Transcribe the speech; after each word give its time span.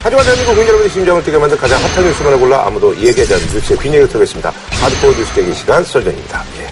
하지만 0.00 0.24
대한민국 0.24 0.50
국민 0.52 0.68
여러분의 0.68 0.90
심장을 0.92 1.24
뛰게 1.24 1.38
만든 1.38 1.56
가장 1.56 1.82
핫한 1.82 2.04
뉴스만을 2.04 2.38
골라 2.38 2.64
아무도 2.68 2.94
얘기하지 2.96 3.34
않는 3.34 3.46
뉴스의 3.52 3.78
뒷얘기를 3.80 4.08
털겠습니다. 4.08 4.50
하드코어 4.70 5.10
뉴스 5.10 5.34
대기 5.34 5.52
시간 5.52 5.82
설전입니다. 5.82 6.44
예. 6.60 6.66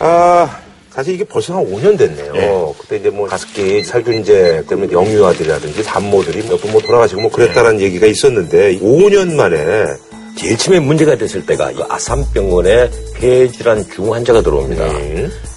아, 0.00 0.58
사실 0.90 1.14
이게 1.14 1.22
벌써 1.22 1.54
한 1.54 1.64
5년 1.64 1.96
됐네요. 1.96 2.74
그때 2.76 2.96
이제 2.96 3.08
뭐 3.08 3.28
가습기 3.28 3.84
살균제 3.84 4.64
때문에 4.68 4.92
영유아들이라든지 4.92 5.84
산모들이 5.84 6.48
몇 6.48 6.60
분 6.60 6.72
뭐 6.72 6.80
돌아가시고 6.80 7.20
뭐 7.20 7.30
그랬다라는 7.30 7.80
얘기가 7.80 8.08
있었는데 8.08 8.80
5년 8.80 9.34
만에 9.36 9.86
제일 10.36 10.58
처음에 10.58 10.80
문제가 10.80 11.14
됐을 11.14 11.46
때가 11.46 11.70
이 11.70 11.76
아산병원에 11.88 12.90
폐질환 13.14 13.88
중환자가 13.88 14.42
들어옵니다. 14.42 14.84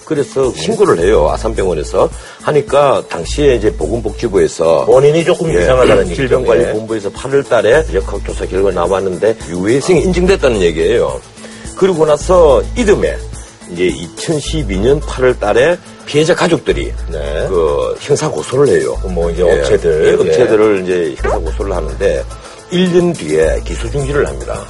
그래서 0.05 0.51
신고를 0.53 0.99
해요 0.99 1.29
아산병원에서 1.31 2.09
하니까 2.43 3.03
당시에 3.09 3.55
이제 3.55 3.71
보건복지부에서 3.73 4.85
원인이 4.87 5.25
조금 5.25 5.49
이상하다는 5.49 5.97
얘기죠. 6.05 6.11
예. 6.11 6.15
질병관리본부에서 6.15 7.11
8월 7.11 7.47
달에 7.47 7.83
역학조사 7.93 8.45
결과 8.45 8.71
나왔는데 8.71 9.35
유해성이 9.49 10.01
인증됐다는 10.03 10.61
얘기예요. 10.61 11.19
그러고 11.75 12.05
나서 12.05 12.61
이듬해 12.77 13.15
이제 13.71 13.89
2012년 13.89 15.01
8월 15.01 15.39
달에 15.39 15.77
피해자 16.05 16.35
가족들이 16.35 16.93
네. 17.11 17.45
그 17.49 17.95
형사 17.99 18.29
고소를 18.29 18.67
해요. 18.79 18.95
뭐 19.09 19.29
이제 19.31 19.43
예, 19.43 19.59
업체들. 19.59 20.07
예, 20.07 20.13
업체들을 20.13 20.83
이제 20.83 21.15
형사 21.17 21.39
고소를 21.39 21.73
하는데 21.75 22.23
1년 22.71 23.17
뒤에 23.17 23.61
기소 23.65 23.89
중지를 23.89 24.27
합니다. 24.27 24.61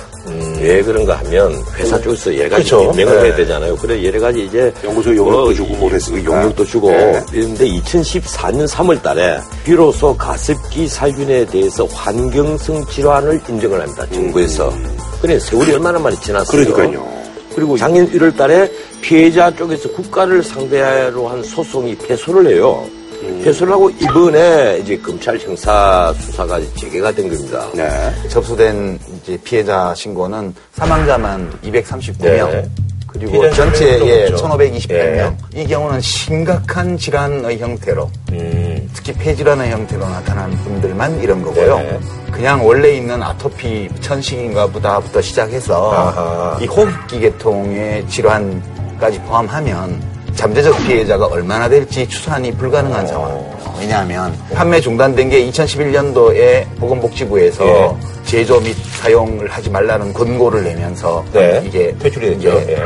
왜 0.59 0.81
그런가 0.81 1.15
하면 1.17 1.53
회사 1.75 1.99
쪽에서 2.01 2.35
여러 2.37 2.49
가지 2.49 2.63
음. 2.73 2.77
그렇죠. 2.77 2.91
변명을 2.91 3.15
네. 3.17 3.23
해야 3.27 3.35
되잖아요. 3.35 3.75
그래 3.75 4.03
여러 4.05 4.19
가지 4.19 4.45
이제 4.45 4.73
연구소 4.83 5.15
용역도 5.15 5.53
주고 5.53 5.75
뭐 5.75 5.89
그랬으니까. 5.89 6.31
용역도 6.33 6.65
주고 6.65 6.89
네. 6.91 7.21
그런데 7.29 7.65
2014년 7.67 8.67
3월 8.67 9.01
달에 9.01 9.39
비로소 9.63 10.15
가습기 10.17 10.87
살균에 10.87 11.45
대해서 11.45 11.85
환경성 11.85 12.85
질환을 12.87 13.41
인정을 13.47 13.81
합니다. 13.81 14.05
정부에서. 14.11 14.73
그래 15.21 15.39
세월이 15.39 15.73
얼마나 15.73 15.99
많이 15.99 16.19
지났어요. 16.19 16.61
음. 16.61 16.73
그러니까요. 16.73 17.15
그리고 17.55 17.77
작년 17.77 18.09
1월 18.11 18.35
달에 18.35 18.69
피해자 19.01 19.49
쪽에서 19.55 19.89
국가를 19.91 20.43
상대로 20.43 21.27
한 21.29 21.41
소송이 21.43 21.95
패소를 21.97 22.51
해요. 22.53 22.85
음. 23.23 23.41
패소를 23.43 23.71
하고 23.73 23.89
이번에 23.89 24.79
이제 24.83 24.97
검찰 24.97 25.37
형사 25.39 26.13
수사가 26.19 26.59
재개가 26.75 27.11
된 27.13 27.29
겁니다. 27.29 27.65
네. 27.73 27.89
접수된 28.29 28.99
이제 29.25 29.37
피해자 29.43 29.93
신고는 29.95 30.53
사망자만 30.73 31.51
239명. 31.63 32.51
네. 32.51 32.69
그리고 33.07 33.31
피해자 33.31 33.55
전체 33.55 33.97
수명이 33.97 34.09
예, 34.11 34.27
좀 34.27 34.37
1,528명. 34.37 35.35
이 35.55 35.67
경우는 35.67 36.01
심각한 36.01 36.97
질환의 36.97 37.57
형태로, 37.59 38.11
음, 38.33 38.89
특히 38.93 39.13
폐질환의 39.13 39.71
형태로 39.71 40.07
나타난 40.07 40.51
분들만 40.63 41.21
이런 41.23 41.41
거고요. 41.41 41.77
네. 41.79 41.99
그냥 42.31 42.65
원래 42.67 42.91
있는 42.91 43.23
아토피, 43.23 43.89
천식인가 44.01 44.67
보다부터 44.67 45.21
시작해서 45.21 45.91
아하. 45.91 46.57
이 46.61 46.67
호흡기 46.67 47.21
계통의 47.21 48.07
질환까지 48.07 49.21
포함하면 49.21 50.14
잠재적 50.35 50.77
피해자가 50.85 51.27
얼마나 51.27 51.67
될지 51.67 52.07
추산이 52.07 52.51
불가능한 52.51 53.07
상황입니다. 53.07 53.73
왜냐하면 53.79 54.37
판매 54.53 54.79
중단된 54.79 55.29
게 55.29 55.49
2011년도에 55.49 56.65
보건복지부에서 56.77 57.65
예. 57.67 57.91
제조 58.25 58.59
및 58.59 58.75
사용을 58.99 59.49
하지 59.49 59.69
말라는 59.69 60.13
권고를 60.13 60.63
내면서 60.63 61.23
네. 61.33 61.63
이게 61.65 61.95
퇴출이 61.99 62.37
됐죠. 62.37 62.49
예. 62.69 62.77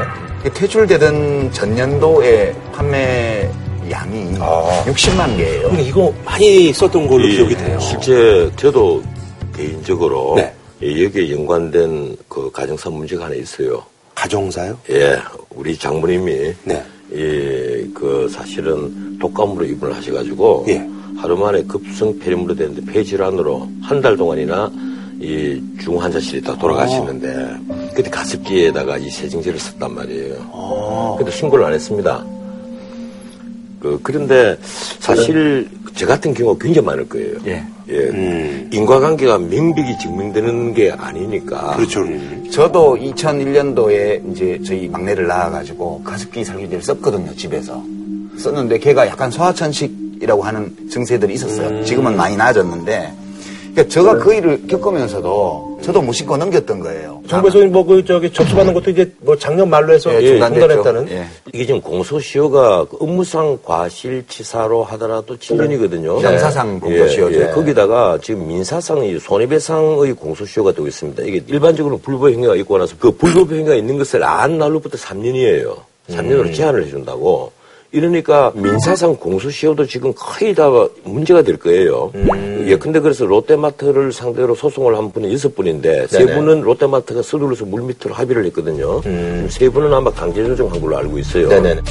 그 0.44 0.54
퇴출되던 0.54 1.52
전년도에 1.52 2.56
판매 2.74 3.50
양이 3.90 4.36
아. 4.40 4.84
60만 4.86 5.38
개예요. 5.38 5.62
그러니까 5.64 5.82
이거 5.82 6.14
많이 6.24 6.72
썼던 6.72 7.08
걸로 7.08 7.26
이 7.26 7.36
기억이 7.36 7.56
돼요. 7.56 7.80
실제 7.80 8.50
저도 8.56 9.04
개인적으로 9.56 10.36
네. 10.38 10.54
이 10.82 11.04
여기에 11.04 11.32
연관된 11.32 12.16
그 12.30 12.50
가정사 12.52 12.90
문제가 12.90 13.26
하나 13.26 13.36
있어요. 13.36 13.84
가정사요? 14.16 14.78
예, 14.92 15.18
우리 15.50 15.78
장모님이 15.78 16.54
네. 16.64 16.84
이그 17.12 18.30
사실은 18.32 19.18
독감으로 19.20 19.66
입원을 19.66 19.96
하셔가지고 19.96 20.66
예. 20.70 20.88
하루 21.18 21.38
만에 21.38 21.64
급성 21.64 22.18
폐렴으로 22.20 22.56
됐는데 22.56 22.92
폐질환으로 22.92 23.68
한 23.82 24.02
달 24.02 24.16
동안이나 24.16 24.72
이 25.22 25.62
중환자실에 25.82 26.40
있다 26.40 26.58
돌아가시는데 26.58 27.58
그때 27.94 28.10
가습기에다가 28.10 28.98
이 28.98 29.10
세정제를 29.10 29.60
썼단 29.60 29.94
말이에요. 29.94 31.16
근데 31.18 31.30
신고를 31.32 31.66
안 31.66 31.74
했습니다. 31.74 32.24
그 33.80 34.00
그런데 34.04 34.58
사실 35.00 35.70
저 35.96 36.06
같은 36.06 36.34
경우가 36.34 36.64
굉장히 36.64 36.86
많을 36.86 37.10
거예요. 37.10 37.38
예. 37.48 37.64
예. 37.90 37.94
음. 37.94 38.70
인과관계가 38.72 39.38
명백히 39.40 39.98
증명되는 39.98 40.74
게 40.74 40.92
아니니까. 40.92 41.76
그렇죠. 41.76 42.06
저도 42.52 42.98
2001년도에 42.98 44.32
이제 44.32 44.60
저희 44.66 44.88
막내를 44.88 45.28
낳아가지고 45.28 46.04
가습기 46.04 46.44
살균제를 46.44 46.84
썼거든요, 46.84 47.36
집에서. 47.36 47.84
썼는데 48.38 48.80
걔가 48.80 49.08
약간 49.08 49.32
소화천식이라고 49.32 50.44
하는 50.44 50.74
증세들이 50.90 51.34
있었어요. 51.34 51.84
지금은 51.84 52.16
많이 52.16 52.38
나아졌는데. 52.38 53.14
그러니까 53.72 53.88
제가 53.88 54.18
그 54.18 54.34
일을 54.34 54.68
겪으면서도 54.68 55.80
저도 55.82 56.02
무심코 56.02 56.38
넘겼던 56.38 56.80
거예요. 56.80 57.22
정부에서 57.28 57.60
뭐그 57.68 58.04
저기 58.06 58.32
접수받는 58.32 58.74
것도 58.74 58.92
이제 58.92 59.12
뭐 59.20 59.38
작년 59.38 59.70
말로 59.70 59.94
해서 59.94 60.14
예, 60.14 60.28
중단됐죠. 60.28 60.68
중단했다는. 60.68 61.10
예. 61.12 61.26
이게 61.54 61.66
지금 61.66 61.82
공소시효가 61.82 62.86
그 62.86 62.98
업무상 63.00 63.60
과실치사로 63.64 64.84
하더라도 64.84 65.38
7년이거든요. 65.38 66.20
형사상 66.22 66.80
공소시효죠. 66.80 67.42
예, 67.42 67.46
거기다가 67.52 68.20
지금 68.22 68.48
민사상의 68.48 69.20
손해배상의 69.20 70.14
공소시효가 70.14 70.74
되고 70.74 70.88
있습니다. 70.88 71.24
이게 71.24 71.44
일반적으로 71.48 71.98
불법 71.98 72.30
행위가 72.30 72.56
있고 72.58 72.78
나서 72.78 72.96
그 73.00 73.12
불법 73.12 73.52
행위가 73.52 73.76
있는 73.76 73.98
것을 73.98 74.24
안 74.24 74.58
날로부터 74.58 74.98
3년이에요. 74.98 75.76
3년으로 76.10 76.54
제한을 76.54 76.86
해준다고. 76.86 77.52
이러니까 77.92 78.52
민사상 78.56 79.16
공소시효도 79.16 79.88
지금 79.88 80.14
거의 80.16 80.54
다 80.54 80.70
문제가 81.04 81.42
될 81.42 81.58
거예요. 81.58 82.12
예, 82.68 82.78
근데 82.78 83.00
그래서 83.00 83.26
롯데마트를 83.26 84.12
상대로 84.12 84.54
소송을 84.54 84.96
한 84.96 85.12
분이 85.12 85.34
여섯 85.34 85.56
분인데 85.56 86.06
세 86.08 86.20
네네. 86.20 86.36
분은 86.36 86.62
롯데마트가 86.62 87.24
서둘러서 87.24 87.66
물밑으로 87.66 88.14
합의를 88.14 88.46
했거든요. 88.46 89.02
세 89.50 89.70
분은 89.70 89.92
아마 89.92 90.12
강제 90.12 90.44
조정한 90.46 90.80
걸로 90.80 90.98
알고 90.98 91.18
있어요. 91.18 91.50
네네. 91.50 91.82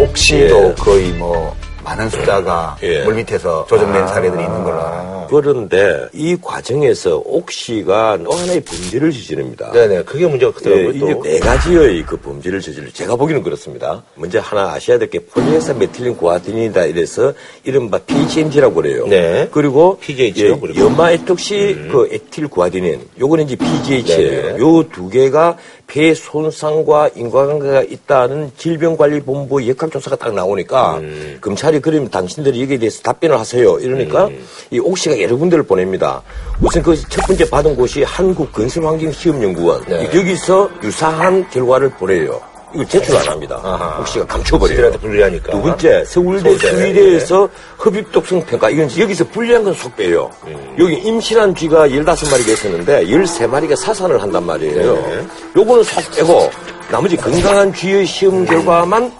옥시도 0.00 0.68
예. 0.68 0.74
거의 0.78 1.12
뭐 1.14 1.56
많은 1.88 2.10
숫자가 2.10 2.76
예. 2.82 3.02
물 3.04 3.14
밑에서 3.14 3.66
조정된 3.66 4.06
사례들이 4.08 4.42
있는 4.42 4.62
걸로 4.62 4.80
알아요. 4.80 5.26
그런데 5.30 6.06
이 6.14 6.36
과정에서 6.40 7.22
옥시가 7.24 8.18
또 8.24 8.30
하나의 8.32 8.60
범죄를 8.62 9.10
저지릅니다. 9.12 9.72
네네. 9.72 10.02
그게 10.04 10.26
문제가 10.26 10.50
예, 10.50 10.54
크더라고요. 10.54 10.90
이게 10.90 11.12
또. 11.14 11.22
네 11.22 11.38
가지의 11.38 12.02
그 12.04 12.16
범죄를 12.18 12.60
저지르 12.60 12.90
제가 12.92 13.16
보기는 13.16 13.42
그렇습니다. 13.42 14.02
먼저 14.14 14.40
하나 14.40 14.72
아셔야 14.72 14.98
될 14.98 15.08
게 15.08 15.18
폴리에사 15.20 15.72
메틸린 15.72 16.16
고아딘이다 16.18 16.84
이래서 16.84 17.32
이른바 17.64 17.96
PGMG라고 17.98 18.74
그래요. 18.74 19.06
네. 19.06 19.48
그리고 19.50 19.96
PGH 20.00 20.44
요, 20.46 20.52
예, 20.52 20.58
그리고. 20.60 20.80
염화 20.84 21.12
에톡시 21.12 21.88
그 21.90 22.08
에틸 22.12 22.48
고아딘인 22.48 23.00
요거는 23.18 23.44
이제 23.44 23.56
PGH예요. 23.56 24.58
요 24.60 24.84
두 24.92 25.08
개가 25.08 25.56
폐 25.88 26.14
손상과 26.14 27.10
인과관계가 27.16 27.82
있다는 27.82 28.52
질병관리본부 28.58 29.66
역학조사가 29.68 30.16
딱 30.16 30.34
나오니까 30.34 30.98
음. 30.98 31.38
검찰이 31.40 31.80
그러면 31.80 32.10
당신들이 32.10 32.62
여기에 32.62 32.78
대해서 32.78 33.00
답변을 33.02 33.38
하세요. 33.38 33.78
이러니까 33.78 34.26
음. 34.26 34.44
이 34.70 34.78
옥시가 34.78 35.20
여러 35.20 35.36
군데를 35.36 35.64
보냅니다. 35.64 36.22
우선 36.60 36.82
그 36.82 36.94
첫 37.08 37.26
번째 37.26 37.48
받은 37.48 37.74
곳이 37.76 38.02
한국건설환경시험연구원. 38.02 39.84
네. 39.88 40.04
여기서 40.14 40.70
유사한 40.82 41.48
결과를 41.50 41.90
보내요. 41.90 42.40
이걸 42.74 42.86
제출 42.86 43.16
안 43.16 43.26
합니다. 43.28 43.60
아하. 43.62 43.98
옥시가 44.00 44.26
감춰버려요. 44.26 44.76
지들한테 44.76 44.98
불리하니까. 44.98 45.52
두 45.52 45.62
번째, 45.62 46.04
서울대. 46.04 46.56
수의대에서 46.56 47.48
흡입독성 47.78 48.44
평가. 48.44 48.68
이건 48.70 48.90
여기서 48.98 49.24
불리한 49.28 49.64
건속 49.64 49.96
빼요. 49.96 50.30
음. 50.46 50.76
여기 50.78 50.94
임신한 50.96 51.54
쥐가 51.54 51.88
15마리가 51.88 52.48
있었는데 52.48 53.06
13마리가 53.06 53.76
사산을 53.76 54.20
한단 54.20 54.44
말이에요. 54.44 54.94
네. 54.94 55.26
요거는 55.56 55.82
속 55.84 56.14
빼고 56.14 56.50
나머지 56.90 57.16
건강한 57.16 57.72
쥐의 57.72 58.06
시험 58.06 58.44
결과만 58.44 59.12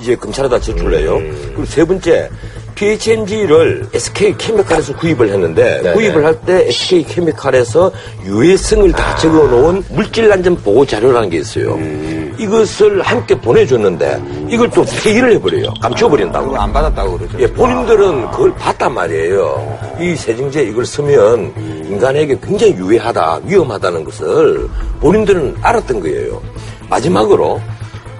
이제 0.00 0.14
검찰에다 0.16 0.60
제출해요. 0.60 1.16
음. 1.16 1.42
그리고 1.48 1.64
세 1.64 1.84
번째, 1.84 2.30
PHMG를 2.74 3.88
SK 3.92 4.36
케미칼에서 4.36 4.94
구입을 4.96 5.28
했는데 5.30 5.80
네네. 5.82 5.92
구입을 5.94 6.24
할 6.24 6.34
때 6.44 6.66
SK 6.68 7.04
케미칼에서 7.04 7.90
유해성을 8.24 8.90
다 8.92 9.16
적어놓은 9.16 9.84
물질 9.90 10.30
안전 10.32 10.56
보고 10.56 10.84
자료라는 10.84 11.30
게 11.30 11.38
있어요. 11.38 11.78
이것을 12.38 13.00
함께 13.02 13.34
보내줬는데 13.40 14.20
이걸 14.50 14.68
또 14.70 14.84
폐기를 14.84 15.32
해버려요. 15.34 15.72
감춰버린다고. 15.80 16.46
그거 16.48 16.60
안 16.60 16.72
받았다고 16.72 17.18
그러죠. 17.18 17.38
예, 17.40 17.46
본인들은 17.46 18.30
그걸 18.32 18.54
봤단 18.56 18.92
말이에요. 18.92 19.78
이 20.00 20.16
세정제 20.16 20.64
이걸 20.64 20.84
쓰면 20.84 21.84
인간에게 21.88 22.36
굉장히 22.42 22.72
유해하다, 22.74 23.40
위험하다는 23.44 24.04
것을 24.04 24.68
본인들은 25.00 25.56
알았던 25.62 26.00
거예요. 26.00 26.42
마지막으로 26.90 27.60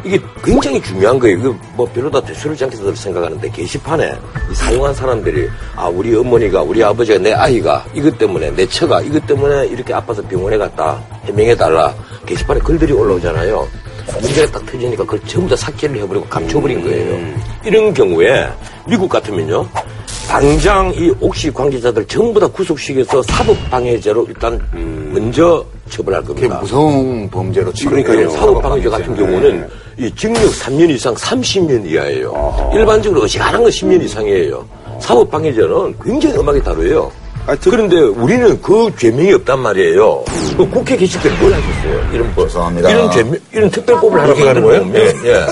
이게 0.05 0.21
굉장히 0.43 0.81
중요한 0.83 1.19
거예요. 1.19 1.39
이거 1.39 1.57
뭐 1.75 1.89
별로 1.93 2.11
다 2.11 2.21
되스럽지 2.21 2.65
않게 2.65 2.77
생각하는데 2.95 3.49
게시판에 3.51 4.13
이 4.51 4.55
사용한 4.55 4.95
사람들이 4.95 5.49
아 5.75 5.89
우리 5.89 6.15
어머니가 6.15 6.63
우리 6.63 6.83
아버지가 6.85 7.19
내 7.19 7.33
아이가 7.33 7.85
이것 7.95 8.17
때문에 8.19 8.51
내 8.51 8.67
처가 8.67 9.01
이것 9.01 9.27
때문에 9.27 9.67
이렇게 9.69 9.95
아파서 9.95 10.23
병원에 10.23 10.59
갔다 10.59 11.03
해명해 11.25 11.57
달라 11.57 11.95
게시판에 12.27 12.61
글들이 12.61 12.93
올라오잖아요. 12.93 13.67
문제가 14.21 14.53
딱 14.53 14.67
터지니까 14.67 15.05
그걸 15.05 15.21
전부 15.27 15.49
다 15.49 15.57
삭제를 15.57 15.97
해버리고 16.03 16.27
감춰버린 16.27 16.83
거예요. 16.83 17.35
이런 17.65 17.95
경우에 17.95 18.47
미국 18.87 19.09
같으면요. 19.09 19.67
당장 20.29 20.93
이 20.95 21.13
옥시 21.21 21.51
관계자들 21.53 22.05
전부 22.07 22.41
다 22.41 22.47
구속시켜서 22.47 23.23
사법방해죄로 23.23 24.27
일단 24.29 24.61
먼저 25.13 25.65
처벌할 25.95 26.23
그게 26.25 26.41
겁니다. 26.49 26.61
무서운 26.61 27.29
범죄로 27.31 27.73
취급. 27.73 27.93
그러니까요. 27.93 28.31
사법방해죄 28.31 28.89
같은 28.89 29.15
경우는 29.17 29.69
이 29.99 30.11
징역 30.17 30.41
3년 30.43 30.91
이상 30.91 31.15
30년 31.15 31.87
이하예요. 31.89 32.71
일반적으로 32.75 33.23
어지간한 33.23 33.63
건 33.63 33.71
10년 33.71 34.03
이상이에요. 34.03 34.65
사법방해죄는 35.01 35.95
굉장히 36.03 36.37
엄하게 36.37 36.63
다루어요. 36.63 37.11
그런데 37.63 37.97
우리는 38.01 38.61
그 38.63 38.91
죄명이 38.99 39.33
없단 39.35 39.61
말이에요. 39.61 40.25
그 40.57 40.67
국회 40.71 40.97
계실 40.97 41.21
때 41.21 41.29
뭘 41.39 41.53
하셨어요? 41.53 42.11
이런 42.13 42.35
법. 42.35 42.49
죄송합니다. 42.49 42.91
이런 42.91 43.11
죄명, 43.11 43.37
이런 43.53 43.71
특별법을 43.71 44.21
하라고 44.23 44.41
만드는 44.45 44.63
거예요? 44.67 44.81
거면, 44.81 45.27
예. 45.27 45.47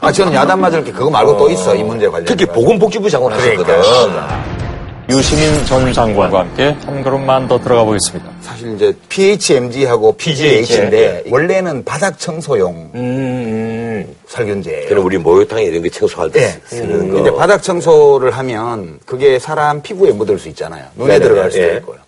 아, 0.00 0.10
저는 0.10 0.34
야단 0.34 0.60
맞을 0.60 0.82
게 0.82 0.90
그거 0.90 1.08
말고 1.08 1.38
또 1.38 1.48
있어, 1.50 1.76
이 1.76 1.82
문제 1.84 2.08
관련. 2.08 2.24
특히 2.26 2.44
보건복지부 2.46 3.08
장관 3.08 3.32
하셨거든. 3.34 3.74
유시민 5.08 5.64
전 5.66 5.92
장관과 5.92 6.40
함께 6.40 6.76
한 6.84 7.02
걸음만 7.02 7.46
더 7.46 7.60
들어가 7.60 7.84
보겠습니다. 7.84 8.28
사실 8.40 8.74
이제 8.74 8.92
PHMG하고 9.08 10.16
PGH인데 10.16 11.24
원래는 11.30 11.84
바닥 11.84 12.18
청소용 12.18 12.90
살균제예요. 14.26 14.88
그럼 14.88 15.04
우리 15.04 15.16
목욕탕에 15.18 15.62
이런 15.62 15.82
거 15.82 15.88
청소할 15.88 16.30
때 16.32 16.40
네. 16.40 16.60
쓰는 16.66 17.08
거. 17.10 17.14
근데 17.22 17.34
바닥 17.36 17.62
청소를 17.62 18.32
하면 18.32 18.98
그게 19.06 19.38
사람 19.38 19.80
피부에 19.80 20.10
묻을 20.12 20.38
수 20.38 20.48
있잖아요. 20.48 20.84
눈에 20.96 21.14
네네네. 21.14 21.28
들어갈 21.28 21.50
수도 21.52 21.62
예. 21.62 21.76
있고요. 21.76 21.98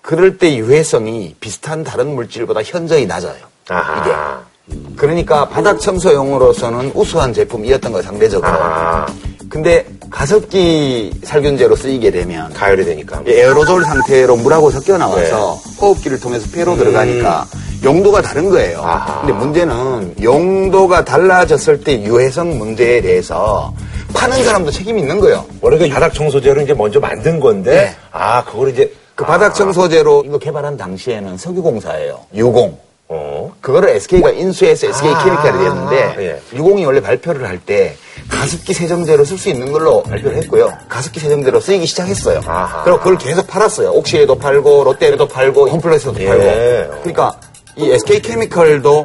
그럴 0.00 0.36
때 0.36 0.56
유해성이 0.56 1.36
비슷한 1.38 1.84
다른 1.84 2.14
물질보다 2.16 2.62
현저히 2.64 3.06
낮아요. 3.06 3.36
아하. 3.68 4.00
이게. 4.00 4.51
그러니까 4.96 5.48
바닥 5.48 5.80
청소용으로서는 5.80 6.92
우수한 6.94 7.32
제품이었던 7.32 7.92
거예요, 7.92 8.02
상대적으로. 8.02 8.50
아, 8.52 9.06
근데 9.48 9.84
가습기 10.10 11.12
살균제로 11.24 11.76
쓰이게 11.76 12.10
되면 12.10 12.52
가열이 12.52 12.84
되니까. 12.84 13.22
에어로졸 13.26 13.84
상태로 13.84 14.36
물하고 14.36 14.70
섞여 14.70 14.96
나와서 14.96 15.54
호흡기를 15.80 16.20
통해서 16.20 16.46
폐로 16.54 16.76
들어가니까 16.76 17.46
용도가 17.84 18.22
다른 18.22 18.48
거예요. 18.48 18.80
아하. 18.82 19.20
근데 19.20 19.32
문제는 19.32 20.14
용도가 20.22 21.04
달라졌을 21.04 21.82
때 21.82 22.00
유해성 22.02 22.56
문제에 22.58 23.00
대해서 23.00 23.74
파는 24.14 24.44
사람도 24.44 24.70
책임이 24.70 25.00
있는 25.00 25.18
거예요. 25.20 25.44
원래 25.60 25.78
그 25.78 25.88
바닥 25.88 26.14
청소제를 26.14 26.62
이제 26.62 26.74
먼저 26.74 27.00
만든 27.00 27.40
건데, 27.40 27.70
네. 27.70 27.96
아, 28.12 28.44
그걸 28.44 28.70
이제. 28.70 28.92
그 29.14 29.24
바닥 29.26 29.54
청소제로 29.54 30.22
이거 30.24 30.38
개발한 30.38 30.76
당시에는 30.76 31.36
석유공사예요. 31.36 32.20
유공. 32.34 32.78
어. 33.14 33.52
그거를 33.60 33.90
SK가 33.90 34.30
인수해서 34.30 34.86
SK 34.88 35.10
아, 35.10 35.24
케미칼이 35.24 35.58
됐는데 35.64 36.14
예. 36.18 36.56
유공이 36.56 36.84
원래 36.84 37.00
발표를 37.00 37.46
할 37.46 37.58
때 37.64 37.94
가습기 38.28 38.72
세정제로 38.72 39.24
쓸 39.24 39.36
수 39.38 39.50
있는 39.50 39.70
걸로 39.72 40.02
발표를 40.02 40.36
했고요. 40.38 40.72
가습기 40.88 41.20
세정제로 41.20 41.60
쓰이기 41.60 41.86
시작했어요. 41.86 42.40
아하. 42.46 42.82
그리고 42.84 42.98
그걸 42.98 43.18
계속 43.18 43.46
팔았어요. 43.46 43.90
옥시에도 43.90 44.36
팔고 44.36 44.84
롯데에도 44.84 45.28
팔고 45.28 45.68
홈플러스에도 45.68 46.20
예. 46.22 46.26
팔고. 46.26 47.00
그러니까 47.02 47.38
이 47.76 47.90
SK 47.90 48.20
케미칼도 48.22 49.04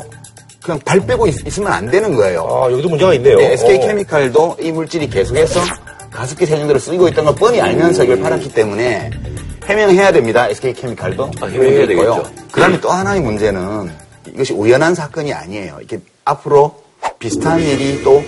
그냥 0.63 0.80
발 0.86 1.00
빼고 1.06 1.27
있, 1.27 1.57
으면 1.57 1.71
안 1.71 1.89
되는 1.92 2.15
거예요. 2.15 2.42
아, 2.50 2.71
여기도 2.71 2.89
문제가 2.89 3.13
있네요. 3.15 3.38
네, 3.38 3.53
SK 3.53 3.77
어. 3.77 3.80
케미칼도 3.88 4.57
이 4.62 4.71
물질이 4.71 5.10
계속해서 5.10 5.60
가습기 6.12 6.45
세정제로 6.45 6.80
쓰이고 6.80 7.07
있다는 7.10 7.25
걸 7.25 7.36
뻔히 7.36 7.62
알면서 7.62 8.03
이걸 8.06 8.19
팔았기 8.21 8.53
때문에 8.53 9.12
해명해야 9.67 10.11
됩니다. 10.13 10.47
SK 10.49 10.73
케미칼도. 10.73 11.31
아, 11.41 11.45
해명해야 11.45 11.87
되겠죠. 11.87 12.31
그 12.51 12.61
다음에 12.61 12.79
또 12.79 12.89
하나의 12.89 13.21
문제는 13.21 13.91
이것이 14.27 14.53
우연한 14.53 14.95
사건이 14.95 15.33
아니에요. 15.33 15.79
이게 15.81 15.99
앞으로 16.25 16.83
비슷한 17.19 17.59
일이 17.59 18.01
또 18.03 18.23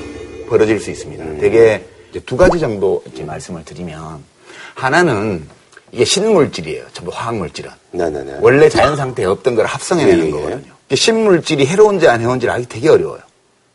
벌어질 0.49 0.79
수 0.79 0.91
있습니다. 0.91 1.23
되게 1.39 1.85
이제 2.09 2.19
두 2.25 2.35
가지 2.35 2.59
정도 2.59 3.01
이렇게 3.05 3.23
말씀을 3.23 3.63
드리면 3.63 4.23
하나는 4.75 5.47
이게 5.91 6.05
신물질이에요. 6.05 6.85
전부 6.93 7.11
화학물질은. 7.13 7.71
네네네. 7.91 8.37
원래 8.41 8.69
자연 8.69 8.95
상태에 8.95 9.25
없던 9.25 9.55
걸 9.55 9.65
합성해내는 9.65 10.27
예. 10.27 10.31
거거든요. 10.31 10.73
이게 10.87 10.95
신물질이 10.95 11.65
해로운지 11.65 12.07
안 12.07 12.21
해로운지를 12.21 12.53
알기 12.53 12.67
되게 12.67 12.89
어려워요. 12.89 13.21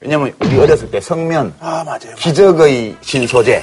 왜냐면 0.00 0.34
우리 0.40 0.58
어렸을 0.58 0.90
때 0.90 1.00
석면, 1.00 1.54
아, 1.60 1.82
맞아요. 1.84 2.14
기적의 2.18 2.96
신소재, 3.00 3.62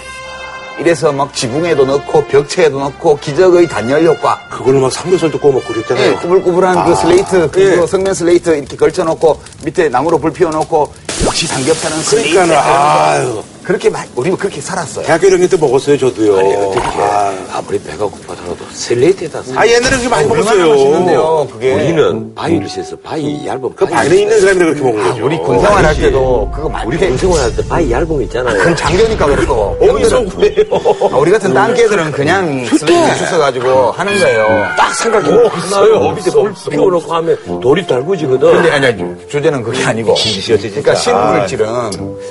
이래서 0.81 1.11
막 1.11 1.31
지붕에도 1.33 1.85
넣고 1.85 2.25
벽체에도 2.25 2.79
넣고 2.79 3.19
기적의 3.19 3.67
단열 3.67 4.03
효과, 4.03 4.39
그걸로 4.49 4.81
막 4.81 4.91
삼겹살도 4.91 5.39
구워 5.39 5.53
먹고 5.53 5.67
예, 5.69 5.73
그랬잖아요. 5.73 6.17
꾸불꾸불한 6.17 6.85
그 6.85 6.95
슬레이트, 6.95 7.51
그 7.51 7.81
예. 7.83 7.85
석면 7.85 8.15
슬레이트 8.15 8.49
이렇게 8.49 8.75
걸쳐놓고 8.75 9.39
밑에 9.63 9.89
나무로 9.89 10.17
불 10.17 10.33
피워놓고 10.33 10.91
역시 11.25 11.45
삼겹살은 11.45 11.97
슬레이트. 12.01 12.33
그러니까는, 12.33 12.57
아유. 12.57 13.43
그렇게 13.71 13.89
막 13.89 14.05
우리는 14.17 14.37
그렇게 14.37 14.59
살았어요. 14.59 15.05
대학교 15.05 15.27
1학년 15.27 15.49
때 15.49 15.55
먹었어요, 15.55 15.97
저도요. 15.97 16.37
아니, 16.39 16.53
어떻게 16.55 16.81
아, 16.99 17.33
아무리 17.53 17.79
배가 17.79 18.03
고파더라도 18.03 18.57
슬레이트에다 18.73 19.39
아, 19.55 19.65
옛날에 19.65 19.91
그렇게 19.91 20.09
많이 20.09 20.27
먹었어요. 20.27 21.47
그게. 21.47 21.73
우리는 21.73 22.35
바위를 22.35 22.67
쎄서 22.67 22.97
바위 22.97 23.47
얇은 23.47 23.73
그 23.73 23.85
바위 23.85 24.09
반에 24.09 24.21
있는 24.23 24.41
사람이 24.41 24.59
그렇게 24.59 24.81
먹는 24.81 25.03
거죠. 25.09 25.25
우리 25.25 25.37
군생활 25.37 25.85
할. 25.85 25.95
때도 25.95 26.51
그거 26.53 26.67
많이 26.67 26.87
우리 26.87 26.97
해. 26.97 27.07
군생활 27.07 27.39
할 27.39 27.55
때 27.55 27.65
바위 27.69 27.91
얇은 27.91 28.07
거 28.09 28.21
있잖아요. 28.23 28.57
그건 28.57 28.75
장교니까 28.75 29.25
그렇고. 29.27 29.77
어디서 29.79 30.17
형들은 30.17 30.67
아, 31.13 31.17
우리 31.17 31.31
같은 31.31 31.53
딴개들은 31.53 32.11
그냥 32.11 32.65
슬레이트 32.77 33.25
주워가지고 33.29 33.91
하는 33.91 34.19
거예요. 34.19 34.47
딱 34.77 34.93
생각이 34.95 35.29
나요. 35.29 36.11
밑에 36.13 36.29
불 36.31 36.53
피워놓고 36.69 37.13
하면 37.13 37.37
돌이 37.61 37.87
달구지거든. 37.87 38.51
근데 38.51 38.71
아니, 38.71 38.85
아니, 38.87 39.15
주제는 39.29 39.63
그게 39.63 39.81
아니고. 39.85 40.13
그러니까 40.15 40.95
신물질은 40.95 41.67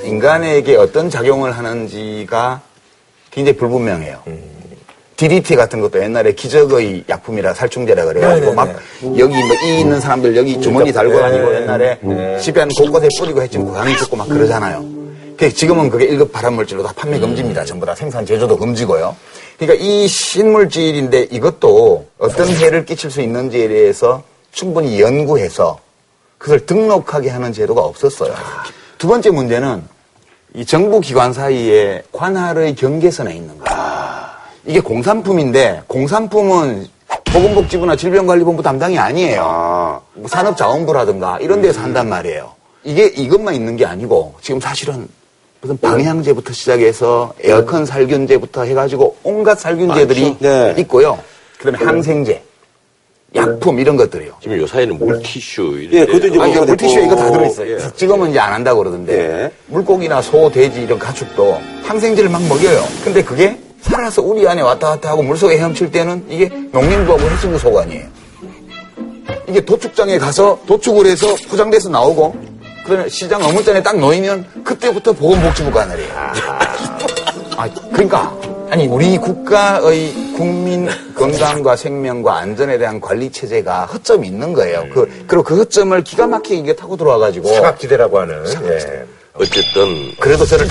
인간에게 0.03 0.75
어떤 0.75 1.09
작용 1.09 1.30
을 1.45 1.57
하는지가 1.57 2.61
굉장히 3.31 3.57
불분명해요. 3.57 4.19
DDT 5.15 5.55
같은 5.55 5.81
것도 5.81 6.01
옛날에 6.03 6.33
기적의 6.33 7.05
약품이라 7.07 7.53
살충제라 7.53 8.05
그래가지고 8.05 8.53
막 8.53 8.75
여기 9.17 9.35
뭐 9.35 9.55
이 9.63 9.79
있는 9.79 9.99
사람들 9.99 10.35
여기 10.35 10.59
주머니 10.59 10.91
달고 10.91 11.17
다니고 11.19 11.55
옛날에 11.55 11.99
집에 12.41 12.59
한 12.59 12.69
곳곳에 12.69 13.07
뿌리고 13.19 13.41
했지만 13.41 13.67
고양이 13.67 13.95
죽고 13.97 14.15
막 14.15 14.27
그러잖아요. 14.27 14.83
그 15.37 15.51
지금은 15.53 15.89
그게 15.89 16.07
1급 16.07 16.31
발암물질로 16.31 16.83
다 16.83 16.91
판매 16.95 17.19
금지입니다. 17.19 17.63
전부 17.65 17.85
다 17.85 17.95
생산 17.95 18.25
제조도 18.25 18.57
금지고요. 18.57 19.15
그러니까 19.57 19.83
이 19.83 20.07
신물질인데 20.07 21.27
이것도 21.31 22.07
어떤 22.17 22.47
해를 22.47 22.85
끼칠 22.85 23.09
수 23.11 23.21
있는지에 23.21 23.67
대해서 23.67 24.23
충분히 24.51 24.99
연구해서 24.99 25.79
그것을 26.39 26.65
등록하게 26.65 27.29
하는 27.29 27.53
제도가 27.53 27.81
없었어요. 27.81 28.33
두 28.97 29.07
번째 29.07 29.29
문제는 29.29 29.83
이 30.53 30.65
정부 30.65 30.99
기관 30.99 31.31
사이에 31.33 32.03
관할의 32.11 32.75
경계선에 32.75 33.33
있는 33.33 33.57
거예요. 33.57 33.81
이게 34.65 34.79
공산품인데 34.79 35.83
공산품은 35.87 36.87
보건복지부나 37.31 37.95
질병관리본부 37.95 38.61
담당이 38.61 38.99
아니에요. 38.99 39.43
아, 39.45 40.01
뭐 40.13 40.27
산업자원부라든가 40.27 41.39
이런 41.39 41.61
데서 41.61 41.81
한단 41.81 42.09
말이에요. 42.09 42.51
이게 42.83 43.05
이것만 43.05 43.55
있는 43.55 43.77
게 43.77 43.85
아니고 43.85 44.35
지금 44.41 44.59
사실은 44.59 45.07
무슨 45.61 45.77
방향제부터 45.77 46.53
시작해서 46.53 47.33
에어컨 47.43 47.85
살균제부터 47.85 48.63
해가지고 48.63 49.17
온갖 49.23 49.59
살균제들이 49.59 50.37
네. 50.39 50.75
있고요. 50.79 51.19
그다음에 51.59 51.77
항생제, 51.77 52.43
약품 53.35 53.79
이런 53.79 53.95
것들이요. 53.95 54.33
지금 54.41 54.57
요 54.59 54.67
사이는 54.67 54.97
물티슈 54.97 55.61
이런 55.79 55.93
예, 55.93 56.05
그것도 56.05 56.27
이제 56.27 56.39
아, 56.41 56.47
이게 56.47 56.55
뭐가 56.55 56.65
물티슈에 56.65 57.01
됐고. 57.01 57.13
이거 57.13 57.15
다 57.15 57.31
들어있어요. 57.31 57.91
지금은 57.95 58.29
이제 58.31 58.39
안 58.39 58.53
한다고 58.53 58.79
그러던데. 58.79 59.13
예. 59.13 59.51
물고기나 59.67 60.21
소, 60.21 60.51
돼지 60.51 60.81
이런 60.81 60.99
가축도 60.99 61.61
항생제를 61.83 62.29
막 62.29 62.41
먹여요. 62.47 62.83
근데 63.03 63.23
그게 63.23 63.57
살아서 63.79 64.21
우리 64.21 64.47
안에 64.47 64.61
왔다 64.61 64.89
갔다 64.89 65.09
하고 65.11 65.23
물속에 65.23 65.57
헤엄칠 65.57 65.91
때는 65.91 66.25
이게 66.29 66.49
농림부하고 66.71 67.21
해수부 67.23 67.57
소관이에요. 67.57 68.05
이게 69.47 69.61
도축장에 69.61 70.17
가서 70.17 70.59
도축을 70.67 71.05
해서 71.05 71.27
포장돼서 71.49 71.89
나오고 71.89 72.35
그다음에 72.85 73.09
시장 73.09 73.43
어물잔에 73.43 73.81
딱 73.81 73.97
놓이면 73.97 74.63
그때부터 74.63 75.13
보건복지부 75.13 75.71
관할이에요. 75.71 76.09
아, 77.57 77.69
그러니까 77.91 78.35
아니 78.71 78.87
우리 78.87 79.17
국가의 79.17 80.13
국민 80.33 80.87
건강과 81.13 81.75
생명과 81.75 82.37
안전에 82.37 82.77
대한 82.77 83.01
관리 83.01 83.29
체제가 83.29 83.85
허점이 83.87 84.25
있는 84.25 84.53
거예요. 84.53 84.85
그 84.93 85.25
그리고 85.27 85.43
그 85.43 85.57
허점을 85.57 86.01
기가 86.05 86.25
막히게 86.25 86.55
이게 86.55 86.73
타고 86.73 86.95
들어와 86.95 87.17
가지고 87.17 87.49
사각지대라고 87.49 88.19
하는. 88.21 88.45
예. 88.63 89.05
어쨌든 89.33 90.15
그래도 90.21 90.45
저를. 90.45 90.69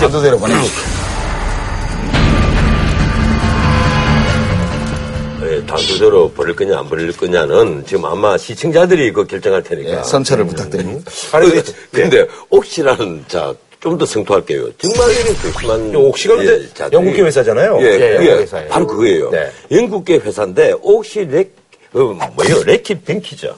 예, 5.42 5.66
단순 5.66 5.98
제대로 5.98 6.30
버릴 6.30 6.56
거냐 6.56 6.78
안 6.78 6.88
버릴 6.88 7.14
거냐는 7.14 7.84
지금 7.86 8.06
아마 8.06 8.38
시청자들이 8.38 9.12
그 9.12 9.26
결정할 9.26 9.62
테니까. 9.62 9.98
예, 9.98 10.02
선처를 10.02 10.46
부탁드립니다. 10.46 11.10
아니, 11.32 11.50
근데, 11.50 11.72
근데 11.92 12.26
옥시라는 12.48 13.26
자 13.28 13.54
좀 13.80 13.96
더 13.98 14.04
성토할게요. 14.04 14.70
정말 14.78 15.10
이런 15.10 15.34
조심한 15.36 15.96
옥시가 15.96 16.44
예, 16.44 16.66
자들이- 16.74 16.92
영국계 16.92 17.22
회사잖아요. 17.22 17.78
예, 17.80 17.84
예, 17.86 17.98
그게 17.98 18.14
영국 18.30 18.42
회사예요. 18.42 18.68
바로 18.68 18.86
그거예요. 18.86 19.30
네. 19.30 19.50
영국계 19.70 20.16
회사인데 20.18 20.74
옥시 20.82 21.20
렉 21.24 21.52
어, 21.92 21.98
뭐예요? 22.36 22.62
레킷 22.66 23.04
벤키저. 23.04 23.56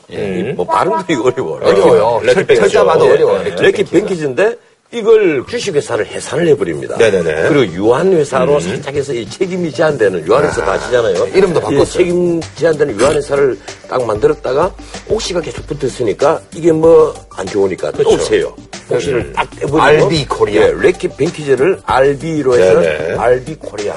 뭐 0.54 0.64
발음도 0.64 1.04
이거 1.12 1.24
어려워. 1.28 1.56
어려워요. 1.62 2.20
레킷 2.24 2.46
철-. 2.46 2.56
철자 2.56 2.84
봐도 2.84 3.06
예. 3.06 3.10
어려워요. 3.10 3.42
네. 3.44 3.54
레킷 3.60 3.90
벤키저인데 3.90 4.56
이걸 4.92 5.44
주식회사를 5.48 6.06
해산을 6.06 6.48
해버립니다. 6.48 6.96
네네네. 6.98 7.48
그리고 7.48 7.72
유한회사로 7.74 8.60
살짝 8.60 8.94
해서 8.94 9.14
이 9.14 9.28
책임이 9.28 9.72
제한되는 9.72 10.26
유한회사 10.26 10.64
다 10.64 10.72
아시잖아요. 10.72 11.28
이름도 11.28 11.60
바꿨어요. 11.60 11.82
이 11.82 11.86
책임 11.86 12.40
제한되는 12.56 13.00
유한회사를 13.00 13.58
딱 13.88 14.04
만들었다가 14.04 14.74
옥시가 15.08 15.40
계속 15.40 15.66
붙었으니까 15.66 16.40
이게 16.54 16.72
뭐 16.72 17.14
안 17.36 17.46
좋으니까 17.46 17.90
또 17.92 18.10
오세요. 18.10 18.54
옥시를 18.90 19.32
딱 19.32 19.48
떼버리고 19.52 19.80
RB 19.80 20.26
코리아. 20.26 20.62
예, 20.68 20.72
레킷 20.78 21.16
벤키저를 21.16 21.80
RB로 21.84 22.58
해서 22.58 22.80
네네. 22.80 23.16
RB 23.16 23.54
코리아. 23.56 23.94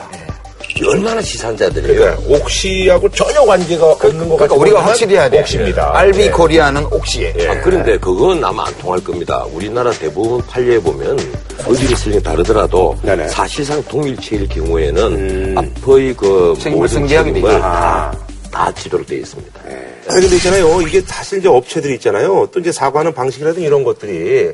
얼마나 0.84 1.22
시산자들이에요. 1.22 2.00
그러니까 2.00 2.36
옥시하고 2.36 3.10
전혀 3.12 3.42
관계가 3.46 3.92
없는 3.92 4.18
것 4.28 4.36
그러니까 4.36 4.38
같은 4.48 4.58
우리가 4.58 4.78
거는 4.78 4.90
확실히 4.90 5.16
해야 5.16 5.30
돼. 5.30 5.40
옥시입니다. 5.40 5.92
RB 5.98 6.22
예. 6.24 6.30
코리아는 6.30 6.86
옥시에. 6.92 7.34
아, 7.48 7.62
그런데 7.62 7.98
그건 7.98 8.44
아마 8.44 8.66
안 8.68 8.78
통할 8.80 9.02
겁니다. 9.02 9.46
우리나라 9.54 9.92
대부분 9.92 10.42
판례에 10.48 10.80
보면 10.80 11.18
어디를 11.66 11.96
쓰는 11.96 12.18
게 12.18 12.24
다르더라도 12.24 12.98
네네. 13.04 13.30
사실상 13.30 13.82
동일체일 13.86 14.50
경우에는 14.50 15.58
앞의 15.58 16.14
그 16.18 16.58
모든 16.72 17.08
책임을. 17.08 17.42
다, 17.62 18.14
다 18.52 18.72
지도록 18.74 19.08
되어 19.08 19.20
있습니다. 19.20 19.62
아니 20.10 20.22
근데 20.22 20.36
있잖아요. 20.36 20.82
이게 20.82 21.02
사실 21.02 21.40
이제 21.40 21.48
업체들이 21.48 21.96
있잖아요. 21.96 22.48
또 22.52 22.60
이제 22.60 22.72
사과하는 22.72 23.14
방식이라든지 23.14 23.66
이런 23.66 23.84
것들이 23.84 24.52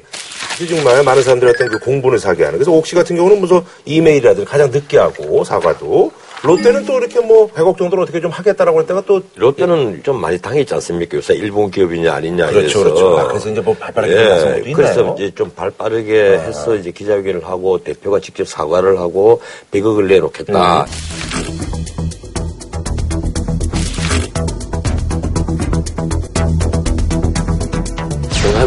정말 0.67 1.03
많은 1.03 1.23
사람들이 1.23 1.51
어떤 1.51 1.67
그 1.69 1.79
공분을 1.79 2.19
사게 2.19 2.43
하는. 2.43 2.57
그래서 2.57 2.71
옥시 2.71 2.95
같은 2.95 3.15
경우는 3.15 3.39
무슨 3.39 3.61
이메일이라든지 3.85 4.49
가장 4.49 4.69
늦게 4.71 4.97
하고 4.97 5.43
사과도. 5.43 6.11
롯데는 6.43 6.85
또 6.85 6.97
이렇게 6.97 7.19
뭐 7.19 7.47
100억 7.51 7.77
정도를 7.77 8.03
어떻게 8.03 8.19
좀 8.19 8.31
하겠다라고 8.31 8.79
할 8.79 8.87
때가 8.87 9.03
또 9.05 9.21
롯데는 9.35 10.01
좀 10.03 10.19
많이 10.19 10.39
당했지 10.39 10.73
않습니까? 10.73 11.17
요새 11.17 11.35
일본 11.35 11.69
기업이냐 11.69 12.11
아니냐 12.13 12.47
그렇죠, 12.47 12.79
이래서. 12.79 12.83
그렇죠. 12.83 13.19
아, 13.19 13.27
그래서 13.27 13.49
이제 13.51 13.61
뭐 13.61 13.75
발빠르게 13.75 14.15
나선 14.15 14.53
것도 14.55 14.69
예, 14.69 14.73
그래서? 14.73 15.15
이제 15.19 15.31
좀 15.35 15.51
발빠르게 15.55 16.39
해서 16.39 16.75
이제 16.75 16.89
기자회견을 16.89 17.45
하고 17.45 17.83
대표가 17.83 18.19
직접 18.19 18.47
사과를 18.47 18.97
하고 18.97 19.39
100억을 19.71 20.07
내놓겠다. 20.07 20.87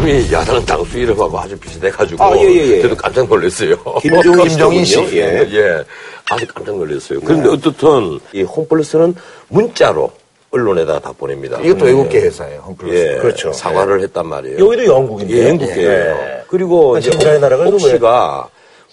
경남이 0.05 0.31
야당 0.31 0.65
당수 0.65 0.97
이름하고 0.99 1.39
아주 1.39 1.57
비슷해가지고 1.57 2.23
아, 2.23 2.37
예, 2.37 2.41
예, 2.43 2.55
예. 2.77 2.81
저도 2.83 2.95
깜짝 2.95 3.27
놀랐어요. 3.27 3.75
김종인 4.01 4.47
김종인 4.47 4.85
씨. 4.85 4.99
예. 5.17 5.47
예, 5.51 5.83
아주 6.29 6.45
깜짝 6.47 6.77
놀랐어요. 6.77 7.19
그런데 7.21 7.49
어떻든 7.49 8.19
이 8.33 8.43
홈플러스는 8.43 9.15
문자로 9.49 10.11
언론에다 10.51 10.99
다 10.99 11.11
보냅니다. 11.17 11.59
이것도 11.59 11.85
외국계 11.85 12.21
회사예요. 12.21 12.61
홈플러스. 12.61 12.95
예, 12.97 13.17
그렇죠. 13.17 13.51
사과를 13.51 14.01
했단 14.03 14.27
말이에요. 14.27 14.59
여기도 14.59 14.85
영국인데. 14.85 15.33
예, 15.35 15.49
영국이에요. 15.49 15.89
예. 15.89 16.43
그리고 16.47 16.97
이제 16.97 17.09
진짜의 17.09 17.39
나라가 17.39 17.65
옥 17.65 17.79
씨가 17.79 18.47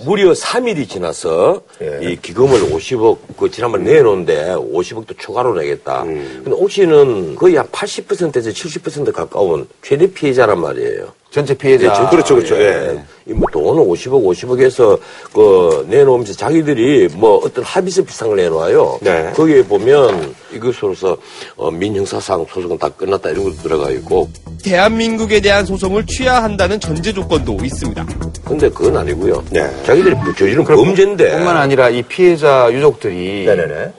무려 0.04 0.32
3일이 0.32 0.88
지나서 0.88 1.62
예. 1.80 2.00
이 2.02 2.16
기금을 2.16 2.71
50억 2.71 3.18
그 3.37 3.50
지난번 3.50 3.85
내놓은데 3.85 4.54
50억도 4.54 5.18
추가로 5.18 5.54
내겠다. 5.54 6.02
음. 6.02 6.42
근데 6.44 6.52
옥 6.52 6.71
씨는 6.71 7.37
거의 7.37 7.56
한 7.56 7.66
80%에서 7.68 8.50
70% 8.50 9.12
가까운 9.12 9.68
최대 9.82 10.12
피해자란 10.12 10.61
말이에요. 10.61 11.12
전체 11.32 11.54
피해자. 11.54 11.84
예, 11.86 11.94
전- 11.94 12.10
그렇죠, 12.10 12.34
그렇죠. 12.36 12.56
예. 12.60 13.02
이뭐 13.26 13.46
돈을 13.50 13.82
50억, 13.84 14.22
50억 14.22 14.60
해서 14.60 14.98
그 15.32 15.86
내놓으면서 15.88 16.34
자기들이 16.34 17.08
뭐 17.14 17.40
어떤 17.42 17.64
합의서 17.64 18.02
비상을 18.02 18.36
내놓아요. 18.36 18.98
네. 19.00 19.32
거기에 19.34 19.62
보면 19.62 20.34
이것으로서 20.52 21.16
어, 21.56 21.70
민형사상 21.70 22.44
소송은 22.52 22.76
다 22.78 22.88
끝났다 22.90 23.30
이런 23.30 23.44
것도 23.44 23.56
들어가 23.62 23.88
있고. 23.90 24.28
대한민국에 24.62 25.40
대한 25.40 25.64
소송을 25.64 26.04
취하 26.06 26.42
한다는 26.42 26.78
전제 26.78 27.12
조건도 27.12 27.56
있습니다. 27.64 28.06
근데 28.44 28.68
그건 28.68 28.96
아니고요. 28.98 29.42
네. 29.50 29.70
자기들이 29.86 30.14
그 30.24 30.34
저지른 30.36 30.64
범죄인데. 30.64 31.30
뿐만 31.30 31.56
아니라 31.56 31.88
이 31.88 32.02
피해자 32.02 32.68
유족들이 32.70 33.46
네네네. 33.46 33.92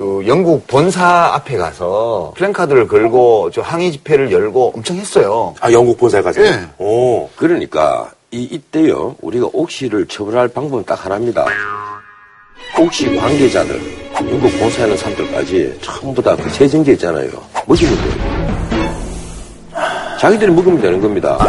그 0.00 0.24
영국 0.26 0.66
본사 0.66 1.34
앞에 1.34 1.58
가서 1.58 2.32
플랜카드를 2.34 2.88
걸고 2.88 3.50
저 3.52 3.60
항의 3.60 3.92
집회를 3.92 4.32
열고 4.32 4.72
엄청 4.74 4.96
했어요. 4.96 5.54
아, 5.60 5.70
영국 5.70 5.98
본사에 5.98 6.22
가세요? 6.22 6.46
예. 6.46 6.58
오. 6.78 7.28
그러니까 7.36 8.10
이 8.30 8.44
이때요 8.44 9.14
우리가 9.20 9.50
옥시를 9.52 10.06
처벌할 10.06 10.48
방법은 10.48 10.84
딱 10.86 11.04
하나입니다. 11.04 11.44
옥시 12.78 13.14
관계자들, 13.14 13.78
영국 14.20 14.50
본사에 14.58 14.84
있는 14.84 14.96
사람들까지 14.96 15.78
전부 15.82 16.22
다그 16.22 16.48
세정제 16.48 16.92
있잖아요. 16.92 17.28
먹이면 17.66 17.94
돼요. 17.94 18.14
자기들이 20.18 20.50
먹으면 20.50 20.80
되는 20.80 20.98
겁니다. 20.98 21.46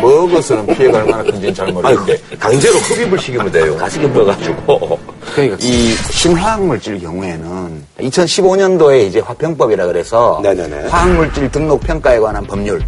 먹어서는 0.00 0.66
피해가 0.74 0.98
얼마나 0.98 1.22
큰지는 1.22 1.54
잘 1.54 1.72
모르겠는데. 1.72 2.18
강제로 2.40 2.74
흡입을 2.74 3.20
시키면 3.20 3.52
돼요. 3.52 3.76
가시게 3.76 4.08
먹어가지고. 4.08 5.13
그러니까 5.34 5.56
이 5.60 5.94
신화학물질 6.12 7.00
경우에는 7.00 7.82
2015년도에 7.98 9.06
이제 9.08 9.18
화평법이라 9.18 9.86
그래서 9.86 10.40
네네네. 10.42 10.88
화학물질 10.88 11.50
등록 11.50 11.80
평가에 11.80 12.20
관한 12.20 12.46
법률 12.46 12.80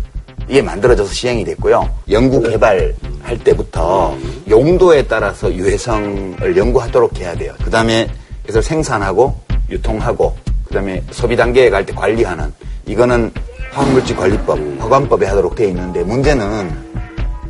이게 0.48 0.62
만들어져서 0.62 1.12
시행이 1.12 1.44
됐고요. 1.44 1.88
연구 2.10 2.40
개발할 2.40 3.38
때부터 3.42 4.16
용도에 4.48 5.02
따라서 5.08 5.52
유해성을 5.52 6.56
연구하도록 6.56 7.18
해야 7.18 7.34
돼요. 7.34 7.52
그 7.64 7.68
다음에 7.70 8.08
그래서 8.42 8.62
생산하고 8.62 9.34
유통하고 9.68 10.36
그 10.68 10.74
다음에 10.74 11.02
소비 11.10 11.34
단계에 11.36 11.68
갈 11.68 11.84
때 11.84 11.92
관리하는 11.92 12.52
이거는 12.86 13.32
화학물질 13.72 14.16
관리법, 14.16 14.58
허관법에 14.80 15.26
하도록 15.26 15.54
되어 15.56 15.66
있는데 15.68 16.04
문제는 16.04 16.70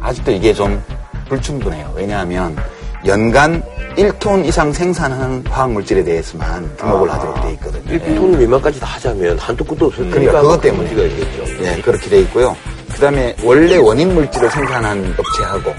아직도 0.00 0.32
이게 0.32 0.54
좀 0.54 0.82
불충분해요. 1.28 1.92
왜냐하면 1.94 2.56
연간 3.06 3.62
1톤 3.96 4.44
이상 4.44 4.72
생산하는 4.72 5.44
화학물질에 5.46 6.02
대해서만 6.04 6.70
등록을 6.76 7.10
하도록 7.12 7.34
되어 7.40 7.50
있거든요. 7.52 7.98
1톤 7.98 8.36
미만까지 8.36 8.80
다 8.80 8.86
하자면 8.86 9.38
한도 9.38 9.64
끝도 9.64 9.86
없어요. 9.86 10.10
그러니까 10.10 10.42
그것 10.42 10.60
때문에. 10.60 10.88
문제가 10.88 11.08
있겠죠. 11.14 11.64
예, 11.64 11.80
그렇게 11.80 12.10
돼 12.10 12.20
있고요. 12.20 12.56
그 12.92 13.00
다음에 13.00 13.36
원래 13.42 13.76
원인 13.76 14.14
물질을 14.14 14.50
생산한 14.50 15.14
업체하고 15.18 15.74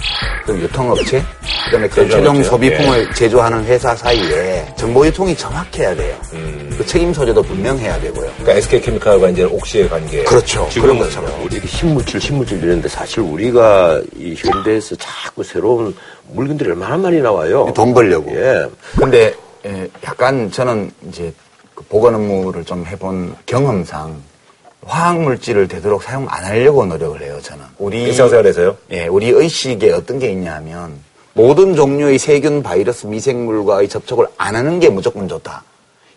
그 0.45 0.57
유통업체, 0.59 1.23
그 1.65 1.71
다음에 1.71 1.87
그 1.87 2.07
최종? 2.07 2.43
소비품을 2.43 3.13
제조하는 3.13 3.65
회사 3.65 3.95
사이에 3.95 4.65
정보 4.77 5.05
유통이 5.05 5.35
정확해야 5.35 5.95
돼요. 5.95 6.15
그 6.77 6.85
책임 6.85 7.13
소재도 7.13 7.41
분명해야 7.41 7.99
되고요. 7.99 8.31
그러니까 8.37 8.53
SK케미칼과 8.53 9.29
이제 9.29 9.43
옥시의 9.43 9.89
관계. 9.89 10.23
그렇죠. 10.23 10.67
지금은 10.69 11.01
우리 11.43 11.55
이렇게 11.55 11.67
신물질, 11.67 12.21
신물질 12.21 12.59
이러는데 12.59 12.87
사실 12.87 13.21
우리가 13.21 14.01
이 14.15 14.35
현대에서 14.37 14.95
자꾸 14.97 15.43
새로운 15.43 15.95
물건들이 16.31 16.69
얼마나 16.69 16.97
많이 16.97 17.19
나와요. 17.19 17.71
돈 17.75 17.93
벌려고. 17.93 18.31
예. 18.35 18.67
근데 18.95 19.33
예, 19.65 19.89
약간 20.05 20.51
저는 20.51 20.91
이제 21.09 21.33
그 21.73 21.83
보건 21.85 22.15
업무를 22.15 22.63
좀 22.63 22.85
해본 22.85 23.35
경험상 23.45 24.21
화학 24.87 25.21
물질을 25.21 25.67
되도록 25.67 26.01
사용 26.01 26.25
안 26.29 26.45
하려고 26.45 26.85
노력을 26.85 27.21
해요. 27.21 27.39
저는 27.43 27.65
우리 27.77 28.03
일상생활에서요? 28.03 28.77
예, 28.91 29.07
우리 29.07 29.29
의식에 29.29 29.91
어떤 29.91 30.17
게 30.17 30.29
있냐면 30.31 30.97
모든 31.33 31.75
종류의 31.75 32.17
세균, 32.17 32.63
바이러스, 32.63 33.05
미생물과의 33.05 33.89
접촉을 33.89 34.27
안 34.37 34.55
하는 34.55 34.79
게 34.79 34.89
무조건 34.89 35.27
좋다. 35.27 35.63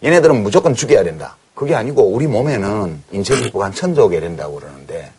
얘네들은 0.03 0.43
무조건 0.43 0.75
죽여야 0.75 1.03
된다. 1.03 1.37
그게 1.55 1.75
아니고 1.75 2.05
우리 2.05 2.27
몸에는 2.27 3.03
인체세포가 3.11 3.67
한 3.67 3.75
천조 3.75 4.09
개 4.09 4.21
된다고 4.21 4.61
그러는데 4.61 5.11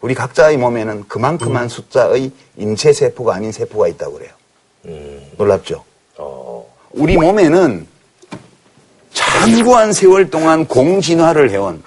우리 0.00 0.14
각자의 0.14 0.58
몸에는 0.58 1.08
그만큼한 1.08 1.68
숫자의 1.68 2.30
인체세포가 2.56 3.34
아닌 3.34 3.50
세포가 3.50 3.88
있다고 3.88 4.12
그래요. 4.12 4.30
놀랍죠? 5.36 5.82
우리 6.92 7.16
몸에는 7.16 7.86
장구한 9.12 9.92
세월 9.92 10.30
동안 10.30 10.66
공진화를 10.66 11.50
해온 11.50 11.82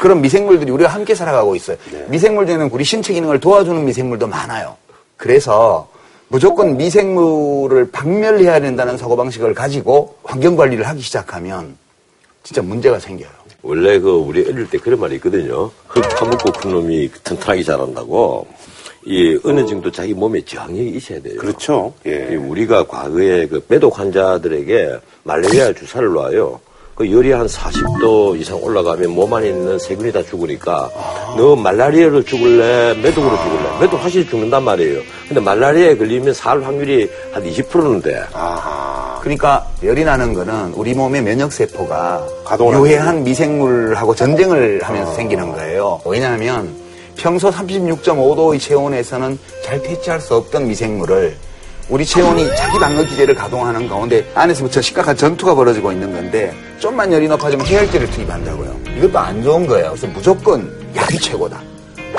그런 0.00 0.22
미생물들이 0.22 0.70
우리가 0.72 0.88
함께 0.88 1.14
살아가고 1.14 1.54
있어요. 1.54 1.76
미생물 2.08 2.46
중에는 2.46 2.70
우리 2.72 2.84
신체 2.84 3.12
기능을 3.12 3.38
도와주는 3.38 3.84
미생물도 3.84 4.26
많아요. 4.26 4.76
그래서 5.18 5.88
무조건 6.28 6.78
미생물을 6.78 7.90
박멸해야 7.90 8.60
된다는 8.60 8.96
사고방식을 8.96 9.52
가지고 9.52 10.16
환경관리를 10.24 10.86
하기 10.88 11.02
시작하면 11.02 11.76
진짜 12.42 12.62
문제가 12.62 12.98
생겨요. 12.98 13.28
원래 13.62 13.98
그 13.98 14.10
우리 14.10 14.40
어릴 14.48 14.70
때 14.70 14.78
그런 14.78 15.00
말이 15.00 15.16
있거든요. 15.16 15.70
흙 15.86 16.00
파묻고 16.16 16.52
큰 16.52 16.70
놈이 16.70 17.10
튼튼하게 17.22 17.62
자란다고. 17.62 18.46
이 19.04 19.38
어느 19.44 19.66
정도 19.66 19.90
자기 19.90 20.14
몸에 20.14 20.42
저항력이 20.42 20.90
있어야 20.90 21.20
돼요. 21.20 21.36
그렇죠. 21.38 21.92
이 22.06 22.08
예. 22.08 22.36
우리가 22.36 22.86
과거에 22.86 23.46
그 23.46 23.62
매독 23.68 23.98
환자들에게 23.98 24.98
말레리아 25.24 25.74
주사를 25.74 26.10
놔요. 26.10 26.60
그 27.00 27.10
열이 27.10 27.32
한 27.32 27.46
40도 27.46 28.38
이상 28.38 28.62
올라가면 28.62 29.12
몸 29.12 29.32
안에 29.32 29.48
있는 29.48 29.78
세균이 29.78 30.12
다 30.12 30.22
죽으니까 30.22 30.90
너 31.34 31.56
말라리아로 31.56 32.22
죽을래? 32.22 32.92
매독으로 32.92 33.38
죽을래? 33.38 33.80
매독 33.80 34.04
확실히 34.04 34.28
죽는단 34.28 34.62
말이에요. 34.62 35.00
근데 35.26 35.40
말라리아에 35.40 35.96
걸리면 35.96 36.34
살 36.34 36.62
확률이 36.62 37.08
한 37.32 37.42
20%는 37.42 38.02
돼 38.02 38.22
그러니까 39.22 39.66
열이 39.82 40.04
나는 40.04 40.34
거는 40.34 40.74
우리 40.74 40.92
몸의 40.92 41.22
면역 41.22 41.52
세포가 41.52 42.26
유해한 42.74 43.24
미생물하고 43.24 44.14
전쟁을 44.14 44.82
하면서 44.82 45.14
생기는 45.14 45.52
거예요. 45.52 46.02
왜냐하면 46.04 46.68
평소 47.16 47.48
36.5도의 47.48 48.60
체온에서는 48.60 49.38
잘 49.64 49.82
퇴치할 49.82 50.20
수 50.20 50.34
없던 50.34 50.68
미생물을 50.68 51.34
우리 51.90 52.06
체온이 52.06 52.46
자기 52.56 52.78
방어 52.78 53.02
기제를 53.02 53.34
가동하는 53.34 53.88
가운데 53.88 54.24
안에서부터 54.36 54.80
심각한 54.80 55.16
전투가 55.16 55.56
벌어지고 55.56 55.90
있는 55.90 56.12
건데 56.12 56.54
좀만 56.78 57.12
열이 57.12 57.26
높아지면 57.26 57.66
해열제를 57.66 58.08
투입한다고요. 58.10 58.80
이것도 58.96 59.18
안 59.18 59.42
좋은 59.42 59.66
거예요. 59.66 59.88
그래서 59.90 60.06
무조건 60.06 60.70
약이 60.94 61.18
최고다. 61.18 61.60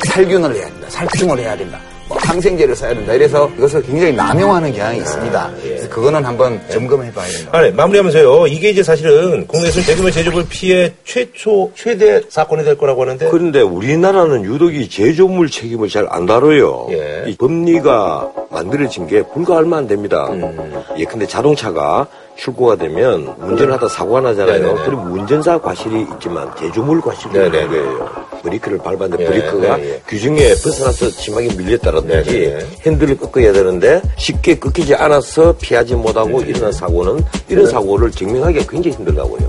살균을 0.07 0.53
해야 0.55 0.65
된다. 0.65 0.89
살충을 0.89 1.39
해야 1.39 1.55
된다. 1.55 1.79
뭐 2.11 2.17
항생제를 2.19 2.75
써야 2.75 2.93
된다. 2.93 3.13
이래서 3.13 3.49
이것을 3.57 3.81
굉장히 3.83 4.11
남용하는 4.13 4.73
경향이 4.73 4.97
있습니다. 4.97 5.51
그래서 5.61 5.89
그거는 5.89 6.25
한번 6.25 6.59
점검해 6.69 7.13
봐야 7.13 7.27
된다. 7.27 7.49
아니, 7.57 7.71
마무리하면서요. 7.71 8.47
이게 8.47 8.69
이제 8.71 8.83
사실은 8.83 9.47
국내에서 9.47 9.81
대규모 9.81 10.11
제조물 10.11 10.45
피해 10.49 10.91
최초, 11.05 11.71
최대 11.75 12.21
사건이 12.27 12.63
될 12.65 12.77
거라고 12.77 13.03
하는데. 13.03 13.29
그런데 13.29 13.61
우리나라는 13.61 14.43
유독 14.43 14.75
이 14.75 14.89
제조물 14.89 15.49
책임을 15.49 15.87
잘 15.87 16.01
안 16.09 16.25
다뤄요. 16.25 16.87
예. 16.91 17.23
이 17.27 17.37
법리가 17.37 18.31
만들어진 18.49 19.07
게 19.07 19.21
불과 19.33 19.55
얼마 19.55 19.77
안 19.77 19.87
됩니다. 19.87 20.27
음. 20.31 20.83
예, 20.97 21.05
근데 21.05 21.25
자동차가 21.27 22.07
출고가 22.41 22.75
되면 22.75 23.35
운전을 23.39 23.71
하다 23.73 23.87
사고가 23.87 24.21
나잖아요. 24.21 24.59
네네네. 24.61 24.85
그럼 24.85 25.13
운전자 25.13 25.59
과실이 25.59 26.07
있지만 26.13 26.51
제조물 26.57 26.99
과실이 26.99 27.33
네네네. 27.33 27.61
있는 27.61 27.69
거예요. 27.69 28.09
브레이크를 28.41 28.77
밟았는데 28.79 29.23
예, 29.23 29.27
브레이크가 29.27 29.77
네, 29.77 29.89
예. 29.91 30.01
규정에 30.07 30.49
벗어나서 30.55 31.11
심하게 31.11 31.53
밀렸다든지. 31.55 32.57
핸들을 32.83 33.17
꺾어야 33.17 33.53
되는데 33.53 34.01
쉽게 34.17 34.57
꺾이지 34.57 34.95
않아서 34.95 35.53
피하지 35.61 35.93
못하고 35.93 36.41
일어난 36.41 36.71
사고는 36.71 37.23
이런 37.47 37.67
사고를 37.67 38.09
증명하기가 38.09 38.65
굉장히 38.71 38.97
힘들다고요. 38.97 39.47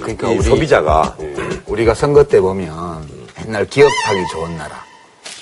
그러니까 0.00 0.32
이 0.32 0.36
우리 0.38 0.42
소비자가 0.42 1.14
우리가 1.66 1.92
선거 1.92 2.24
때 2.24 2.40
보면 2.40 3.06
맨날 3.44 3.66
기업하기 3.66 4.20
좋은 4.32 4.56
나라 4.56 4.82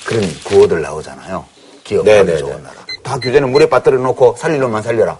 그런 0.05 0.23
구호들 0.43 0.83
나오잖아요. 0.83 1.45
기업하기 1.85 2.11
네네네. 2.11 2.39
좋은 2.39 2.51
나라. 2.65 2.75
다 3.05 3.17
규제는 3.21 3.53
물에 3.53 3.69
빠뜨려 3.69 3.97
놓고 3.99 4.35
살릴 4.37 4.59
놈만 4.59 4.83
살려라. 4.83 5.17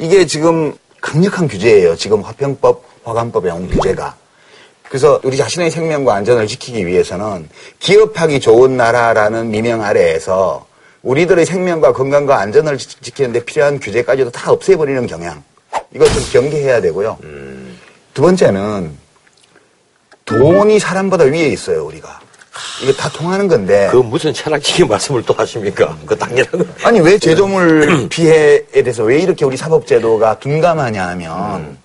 이게 0.00 0.26
지금 0.26 0.74
강력한 1.00 1.48
규제예요. 1.48 1.96
지금 1.96 2.22
화평법, 2.22 2.82
화관법에 3.04 3.50
온 3.50 3.68
규제가. 3.68 4.16
그래서 4.88 5.20
우리 5.22 5.36
자신의 5.36 5.70
생명과 5.70 6.14
안전을 6.14 6.46
지키기 6.46 6.86
위해서는 6.86 7.48
기업하기 7.78 8.40
좋은 8.40 8.76
나라라는 8.76 9.50
미명 9.50 9.82
아래에서 9.82 10.66
우리들의 11.02 11.44
생명과 11.46 11.92
건강과 11.92 12.38
안전을 12.40 12.78
지- 12.78 13.00
지키는데 13.00 13.44
필요한 13.44 13.78
규제까지도 13.78 14.30
다 14.30 14.50
없애버리는 14.50 15.06
경향. 15.06 15.42
이것 15.94 16.06
좀 16.12 16.22
경계해야 16.42 16.80
되고요. 16.80 17.18
두 18.14 18.22
번째는 18.22 18.96
돈이 20.24 20.78
사람보다 20.78 21.24
위에 21.24 21.48
있어요, 21.48 21.84
우리가. 21.86 22.20
이게 22.82 22.92
다 22.94 23.08
통하는 23.08 23.48
건데. 23.48 23.88
그 23.90 23.96
무슨 23.96 24.32
철학적인 24.32 24.86
말씀을 24.88 25.22
또 25.24 25.34
하십니까? 25.34 25.96
그 26.06 26.16
당연한 26.16 26.50
거. 26.50 26.64
아니, 26.82 27.00
왜 27.00 27.18
제조물 27.18 28.08
피해에 28.10 28.62
대해서 28.82 29.04
왜 29.04 29.20
이렇게 29.20 29.44
우리 29.44 29.56
사법제도가 29.56 30.38
둔감하냐 30.38 31.08
하면, 31.08 31.78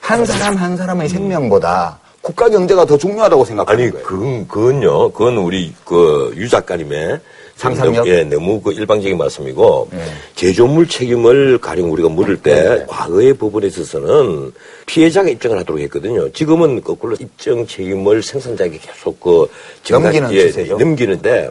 한 0.00 0.24
사람 0.24 0.56
한 0.56 0.76
사람의 0.76 1.08
생명보다 1.08 1.98
국가 2.22 2.48
경제가 2.48 2.84
더 2.84 2.96
중요하다고 2.96 3.44
생각하는 3.44 3.82
아니, 3.82 3.90
거예요. 3.90 4.06
그건, 4.06 4.48
그건요, 4.48 5.12
그건 5.12 5.36
우리, 5.38 5.74
그, 5.84 6.32
유 6.36 6.48
작가님의 6.48 7.20
상상력? 7.64 8.06
예, 8.06 8.24
너무 8.24 8.58
그 8.60 8.72
일방적인 8.72 9.18
말씀이고, 9.18 9.88
네. 9.92 10.02
제조물 10.34 10.88
책임을 10.88 11.58
가령 11.58 11.92
우리가 11.92 12.08
물을 12.08 12.36
때, 12.40 12.84
과거의 12.88 13.34
법원에 13.34 13.66
있어서는 13.66 14.50
피해자가 14.86 15.28
입증을 15.28 15.58
하도록 15.58 15.78
했거든요. 15.82 16.32
지금은 16.32 16.82
거꾸로 16.82 17.14
입증 17.20 17.66
책임을 17.66 18.22
생산자에게 18.22 18.78
계속 18.78 19.20
그, 19.20 19.46
증가- 19.84 20.04
넘기는 20.04 20.32
예, 20.32 20.46
추세죠. 20.48 20.78
넘기는데, 20.78 21.50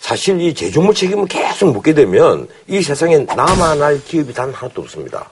사실 0.00 0.40
이 0.40 0.52
제조물 0.52 0.92
책임을 0.94 1.26
계속 1.28 1.70
묻게 1.72 1.94
되면, 1.94 2.48
이 2.66 2.82
세상에 2.82 3.18
나만 3.18 3.80
할 3.80 4.02
기업이 4.02 4.32
단 4.34 4.52
하나도 4.52 4.82
없습니다. 4.82 5.30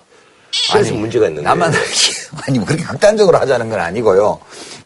그래서 0.73 0.95
문제가 0.95 1.27
있는 1.27 1.43
거예요. 1.43 1.49
나만 1.57 1.73
아니 2.47 2.65
그렇게 2.65 2.85
극단적으로 2.85 3.37
하자는 3.39 3.69
건 3.69 3.81
아니고요. 3.81 4.39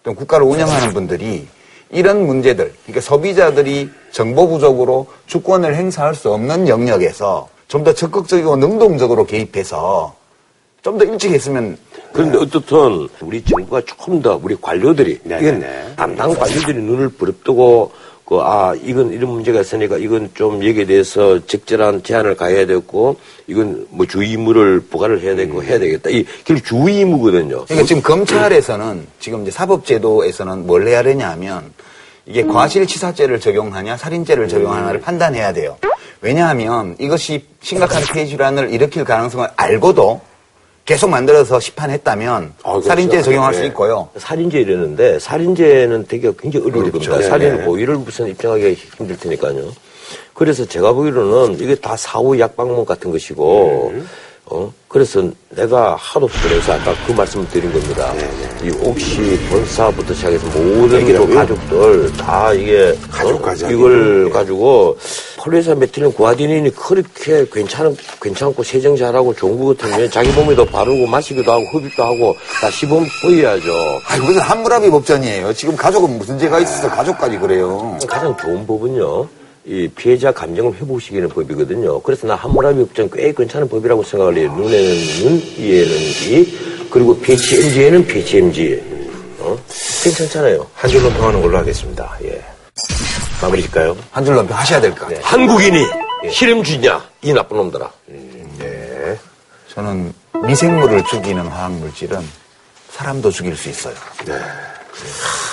좀 0.03 0.15
국가를 0.15 0.47
운영하는 0.47 0.95
분들이 0.95 1.47
이런 1.91 2.27
문제들, 2.27 2.73
그러니까 2.85 3.01
소비자들이 3.01 3.91
정보 4.13 4.47
부족으로 4.49 5.07
주권을 5.27 5.75
행사할 5.75 6.15
수 6.15 6.31
없는 6.33 6.69
영역에서 6.69 7.49
좀 7.69 7.85
더 7.85 7.93
적극적이고 7.93 8.57
능동적으로 8.57 9.25
개입해서 9.27 10.15
좀 10.83 10.99
더 10.99 11.05
일찍 11.05 11.33
했으면 11.33 11.77
그런데 12.13 12.39
어떻든 12.39 13.09
우리 13.21 13.43
정부가 13.45 13.83
조금 13.83 14.23
더 14.23 14.41
우리 14.43 14.57
관료들이 14.59 15.19
네, 15.25 15.39
이건 15.41 15.61
네, 15.61 15.67
네. 15.67 15.93
담당 15.97 16.33
관료들이 16.35 16.81
눈을 16.81 17.11
부릅뜨고 17.11 17.93
그 18.29 18.43
아 18.43 18.75
이건 18.83 19.13
이런 19.15 19.31
문제가 19.31 19.63
있으니까 19.63 19.97
이건 19.97 20.31
좀 20.35 20.63
여기에 20.63 20.85
대해서 20.85 21.45
적절한 21.47 22.03
제한을 22.03 22.37
가해야 22.37 22.67
되고 22.67 23.17
이건 23.47 23.87
뭐 23.89 24.05
주의무를 24.05 24.81
부과를 24.81 25.23
해야 25.23 25.35
되고 25.35 25.63
해야 25.63 25.79
되겠다. 25.79 26.11
이 26.11 26.27
결국 26.45 26.63
주의무거든요. 26.67 27.65
그러니까 27.65 27.87
지금 27.87 28.03
검찰에서는 28.03 29.07
지금 29.19 29.43
이제 29.43 29.51
사법제도에서는 29.51 30.67
뭘 30.67 30.87
해야 30.87 31.03
되냐면 31.03 31.73
이게 32.27 32.45
과실치사죄를 32.45 33.41
적용하냐 33.41 33.97
살인죄를 33.97 34.49
적용하냐를 34.49 35.01
판단해야 35.01 35.55
돼요. 35.55 35.79
왜냐하면 36.21 36.97
이것이 37.01 37.47
심각한 37.63 38.03
폐 38.13 38.27
질환을 38.27 38.71
일으킬 38.75 39.05
가능성을 39.05 39.49
알고도 39.57 40.21
계속 40.89 41.11
만들어서 41.11 41.61
시판했다면 41.61 42.55
아, 42.63 42.71
그렇죠. 42.71 42.89
살인죄 42.89 43.21
적용할 43.21 43.53
수 43.53 43.61
네. 43.61 43.67
있고요. 43.67 44.09
살인죄 44.17 44.59
이랬는데 44.61 45.19
살인죄는 45.19 46.07
되게 46.09 46.33
굉장히 46.39 46.65
어려울 46.65 46.91
그렇죠. 46.91 47.11
겁니다. 47.11 47.19
네, 47.19 47.29
살인 47.29 47.57
네. 47.59 47.65
고의를 47.67 47.97
무슨 47.99 48.27
입증하기가 48.29 48.71
힘들 48.97 49.19
테니까요. 49.19 49.71
그래서 50.33 50.65
제가 50.65 50.95
보기로는 50.95 51.61
이게 51.61 51.75
다 51.75 51.95
사후 51.95 52.41
약방문 52.41 52.87
같은 52.87 53.11
것이고, 53.11 53.93
네. 53.95 54.03
어 54.51 54.73
그래서 54.89 55.23
내가 55.51 55.95
하도 55.97 56.29
그래서 56.43 56.73
아까 56.73 56.95
그 57.07 57.13
말씀을 57.13 57.47
드린 57.49 57.71
겁니다. 57.73 58.13
네, 58.15 58.31
이 58.65 58.71
옥시 58.83 59.39
본사부터 59.51 60.15
시작해서 60.15 60.47
모든 60.59 61.05
그 61.05 61.35
가족들 61.35 62.13
다 62.15 62.53
이게 62.55 62.95
가족까지 63.11 63.67
어? 63.67 63.71
이걸 63.71 64.27
예. 64.27 64.31
가지고 64.31 64.97
폴리에사 65.39 65.75
메틸린 65.75 66.13
구아디닌이 66.13 66.71
그렇게 66.75 67.45
괜찮은 67.53 67.97
괜찮고 68.23 68.63
세정 68.63 68.97
잘하고 68.97 69.35
좋은 69.35 69.63
것 69.63 69.77
같으면 69.77 70.11
자기 70.11 70.31
몸에도 70.31 70.65
바르고 70.65 71.07
마시기도 71.07 71.53
하고 71.53 71.65
흡입도 71.73 72.03
하고 72.03 72.35
다 72.61 72.71
시범 72.71 73.07
보여야죠. 73.23 73.73
아니 74.09 74.25
무슨 74.25 74.41
함무라비 74.41 74.91
법전이에요. 74.91 75.53
지금 75.53 75.77
가족은 75.77 76.19
무슨 76.19 76.39
죄가 76.39 76.59
있어서 76.61 76.89
가족까지 76.89 77.39
그래요. 77.39 77.99
가장 78.09 78.35
좋은 78.37 78.67
법은요. 78.67 79.29
이 79.69 79.87
피해자 79.89 80.33
감정을 80.33 80.75
회복시키는 80.77 81.29
법이거든요. 81.29 82.01
그래서 82.01 82.27
나 82.27 82.35
한무라비 82.37 82.79
법전 82.87 83.11
꽤 83.13 83.33
괜찮은 83.35 83.69
법이라고 83.69 84.03
생각을 84.03 84.39
해요. 84.39 84.51
눈에는 84.57 84.97
눈, 85.19 85.43
이에는 85.59 85.93
이, 85.95 86.89
그리고 86.91 87.19
PHMG에는 87.21 88.07
PHMG. 88.07 88.83
어? 89.41 89.59
괜찮잖아요. 90.03 90.67
한 90.75 90.91
줄로 90.91 91.11
평하는 91.11 91.43
걸로 91.43 91.59
하겠습니다. 91.59 92.17
예. 92.25 92.43
마무리 93.43 93.61
질까요? 93.63 93.95
한줄 94.11 94.35
넘겨 94.37 94.55
하셔야 94.55 94.81
될 94.81 94.91
것 94.93 95.01
같아요. 95.01 95.21
한국인이 95.23 95.85
실험주냐? 96.33 97.05
이 97.23 97.33
나쁜 97.35 97.59
놈들아. 97.59 97.91
저는 99.75 100.13
미생물을 100.47 101.05
죽이는 101.05 101.47
화학물질은 101.47 102.19
사람도 102.91 103.31
죽일 103.31 103.55
수 103.55 103.69
있어요. 103.69 103.95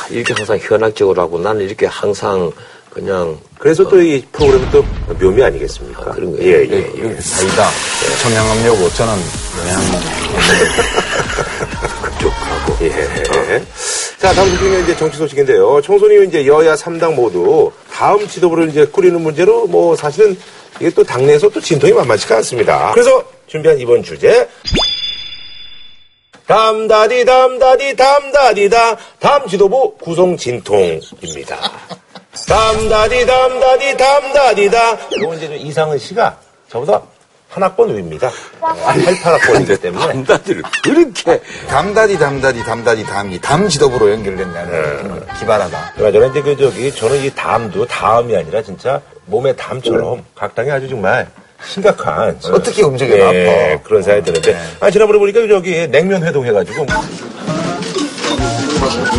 이렇게 0.10 0.34
항상 0.34 0.58
현학적으로 0.58 1.22
하고 1.22 1.38
나는 1.38 1.62
이렇게 1.62 1.86
항상 1.86 2.52
그냥 2.96 3.38
그래서 3.60 3.86
또이 3.90 4.24
프로그램은 4.32 4.72
또 4.72 4.82
묘미 5.20 5.44
아니겠습니까? 5.44 6.02
아, 6.02 6.14
그런 6.14 6.32
거예요. 6.32 6.50
예, 6.50 6.62
예, 6.62 6.78
예. 6.78 6.80
이거 6.96 7.22
사이다, 7.22 7.70
청양음료고 8.22 8.90
저는 8.92 9.14
영양분. 9.60 10.00
그쪽하고. 12.04 12.86
예. 12.86 13.66
자, 14.18 14.32
다음 14.32 14.50
소식은 14.50 14.84
이제 14.84 14.96
정치 14.96 15.18
소식인데요. 15.18 15.82
총선이 15.82 16.26
이제 16.26 16.48
여야 16.48 16.76
3당 16.76 17.16
모두 17.16 17.70
다음 17.92 18.26
지도부를 18.26 18.70
이제 18.70 18.86
꾸리는 18.86 19.20
문제로 19.20 19.68
뭐 19.68 19.94
사실은 19.98 20.38
이게 20.80 20.90
또 20.92 21.04
당내에서 21.04 21.50
또 21.50 21.60
진통이 21.60 21.92
만만치가 21.92 22.38
않습니다. 22.38 22.92
그래서 22.94 23.22
준비한 23.48 23.78
이번 23.78 24.04
주제. 24.04 24.48
담다디 26.48 27.26
담다디 27.26 27.96
담다디다 27.98 28.98
다음 29.20 29.48
지도부 29.50 29.96
구성 29.98 30.38
진통입니다. 30.38 31.60
담다디 32.48 33.26
담다디 33.26 33.98
담다디다 33.98 34.98
이거 35.12 35.34
이제 35.36 35.48
좀 35.48 35.56
이상은 35.58 35.98
씨가 35.98 36.38
저보다 36.70 37.02
한 37.50 37.64
학번 37.64 37.96
위입니다. 37.96 38.30
88학번이기 38.60 39.82
때문에. 39.82 40.08
담다디를 40.08 40.64
그렇게 40.84 41.42
담다디 41.70 42.18
담다디 42.18 42.64
담다디 42.64 43.04
담이 43.06 43.40
담 43.40 43.70
지도부로 43.70 44.12
연결된다는 44.12 45.00
정말 45.00 45.22
기발하다. 45.40 45.94
그나저나 45.96 46.26
이제 46.28 46.42
그 46.42 46.58
저기 46.58 46.92
저는 46.94 47.24
이 47.24 47.30
다음도 47.34 47.86
다음이 47.86 48.36
아니라 48.36 48.62
진짜 48.62 49.00
몸의 49.28 49.56
담처럼 49.56 50.26
각 50.36 50.54
당이 50.54 50.70
아주 50.70 50.90
정말 50.90 51.28
심각한 51.66 52.38
어떻게 52.52 52.84
움직여도 52.84 53.34
예, 53.36 53.72
아파. 53.74 53.84
그런 53.84 54.04
생각이 54.04 54.26
드는데 54.26 54.60
아 54.82 54.92
지난번에 54.92 55.18
보니까 55.18 55.48
저기 55.48 55.88
냉면 55.88 56.24
회동 56.24 56.46
해가지고 56.46 56.86
물 58.86 59.16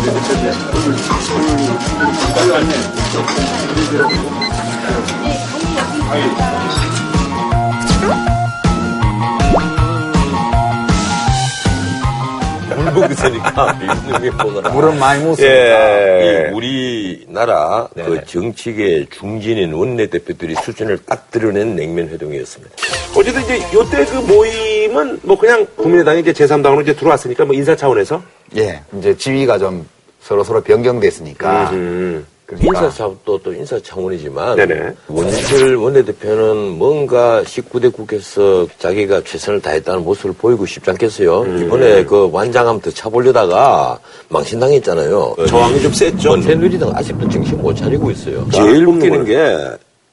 세니까 13.15 13.73
미국놈이 13.73 14.29
보느라 14.31 14.69
물은 14.69 14.99
많이 14.99 15.23
못 15.23 15.35
쓰니까. 15.35 15.53
예. 15.55 16.49
이 16.49 16.53
우리나라 16.53 17.87
네네. 17.93 18.09
그 18.09 18.25
정치계 18.25 19.07
중진인 19.09 19.73
원내대표들이 19.73 20.55
수준을 20.55 20.99
딱 21.05 21.29
드러낸 21.31 21.75
냉면 21.75 22.09
회동이었습니다. 22.09 22.75
어쨌든 23.15 23.41
이제 23.43 23.61
요때 23.73 24.05
그 24.05 24.15
모임은 24.17 25.19
뭐 25.23 25.37
그냥 25.37 25.65
국민의당이 25.75 26.21
이제 26.21 26.33
제3당으로 26.33 26.81
이제 26.83 26.95
들어왔으니까 26.95 27.45
뭐 27.45 27.55
인사 27.55 27.75
차원에서 27.75 28.21
예, 28.57 28.81
이제 28.97 29.15
지위가 29.15 29.57
좀 29.57 29.87
서로 30.21 30.43
서로 30.43 30.61
변경됐으니까. 30.61 31.71
음. 31.71 32.25
그러니까 32.47 32.79
인사 32.79 32.89
차원도 32.89 33.39
또 33.43 33.53
인사 33.53 33.77
차원이지만 33.77 34.55
네네. 34.55 34.93
원철 35.09 35.75
원내대표는 35.75 36.77
뭔가 36.77 37.43
19대 37.43 37.91
국회에서 37.91 38.65
자기가 38.79 39.21
최선을 39.25 39.59
다했다는 39.59 40.05
모습을 40.05 40.33
보이고 40.33 40.65
싶지 40.65 40.89
않겠어요. 40.89 41.41
음. 41.41 41.65
이번에 41.65 42.05
그 42.05 42.29
완장함 42.31 42.79
더 42.79 42.89
차보려다가 42.89 43.99
망신당했잖아요. 44.29 45.35
저항이 45.45 45.81
좀 45.81 45.91
셌죠. 45.91 46.31
어, 46.31 46.41
새누리당 46.41 46.89
아직도 46.95 47.27
정신 47.27 47.61
못 47.61 47.75
차리고 47.75 48.11
있어요. 48.11 48.47
제일 48.53 48.87
웃기는 48.87 49.25
게, 49.25 49.57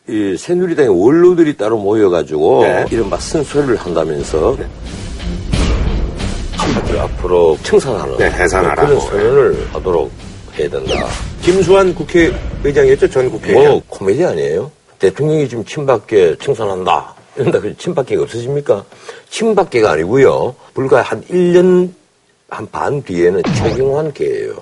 이 0.08 0.36
새누리당의 0.36 0.90
원로들이 0.90 1.56
따로 1.56 1.78
모여가지고, 1.78 2.62
네. 2.62 2.84
이른바 2.90 3.16
쓴소리를 3.16 3.76
한다면서, 3.76 4.56
아주 6.76 7.00
앞으로 7.00 7.56
청산하는 7.62 8.16
네, 8.16 8.24
해산하라고. 8.24 8.86
그런 8.88 9.00
선언을 9.00 9.66
하도록 9.72 10.10
해야 10.58 10.68
된다. 10.68 11.06
김수환 11.42 11.94
국회의장이었죠 11.94 13.08
전 13.10 13.30
국회의장. 13.30 13.72
뭐 13.72 13.82
코미디 13.88 14.24
아니에요? 14.24 14.70
대통령이 14.98 15.48
지금 15.48 15.64
친박계 15.64 16.36
청산한다. 16.40 17.14
이런다. 17.36 17.60
그 17.60 17.76
친박계가 17.76 18.22
없어집니까? 18.22 18.84
친박계가 19.30 19.90
아니고요. 19.92 20.54
불과 20.72 21.02
한 21.02 21.22
1년 21.24 21.90
한 22.48 22.68
반 22.70 23.02
뒤에는 23.02 23.42
최경환 23.56 24.12
계예요. 24.12 24.54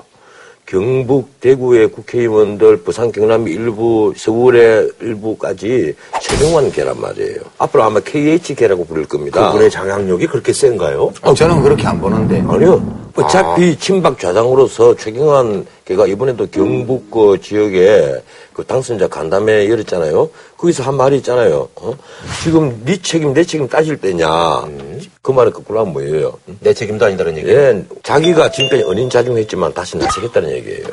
경북, 0.67 1.41
대구의 1.41 1.89
국회의원들, 1.89 2.79
부산, 2.79 3.13
경남 3.13 3.47
일부, 3.49 4.15
서울의 4.17 4.91
일부까지 5.03 5.95
최경환계란 6.21 6.99
말이에요. 7.01 7.41
앞으로 7.59 7.83
아마 7.83 8.01
KH계라고 8.01 8.87
부를 8.87 9.05
겁니다. 9.07 9.49
그분의 9.49 9.71
장악력이 9.71 10.27
그렇게 10.29 10.53
센가요? 10.53 11.13
어, 11.23 11.35
저는 11.35 11.63
그렇게 11.63 11.87
안 11.87 12.01
보는데. 12.01 12.43
아니요. 12.49 13.03
어차피 13.15 13.77
친박 13.79 14.19
좌장으로서 14.19 14.97
최경환 14.97 15.67
걔가 15.85 16.07
이번에도 16.07 16.47
경북 16.51 17.11
그 17.11 17.39
지역에 17.43 18.23
그 18.55 18.65
당선자 18.65 19.09
간담회 19.09 19.69
열었잖아요. 19.69 20.31
거기서 20.57 20.83
한 20.85 20.95
말이 20.95 21.17
있잖아요. 21.19 21.69
어? 21.77 21.93
지금 22.43 22.81
네 22.87 22.97
책임 23.03 23.35
내 23.35 23.45
책임 23.45 23.69
따질 23.69 23.99
때냐. 23.99 24.29
그 25.23 25.31
말을 25.31 25.53
거꾸로 25.53 25.79
하면 25.81 25.93
뭐예요? 25.93 26.37
내 26.59 26.75
책임도 26.75 27.07
아니다는 27.07 27.37
얘기예요. 27.39 27.59
예, 27.59 27.85
자기가 28.03 28.51
지금까지 28.51 28.83
언인자중했지만 28.83 29.73
다시 29.73 29.97
나서겠다는 29.97 30.51
얘기예요. 30.51 30.89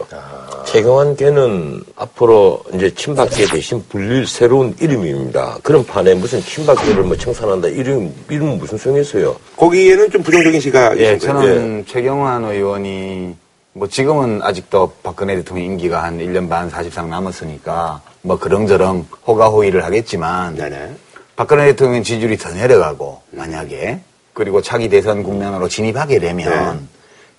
최경환 0.65 1.15
걔는 1.15 1.83
앞으로 1.95 2.63
이제 2.75 2.93
친박계 2.93 3.47
대신 3.47 3.83
불릴 3.89 4.27
새로운 4.27 4.75
이름입니다. 4.79 5.57
그런 5.63 5.83
판에 5.83 6.13
무슨 6.13 6.41
친박계를 6.41 7.03
뭐 7.03 7.17
청산한다 7.17 7.69
이름 7.69 8.13
이름 8.29 8.59
무슨 8.59 8.77
소용이 8.77 9.01
있어요? 9.01 9.35
거기에는 9.57 10.11
좀 10.11 10.21
부정적인 10.21 10.61
시각이 10.61 11.01
예. 11.01 11.17
저는 11.17 11.87
최경환 11.87 12.43
의원이 12.43 13.35
뭐 13.73 13.87
지금은 13.87 14.43
아직도 14.43 14.91
박근혜 15.01 15.37
대통령 15.37 15.65
임기가 15.65 16.03
한 16.03 16.19
1년 16.19 16.47
반 16.47 16.69
사실상 16.69 17.09
남았으니까 17.09 18.01
뭐 18.21 18.37
그렁저렁 18.37 19.07
호가호의를 19.25 19.83
하겠지만 19.85 20.53
네네. 20.53 20.91
박근혜 21.35 21.65
대통령 21.67 22.03
지지율이 22.03 22.37
더 22.37 22.51
내려가고 22.51 23.21
만약에 23.31 24.01
그리고 24.39 24.61
차기 24.61 24.87
대선 24.87 25.21
국면으로 25.21 25.67
진입하게 25.67 26.19
되면 26.19 26.87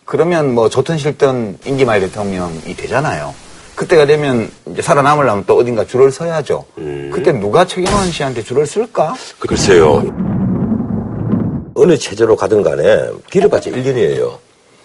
그러면 0.05 0.55
뭐 0.55 0.69
좋든 0.69 0.99
싫든 0.99 1.61
임기 1.65 1.87
말 1.87 1.99
대통령이 2.01 2.77
되잖아요. 2.77 3.35
그때가 3.75 4.05
되면 4.05 4.51
이제 4.71 4.83
살아남으려면 4.83 5.45
또 5.47 5.57
어딘가 5.57 5.87
줄을 5.87 6.13
서야죠. 6.13 6.63
그때 7.11 7.33
누가 7.33 7.65
최경환 7.65 8.11
씨한테 8.11 8.43
줄을 8.43 8.67
쓸까? 8.67 9.15
글쎄요. 9.39 10.05
어느 11.75 11.97
체제로 11.97 12.37
가든 12.37 12.63
간에 12.63 13.09
길어봤자 13.31 13.71
1년이에요. 13.71 14.35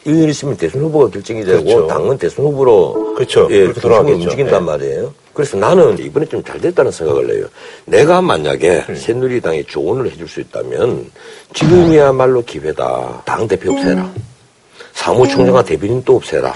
1년 0.06 0.30
있으면 0.30 0.56
대선 0.56 0.84
후보가 0.84 1.10
결정이 1.10 1.44
되고 1.44 1.66
그렇죠. 1.66 1.88
당은 1.88 2.18
대선 2.18 2.46
후보로 2.46 3.16
그렇죠. 3.16 3.50
예, 3.52 3.64
그렇게 3.64 3.82
돌아가겠죠. 3.82 4.24
움직인단 4.24 4.60
네. 4.62 4.66
말이에요. 4.72 5.14
그래서 5.36 5.58
나는 5.58 6.00
이번에 6.00 6.26
좀 6.26 6.42
잘 6.44 6.60
됐다는 6.62 6.92
생각을 6.92 7.30
해요. 7.36 7.46
내가 7.86 8.22
만약에 8.22 8.86
음. 8.90 8.96
새누리당에 8.96 9.64
조언을 9.64 10.10
해줄 10.12 10.28
수 10.28 10.40
있다면 10.40 11.12
지금이야말로 11.54 12.44
기회다. 12.44 13.22
당 13.26 13.48
대표 13.48 13.72
없애라. 13.74 14.12
사무총장과 14.94 15.64
대변인 15.64 16.02
또 16.04 16.16
없애라. 16.16 16.56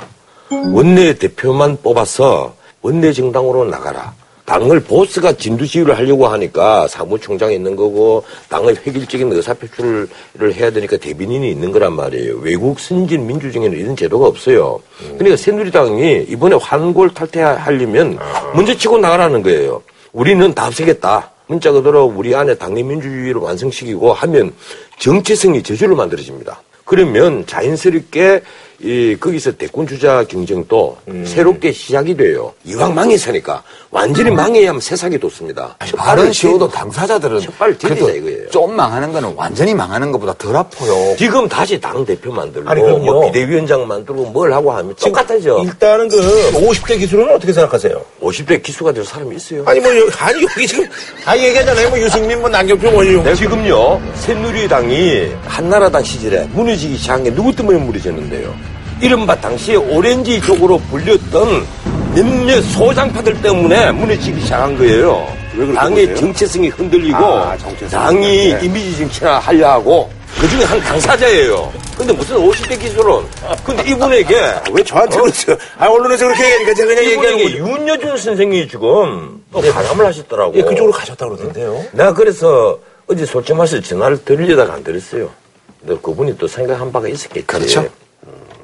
원내 0.73 1.13
대표만 1.15 1.77
뽑아서 1.83 2.55
원내 2.81 3.11
정당으로 3.13 3.65
나가라. 3.65 4.13
당을 4.49 4.79
보스가 4.79 5.33
진두지휘를 5.33 5.95
하려고 5.95 6.27
하니까 6.27 6.87
사무총장이 6.87 7.53
있는 7.53 7.75
거고 7.75 8.23
당의 8.49 8.75
획일적인 8.75 9.31
의사표출을 9.31 10.07
해야 10.55 10.71
되니까 10.71 10.97
대변인이 10.97 11.51
있는 11.51 11.71
거란 11.71 11.93
말이에요. 11.93 12.39
외국 12.41 12.79
선진 12.79 13.27
민주주의에는 13.27 13.77
이런 13.77 13.95
제도가 13.95 14.25
없어요. 14.25 14.81
그러니까 15.19 15.37
새누리당이 15.37 16.25
이번에 16.29 16.55
환골 16.59 17.13
탈퇴하려면 17.13 18.17
먼저 18.55 18.75
치고 18.75 18.97
나가라는 18.97 19.43
거예요. 19.43 19.83
우리는 20.13 20.51
다 20.55 20.65
없애겠다. 20.65 21.29
문자 21.45 21.71
그대로 21.71 22.05
우리 22.05 22.33
안에 22.33 22.55
당내 22.55 22.81
민주주의를 22.81 23.41
완성시키고 23.41 24.13
하면 24.13 24.51
정체성이 24.97 25.61
저절로 25.61 25.95
만들어집니다. 25.95 26.59
그러면 26.85 27.45
자연스럽게 27.45 28.41
이 28.81 29.17
거기서 29.19 29.51
대권 29.57 29.85
주자 29.87 30.23
경쟁도 30.23 30.97
새롭게 31.25 31.73
시작이 31.73 32.15
돼요. 32.15 32.53
이왕 32.63 32.95
망했으니까 32.95 33.61
완전히 33.91 34.31
망해야만 34.31 34.79
세상이 34.79 35.17
돋습니다. 35.17 35.75
발은 35.97 36.31
쉬워도 36.31 36.69
당사자들은 36.69 37.41
첫발 37.41 37.77
디디자 37.77 38.11
이거예요. 38.11 38.49
좀 38.51 38.73
망하는 38.75 39.11
거는 39.11 39.33
완전히 39.35 39.73
망하는 39.73 40.11
것보다 40.13 40.33
덜 40.37 40.55
아파요. 40.55 41.15
지금 41.17 41.49
다시 41.49 41.77
당 41.79 42.05
대표 42.05 42.31
만들고 42.31 42.69
아니. 42.69 42.81
뭐 42.81 43.25
비대위원장 43.25 43.85
만들고 43.85 44.27
뭘 44.27 44.53
하고 44.53 44.71
하면 44.71 44.95
똑같아져. 44.95 45.61
일단은 45.63 46.07
그 46.07 46.51
50대 46.53 46.97
기술은 46.99 47.33
어떻게 47.35 47.51
생각하세요? 47.51 48.01
50대 48.21 48.63
기수가 48.63 48.93
될 48.93 49.03
사람이 49.03 49.35
있어요. 49.35 49.63
아니 49.65 49.81
뭐 49.81 49.89
여- 49.93 50.07
아니 50.19 50.41
여기 50.43 50.65
지금 50.65 50.87
다 51.25 51.37
얘기하잖아요. 51.37 51.89
뭐 51.89 51.99
유승민, 51.99 52.39
뭐 52.39 52.47
남경표, 52.49 52.95
원희룡. 52.95 53.23
네, 53.25 53.35
지금요 53.35 54.01
새누리당이 54.15 55.31
한나라당 55.45 56.01
시절에 56.03 56.45
무너지기 56.53 56.95
시작한 56.95 57.25
게 57.25 57.33
누구 57.33 57.53
때문에 57.53 57.77
무너졌는데요? 57.79 58.55
이른바 59.01 59.35
당시에 59.35 59.75
오렌지 59.75 60.41
쪽으로 60.41 60.77
불렸던 60.89 61.65
몇몇 62.15 62.61
소장파들 62.61 63.41
때문에 63.41 63.91
무너지기 63.91 64.41
시작한 64.41 64.77
거예요. 64.77 65.25
당의 65.75 66.07
보세요? 66.07 66.15
정체성이 66.15 66.69
흔들리고 66.69 67.17
아, 67.17 67.57
당이 67.91 68.53
네. 68.53 68.59
이미지 68.63 68.97
정치나 68.99 69.39
하려 69.39 69.71
하고 69.71 70.09
그 70.39 70.47
중에 70.47 70.63
한 70.63 70.79
당사자예요. 70.79 71.71
근데 71.97 72.13
무슨 72.13 72.37
50대 72.37 72.79
기술은 72.79 73.23
근데 73.65 73.89
이분에게 73.89 74.35
왜 74.71 74.83
저한테 74.83 75.17
그러세요? 75.17 75.57
아 75.77 75.87
언론에서 75.87 76.25
그렇게 76.25 76.43
얘기하니까 76.45 76.73
제가 76.73 76.87
그냥 76.87 77.03
얘기하는. 77.03 77.39
윤여준 77.67 78.17
선생이 78.17 78.67
지금 78.67 79.43
또 79.51 79.61
가담을 79.61 80.05
하셨더라고. 80.05 80.55
예, 80.55 80.61
그쪽으로 80.61 80.91
가셨다 80.91 81.25
그러던데요. 81.25 81.85
내가 81.91 82.13
그래서 82.13 82.77
어제 83.07 83.25
솔직히 83.25 83.53
말해서 83.57 83.81
전화를 83.81 84.23
드리려다가 84.23 84.73
안 84.73 84.83
드렸어요. 84.83 85.29
근데 85.81 85.99
그분이 86.01 86.37
또 86.37 86.47
생각한 86.47 86.91
바가 86.91 87.07
있었겠지. 87.09 87.47
그렇죠. 87.47 87.87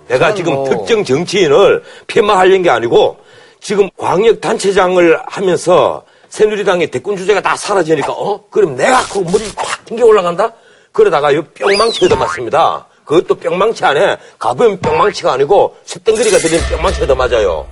내가 0.08 0.34
지금 0.34 0.54
뭐- 0.54 0.70
특정 0.70 1.04
정치인을 1.04 1.84
폄하하려는 2.08 2.62
게 2.62 2.70
아니고 2.70 3.18
지금 3.62 3.90
광역단체장을 3.98 5.20
하면서 5.26 6.04
새누리당의 6.30 6.92
대권 6.92 7.16
주제가 7.18 7.42
다 7.42 7.56
사라지니까 7.56 8.12
어? 8.12 8.44
그럼 8.50 8.76
내가 8.76 9.02
그 9.12 9.20
머리 9.20 9.44
팍 9.56 9.86
튕겨 9.86 10.06
올라간다? 10.06 10.52
그러다가 10.92 11.32
이 11.32 11.42
뿅망치 11.42 12.06
얻어맞습니다. 12.06 12.86
그것도 13.06 13.36
뿅망치 13.36 13.86
안에 13.86 14.18
가벼운 14.40 14.78
뿅망치가 14.80 15.34
아니고 15.34 15.76
쇳덩거리가 15.86 16.38
들린 16.40 16.60
뿅망치 16.70 17.04
얻어맞아요. 17.04 17.68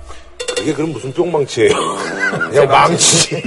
이게 0.60 0.72
그럼 0.72 0.92
무슨 0.92 1.12
뿅망치예요? 1.12 1.70
그냥 2.50 2.68
망치. 2.68 3.40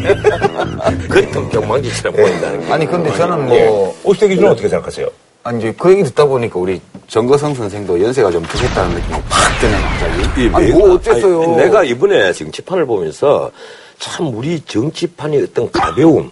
그렇게 1.10 1.32
경망지처럼 1.50 2.16
보인다는 2.16 2.66
게. 2.66 2.74
아니 2.74 2.86
근데 2.86 3.16
저는 3.16 3.54
예. 3.54 3.66
뭐 3.68 3.96
50대 4.04 4.30
기준은 4.30 4.52
어떻게 4.52 4.68
생각하세요? 4.70 5.08
아니 5.48 5.60
이제 5.60 5.74
그 5.78 5.90
얘기 5.92 6.04
듣다 6.04 6.26
보니까 6.26 6.60
우리 6.60 6.82
정거성 7.08 7.56
선생도 7.56 8.04
연세가 8.04 8.32
좀 8.32 8.44
드셨다는 8.44 8.96
느낌이 8.96 9.22
팍 9.30 9.60
드네 9.62 9.82
갑자기. 9.82 10.44
이 10.46 10.50
아니 10.54 10.72
뭐 10.72 10.96
어쨌어요. 10.96 11.42
아니, 11.42 11.56
내가 11.56 11.86
이번에 11.86 12.34
정치판을 12.34 12.86
보면서 12.86 13.50
참 13.98 14.36
우리 14.36 14.60
정치판의 14.60 15.44
어떤 15.44 15.72
가벼움 15.72 16.30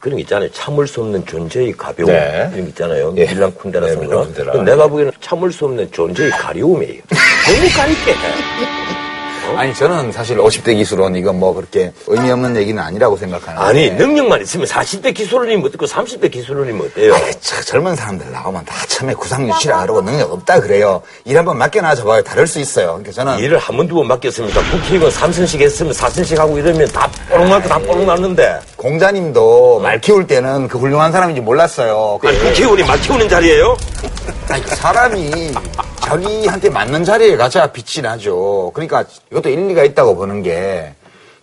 그런 0.00 0.16
게 0.16 0.22
있잖아요. 0.22 0.50
참을 0.52 0.86
수 0.86 1.02
없는 1.02 1.26
존재의 1.26 1.72
가벼움 1.72 2.10
네. 2.10 2.48
이런 2.54 2.64
게 2.64 2.68
있잖아요. 2.70 3.12
예. 3.18 3.26
밀란 3.26 3.52
쿤데라 3.54 3.82
네, 3.82 3.92
선거. 3.92 4.62
내가 4.64 4.86
보기에는 4.88 5.12
참을 5.20 5.52
수 5.52 5.66
없는 5.66 5.92
존재의 5.92 6.30
가려움이에요. 6.30 7.02
너무 7.12 7.68
가립게. 7.76 9.11
아니 9.56 9.74
저는 9.74 10.12
사실 10.12 10.36
50대 10.38 10.74
기술은 10.76 11.14
이건 11.16 11.38
뭐 11.38 11.52
그렇게 11.54 11.92
의미 12.06 12.30
없는 12.30 12.56
얘기는 12.56 12.80
아니라고 12.82 13.16
생각하는데. 13.16 13.64
아니 13.66 13.90
능력만 13.90 14.42
있으면 14.42 14.66
40대 14.66 15.14
기술원이면 15.14 15.64
어떻고 15.66 15.86
30대 15.86 16.30
기술원이면 16.30 16.86
어때요? 16.86 17.14
아이, 17.14 17.32
참, 17.40 17.62
젊은 17.64 17.94
사람들 17.96 18.30
나오면 18.32 18.64
다 18.64 18.74
처음에 18.88 19.14
구상유치라 19.14 19.82
그러고 19.82 20.02
능력 20.02 20.32
없다 20.32 20.60
그래요. 20.60 21.02
일 21.24 21.36
한번 21.38 21.58
맡겨놔줘 21.58 22.04
봐요. 22.04 22.22
다를 22.22 22.46
수 22.46 22.58
있어요. 22.60 22.86
그러니까 22.88 23.12
저는 23.12 23.38
일을 23.38 23.58
한 23.58 23.76
번 23.76 23.86
두 23.88 23.94
번 23.94 24.06
맡겼습니까? 24.08 24.60
국회의원 24.70 25.10
3선씩 25.10 25.60
했으면 25.60 25.92
4선씩 25.92 26.36
하고 26.38 26.58
이러면 26.58 26.86
다 26.88 27.10
뽀록 27.30 27.48
났고 27.48 27.68
다 27.68 27.78
뽀록 27.78 28.04
났는데. 28.04 28.60
공자님도 28.76 29.80
말 29.80 30.00
키울 30.00 30.26
때는 30.26 30.68
그 30.68 30.78
훌륭한 30.78 31.12
사람인지 31.12 31.40
몰랐어요. 31.40 32.18
그 32.20 32.28
아니, 32.28 32.38
국회의원이 32.38 32.82
말 32.84 33.00
키우는 33.00 33.28
자리예요? 33.28 33.76
아니, 34.48 34.62
그 34.62 34.74
사람이 34.76 35.52
자기한테 36.02 36.68
맞는 36.70 37.04
자리에 37.04 37.36
가자 37.36 37.68
빛이 37.68 38.02
나죠. 38.02 38.70
그러니까 38.74 39.04
이것도 39.30 39.48
일리가 39.48 39.84
있다고 39.84 40.16
보는 40.16 40.42
게 40.42 40.92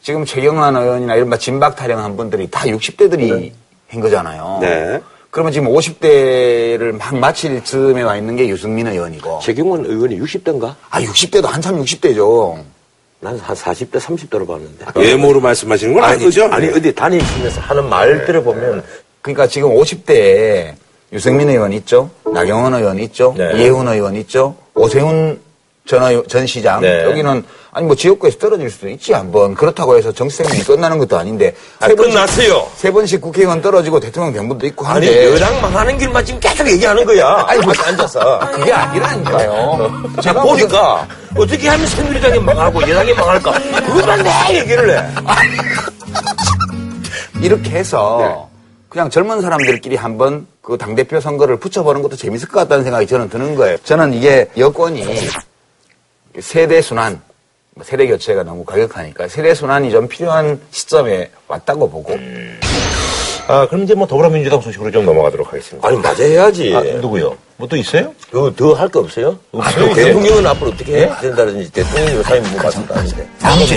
지금 0.02 0.26
최경환 0.26 0.76
의원이나 0.76 1.16
이런 1.16 1.38
진박 1.40 1.76
타령한 1.76 2.16
분들이 2.18 2.50
다 2.50 2.62
60대들이 2.62 3.52
한 3.90 4.00
거잖아요. 4.02 4.60
네. 4.62 5.00
그러면 5.32 5.54
지금 5.54 5.70
50대를 5.70 6.98
막 6.98 7.16
마칠 7.18 7.64
즈음에 7.64 8.02
와 8.02 8.16
있는 8.18 8.36
게 8.36 8.48
유승민 8.48 8.88
의원이고. 8.88 9.40
최경원 9.42 9.86
의원이 9.86 10.20
60대인가? 10.20 10.76
아, 10.90 11.02
60대도 11.02 11.46
한참 11.46 11.82
60대죠. 11.84 12.64
난 13.22 13.38
한 13.38 13.56
40대, 13.56 14.00
30대로 14.00 14.48
봤는데. 14.48 14.86
외모로 14.96 15.40
말씀하시는 15.42 15.94
건 15.94 16.04
아니죠? 16.04 16.46
아니, 16.46 16.68
어디 16.70 16.94
다니시면서 16.96 17.62
하는 17.62 17.90
말 17.90 18.26
들어보면 18.26 18.84
그러니까 19.22 19.46
지금 19.48 19.70
50대에 19.76 20.74
유승민 21.12 21.50
의원 21.50 21.74
있죠. 21.74 22.10
나경원 22.32 22.74
의원 22.76 23.00
있죠. 23.00 23.34
네. 23.38 23.52
이해훈 23.56 23.88
의원 23.88 24.16
있죠. 24.18 24.56
오세훈 24.76 25.40
전, 25.86 26.24
전 26.28 26.46
시장. 26.46 26.82
네. 26.82 27.04
여기는 27.04 27.44
아니 27.72 27.86
뭐 27.86 27.96
지역구에서 27.96 28.38
떨어질 28.38 28.70
수도 28.70 28.88
있지 28.90 29.14
한번. 29.14 29.56
그렇다고 29.56 29.98
해서 29.98 30.12
정치 30.12 30.38
생명이 30.38 30.64
끝나는 30.64 31.00
것도 31.00 31.18
아닌데 31.18 31.56
아, 31.80 31.88
세 31.88 31.96
번씩, 31.96 32.14
끝났어요. 32.14 32.68
세 32.76 32.92
번씩 32.92 33.22
국회의원 33.22 33.60
떨어지고 33.62 34.00
대통령 34.00 34.34
변분도 34.34 34.68
있고 34.68 34.86
아니, 34.86 35.08
한데 35.08 35.34
여당 35.34 35.62
망하는 35.62 35.98
길만 35.98 36.24
지금 36.26 36.40
계속 36.40 36.68
얘기하는 36.70 37.04
거야. 37.06 37.44
아니, 37.48 37.60
뭐 37.62 37.74
앉아서. 37.86 38.40
그게 38.52 38.72
아니라니까요. 38.72 40.04
제가 40.22 40.42
보니까 40.44 41.08
어떻게 41.36 41.68
하면 41.70 41.88
새누리당이 41.88 42.40
망하고 42.40 42.82
여당이 42.84 43.14
망할까? 43.14 43.52
그것만 43.86 44.24
내 44.24 44.60
얘기를 44.60 44.98
해. 44.98 45.04
이렇게 47.42 47.70
해서 47.72 48.49
그냥 48.90 49.10
젊은 49.10 49.42
사람들끼리 49.42 49.96
한번 49.96 50.48
그 50.62 50.78
당대표 50.78 51.20
선거를 51.20 51.58
붙여보는 51.58 52.02
것도 52.02 52.16
재밌을 52.16 52.48
것 52.48 52.60
같다는 52.60 52.84
생각이 52.84 53.06
저는 53.08 53.30
드는 53.30 53.56
거예요. 53.56 53.78
저는 53.84 54.14
이게 54.14 54.48
여권이 54.58 55.06
세대 56.40 56.82
순환, 56.82 57.22
뭐 57.76 57.84
세대 57.84 58.08
교체가 58.08 58.44
너무 58.44 58.66
과격하니까 58.66 59.28
세대 59.28 59.54
순환이 59.54 59.92
좀 59.92 60.08
필요한 60.08 60.60
시점에 60.72 61.30
왔다고 61.48 61.90
보고 61.90 62.18
아, 63.48 63.68
그럼 63.68 63.84
이제 63.84 63.96
뭐 63.96 64.06
더불어민주당 64.08 64.62
소식으로 64.62 64.92
좀 64.92 65.06
넘어가도록 65.06 65.48
하겠습니다. 65.48 65.88
아니, 65.88 65.98
맞아 65.98 66.24
해야지. 66.24 66.76
아, 66.76 66.82
누구요? 66.82 67.36
뭐 67.58 67.68
또 67.68 67.76
있어요? 67.76 68.14
더할 68.56 68.88
거 68.90 69.00
없어요? 69.02 69.38
없어요, 69.52 69.86
아, 69.86 69.92
이제. 69.92 70.04
대통령은 70.06 70.46
앞으로 70.48 70.70
어떻게 70.72 71.00
해야 71.00 71.18
된다든지 71.20 71.72
대통령 71.72 72.16
요사이 72.16 72.40
뭐 72.42 72.62
말씀도 72.62 72.94
아닌데. 72.96 73.28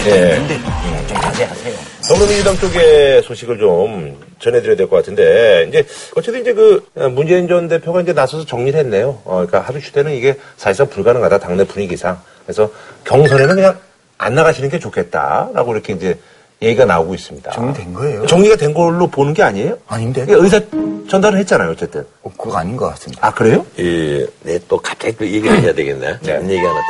예. 0.07 1.07
좀 1.07 1.17
자제하세요. 1.21 1.92
더불어민주당 2.13 2.55
쪽의 2.59 3.23
소식을 3.23 3.59
좀 3.59 4.21
전해드려야 4.39 4.77
될 4.77 4.87
것 4.87 4.97
같은데, 4.97 5.65
이제, 5.69 5.87
어쨌든 6.15 6.43
이제 6.43 6.53
그, 6.53 6.85
문재인 7.13 7.49
전 7.49 7.69
대표가 7.69 8.03
이제 8.03 8.13
나서서 8.13 8.45
정리를 8.45 8.79
했네요. 8.81 9.21
어, 9.25 9.37
그러니까 9.47 9.61
하루시 9.61 9.93
때는 9.93 10.13
이게 10.13 10.37
사실상 10.59 10.89
불가능하다, 10.89 11.39
당내 11.39 11.65
분위기상. 11.65 12.21
그래서 12.45 12.71
경선에는 13.05 13.55
그냥 13.55 13.79
안 14.19 14.35
나가시는 14.35 14.69
게 14.69 14.79
좋겠다라고 14.79 15.73
이렇게 15.73 15.95
이제 15.95 16.19
얘기가 16.61 16.85
나오고 16.85 17.15
있습니다. 17.15 17.51
정리된 17.51 17.95
거예요? 17.95 18.27
정리가 18.27 18.57
된 18.57 18.75
걸로 18.75 19.07
보는 19.07 19.33
게 19.33 19.43
아니에요? 19.43 19.79
아닌데? 19.89 20.27
그러니까 20.27 20.45
의사 20.45 20.61
전달을 21.09 21.39
했잖아요, 21.39 21.71
어쨌든. 21.71 22.05
어, 22.23 22.31
그거 22.37 22.57
아닌 22.59 22.77
것 22.77 22.89
같습니다. 22.91 23.27
아, 23.27 23.33
그래요? 23.33 23.65
이, 23.79 24.27
내또 24.43 24.77
갑자기 24.79 25.17
또 25.17 25.25
얘기를 25.27 25.63
해야 25.63 25.73
되겠네. 25.73 26.19
네. 26.21 26.33
한 26.33 26.51
얘기 26.51 26.61
하나 26.63 26.81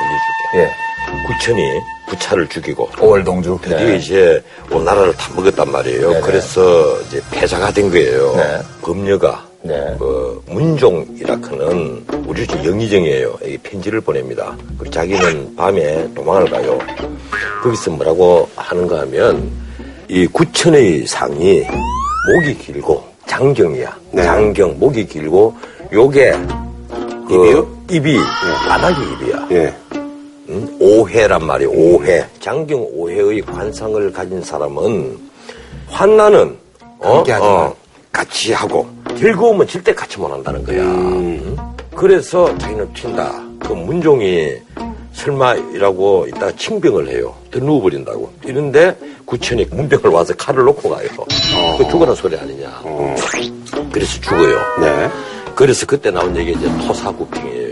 들려줄게. 0.52 0.58
예. 0.58 0.91
구천이 1.26 1.62
부차를 2.08 2.48
죽이고 2.48 2.88
오월동주. 3.00 3.58
드디어 3.62 3.94
이제 3.94 4.42
온 4.70 4.84
나라를 4.84 5.14
다 5.16 5.32
먹었단 5.34 5.70
말이에요. 5.70 6.08
네네. 6.10 6.20
그래서 6.20 7.00
이제 7.02 7.20
패자가 7.30 7.70
된 7.72 7.90
거예요. 7.90 8.34
네. 8.36 8.58
범녀가 8.82 9.46
네. 9.62 9.94
그 9.98 10.42
문종이라 10.48 11.36
크는 11.36 12.04
우리 12.26 12.46
집 12.46 12.64
영의정이에요. 12.64 13.38
이 13.44 13.58
편지를 13.58 14.00
보냅니다. 14.00 14.56
그리고 14.78 14.92
자기는 14.92 15.56
밤에 15.56 16.12
도망을 16.14 16.50
가요. 16.50 16.78
거기서 17.62 17.92
뭐라고 17.92 18.48
하는가 18.56 19.00
하면 19.00 19.50
이 20.08 20.26
구천의 20.26 21.06
상이 21.06 21.64
목이 22.34 22.58
길고 22.58 23.02
장경이야. 23.26 23.96
네. 24.10 24.22
장경 24.24 24.78
목이 24.78 25.06
길고 25.06 25.54
요게 25.92 26.32
그 27.28 27.76
입이요? 27.90 28.12
입이 28.12 28.18
까마귀 28.66 29.02
입이야. 29.02 29.48
예. 29.52 29.74
음? 30.52 30.76
오해란 30.80 31.44
말이에요. 31.44 31.70
오해. 31.70 32.24
장경 32.40 32.86
오해의 32.92 33.40
관상을 33.42 34.12
가진 34.12 34.42
사람은 34.42 35.18
환난은 35.88 36.56
어? 36.98 37.24
마. 37.26 37.72
같이 38.12 38.52
하고 38.52 38.86
즐거움은 39.16 39.66
절대 39.66 39.94
같이 39.94 40.18
못 40.18 40.30
한다는 40.30 40.62
거야. 40.64 40.82
음? 40.82 41.56
그래서 41.94 42.56
자기는 42.58 42.92
튄다. 42.92 43.60
그 43.60 43.72
문종이 43.72 44.54
설마 45.12 45.54
이라고 45.54 46.26
이따가 46.28 46.52
칭병을 46.56 47.08
해요. 47.08 47.34
더 47.50 47.58
누워버린다고. 47.58 48.32
이런데 48.44 48.96
구천이 49.24 49.66
문병을 49.70 50.10
와서 50.10 50.34
칼을 50.34 50.64
놓고 50.64 50.90
가요. 50.90 51.08
그 51.78 51.88
죽어라 51.90 52.14
소리 52.14 52.36
아니냐. 52.36 52.82
그래서 53.92 54.20
죽어요. 54.20 54.56
네. 54.80 55.08
그래서 55.54 55.86
그때 55.86 56.10
나온 56.10 56.36
얘기가 56.36 56.58
이제 56.58 56.86
토사구팽이에요. 56.86 57.71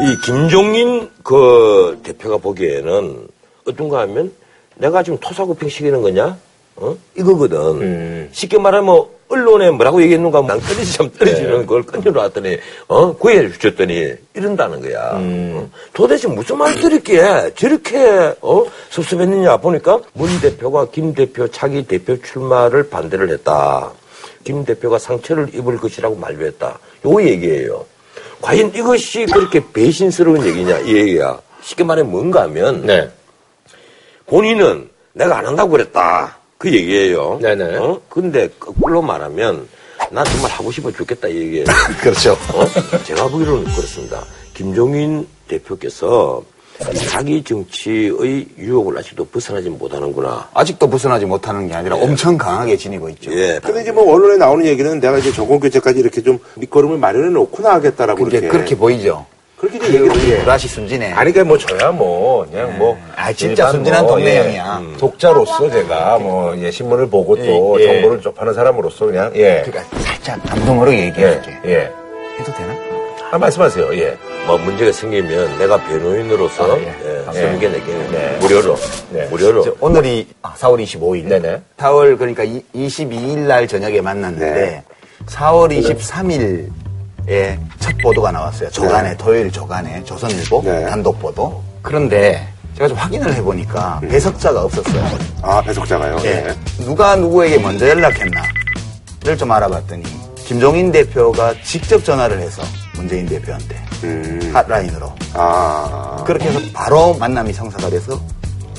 어. 0.00 0.04
이 0.04 0.16
김종인 0.24 1.10
그 1.22 2.00
대표가 2.02 2.38
보기에는 2.38 3.28
어떤가 3.66 4.00
하면 4.00 4.32
내가 4.76 5.02
지금 5.02 5.18
토사구팽 5.18 5.68
시키는 5.68 6.00
거냐? 6.00 6.38
어? 6.76 6.96
이거거든. 7.16 8.28
쉽게 8.32 8.58
말하면 8.58 9.04
언론에 9.28 9.70
뭐라고 9.70 10.02
얘기했는가 10.02 10.38
하면 10.38 10.48
난 10.48 10.60
떨어지 10.60 10.92
참 10.92 11.10
떨어지는 11.12 11.66
걸 11.66 11.82
끊어놨더니 11.82 12.58
어? 12.88 13.12
구해 13.16 13.48
주셨더니 13.52 14.14
이런다는 14.34 14.80
거야. 14.80 15.12
어? 15.14 15.68
도대체 15.92 16.26
무슨 16.26 16.58
말들이기에 16.58 17.52
저렇게 17.54 18.34
어? 18.40 18.64
섭섭했느냐 18.88 19.58
보니까 19.58 20.00
문 20.14 20.40
대표가 20.40 20.86
김 20.90 21.14
대표 21.14 21.46
차기 21.48 21.86
대표 21.86 22.20
출마를 22.20 22.88
반대를 22.88 23.30
했다. 23.30 23.92
김 24.42 24.64
대표가 24.64 24.98
상처를 24.98 25.54
입을 25.54 25.76
것이라고 25.76 26.16
만류했다. 26.16 26.78
요 27.06 27.22
얘기예요. 27.22 27.84
과연 28.40 28.72
이것이 28.74 29.26
그렇게 29.26 29.62
배신스러운 29.72 30.44
얘기냐 30.46 30.78
이 30.80 30.94
얘기야. 30.96 31.38
쉽게 31.62 31.84
말해 31.84 32.02
뭔가 32.02 32.42
하면 32.42 32.86
네. 32.86 33.10
본인은 34.26 34.88
내가 35.12 35.38
안 35.38 35.46
한다고 35.46 35.70
그랬다. 35.70 36.38
그 36.56 36.72
얘기예요. 36.72 37.38
네네. 37.40 37.76
어? 37.76 38.00
근데 38.08 38.48
거꾸로 38.58 39.02
말하면 39.02 39.68
난 40.10 40.24
정말 40.24 40.50
하고 40.50 40.70
싶어 40.70 40.90
죽겠다 40.90 41.28
이 41.28 41.36
얘기예요. 41.36 41.64
그렇죠. 42.00 42.32
어? 42.32 43.02
제가 43.04 43.28
보기로는 43.28 43.64
그렇습니다. 43.64 44.24
김종인 44.54 45.26
대표께서 45.48 46.42
이 46.42 46.59
자기 47.08 47.42
정치의 47.44 48.46
유혹을 48.58 48.98
아직도 48.98 49.26
벗어나지 49.26 49.68
못하는구나. 49.68 50.48
아직도 50.54 50.88
벗어나지 50.88 51.26
못하는 51.26 51.68
게 51.68 51.74
아니라 51.74 51.96
엄청 51.96 52.38
강하게 52.38 52.76
지니고 52.76 53.08
있죠. 53.10 53.32
예. 53.32 53.60
근데 53.62 53.82
이제 53.82 53.92
뭐 53.92 54.12
언론에 54.12 54.36
나오는 54.36 54.64
얘기는 54.64 54.98
내가 54.98 55.18
이제 55.18 55.30
정권 55.32 55.60
교체까지 55.60 56.00
이렇게 56.00 56.22
좀 56.22 56.38
밑거름을 56.56 56.98
마련해 56.98 57.30
놓고 57.30 57.62
나가겠다라고 57.62 58.24
그게 58.24 58.38
이렇게. 58.38 58.52
그렇게 58.52 58.76
보이죠. 58.76 59.26
그렇게 59.58 59.76
이제 59.76 59.98
그 59.98 60.06
얘기를 60.06 60.16
해요. 60.36 60.42
브라시 60.42 60.68
순진해. 60.68 61.12
아니, 61.12 61.32
그러니까 61.32 61.44
뭐, 61.44 61.58
저야 61.58 61.90
뭐, 61.90 62.46
그냥 62.50 62.78
뭐. 62.78 62.96
아, 63.14 63.30
진짜 63.30 63.70
순진한 63.70 64.04
뭐, 64.04 64.12
동네 64.12 64.38
형이야. 64.38 64.82
예, 64.82 64.96
독자로서 64.96 65.70
제가 65.70 66.18
뭐, 66.18 66.56
예, 66.56 66.70
신문을 66.70 67.10
보고 67.10 67.36
또 67.36 67.78
예, 67.78 67.82
예. 67.82 67.86
정보를 67.92 68.22
접하는 68.22 68.54
사람으로서 68.54 69.04
그냥, 69.04 69.30
예. 69.34 69.62
그러니까 69.66 69.98
살짝 70.00 70.42
감동으로 70.44 70.94
예, 70.94 71.08
얘기할게. 71.08 71.58
예. 71.66 71.92
해도 72.38 72.52
되나? 72.56 72.74
아, 73.32 73.36
말씀하세요, 73.36 73.94
예. 73.98 74.16
뭐 74.46 74.58
문제가 74.58 74.90
생기면 74.92 75.58
내가 75.58 75.76
변호인으로서 75.84 76.74
아, 76.74 76.78
예. 76.78 76.94
예, 77.04 77.58
3개 77.58 77.70
내게 77.70 78.38
무료로 78.40 78.76
무료로 79.30 79.62
저 79.62 79.74
오늘이 79.80 80.28
아, 80.42 80.54
4월 80.54 80.82
25일. 80.82 81.28
네네. 81.28 81.60
4월 81.78 82.18
그러니까 82.18 82.42
이, 82.44 82.62
22일 82.74 83.38
날 83.40 83.68
저녁에 83.68 84.00
만났는데 84.00 84.50
네. 84.52 84.82
4월 85.26 85.70
23일에 85.70 87.58
첫 87.78 87.96
보도가 88.02 88.32
나왔어요. 88.32 88.70
조간에 88.70 89.16
토요일 89.16 89.50
조간에 89.52 90.02
조선일보 90.04 90.62
네. 90.64 90.86
단독 90.86 91.18
보도. 91.20 91.62
그런데 91.82 92.46
제가 92.76 92.88
좀 92.88 92.96
확인을 92.96 93.32
해보니까 93.34 94.00
배석자가 94.08 94.62
없었어요. 94.64 95.04
아, 95.42 95.62
배석자가요? 95.62 96.16
예. 96.24 96.34
네. 96.42 96.54
누가 96.78 97.14
누구에게 97.14 97.58
먼저 97.58 97.88
연락했나를 97.88 99.36
좀 99.38 99.52
알아봤더니 99.52 100.02
김종인 100.36 100.90
대표가 100.90 101.54
직접 101.62 102.02
전화를 102.02 102.40
해서 102.40 102.62
문재인 102.96 103.26
대표한테 103.26 103.89
음. 104.04 104.50
핫라인으로 104.52 105.12
아, 105.34 106.22
그렇게 106.26 106.48
해서 106.48 106.58
바로 106.72 107.14
만남이 107.14 107.52
성사가 107.52 107.90
돼서 107.90 108.20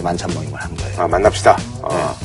만찬 0.02 0.32
모임을 0.34 0.60
한 0.60 0.76
거예요. 0.78 1.02
아, 1.02 1.08
만납시다. 1.08 1.58
아, 1.84 2.16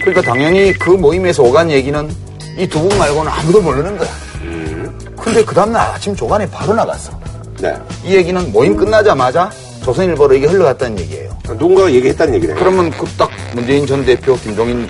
그러니까 0.00 0.20
당연히 0.22 0.72
그 0.72 0.90
모임에서 0.90 1.42
오간 1.42 1.70
얘기는 1.70 2.10
이 2.58 2.66
두 2.68 2.80
분 2.80 2.98
말고는 2.98 3.30
아무도 3.30 3.60
모르는 3.62 3.96
거야. 3.96 4.08
음. 4.42 4.98
근데 5.18 5.44
그 5.44 5.54
다음날 5.54 5.80
아침 5.94 6.14
조간에 6.16 6.48
바로 6.50 6.74
나갔어. 6.74 7.12
네. 7.60 7.74
이 8.04 8.14
얘기는 8.16 8.50
모임 8.52 8.76
끝나자마자 8.76 9.50
조선일보로 9.84 10.34
이게 10.34 10.46
흘러갔다는 10.46 10.98
얘기예요. 10.98 11.30
누군가가 11.48 11.90
얘기했다는 11.92 12.34
얘기네요. 12.34 12.56
그러면 12.58 12.90
그 12.90 13.06
딱 13.16 13.30
문재인 13.54 13.86
전 13.86 14.04
대표, 14.04 14.36
김종인 14.38 14.88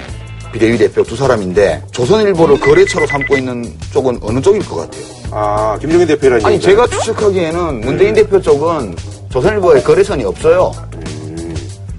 비대위 0.53 0.79
대표 0.79 1.03
두 1.03 1.17
사람인데 1.17 1.83
조선일보를 1.93 2.61
거래처로 2.61 3.07
삼고 3.07 3.37
있는 3.37 3.73
쪽은 3.93 4.19
어느 4.23 4.41
쪽일 4.41 4.67
것 4.67 4.77
같아요? 4.77 5.05
아, 5.31 5.79
김종인 5.81 6.07
대표라는 6.09 6.45
아니 6.45 6.61
제가 6.61 6.87
추측하기에는 6.89 7.81
문재인 7.81 8.15
대표 8.15 8.41
쪽은 8.41 8.97
조선일보에 9.31 9.83
거래선이 9.83 10.25
없어요. 10.25 10.73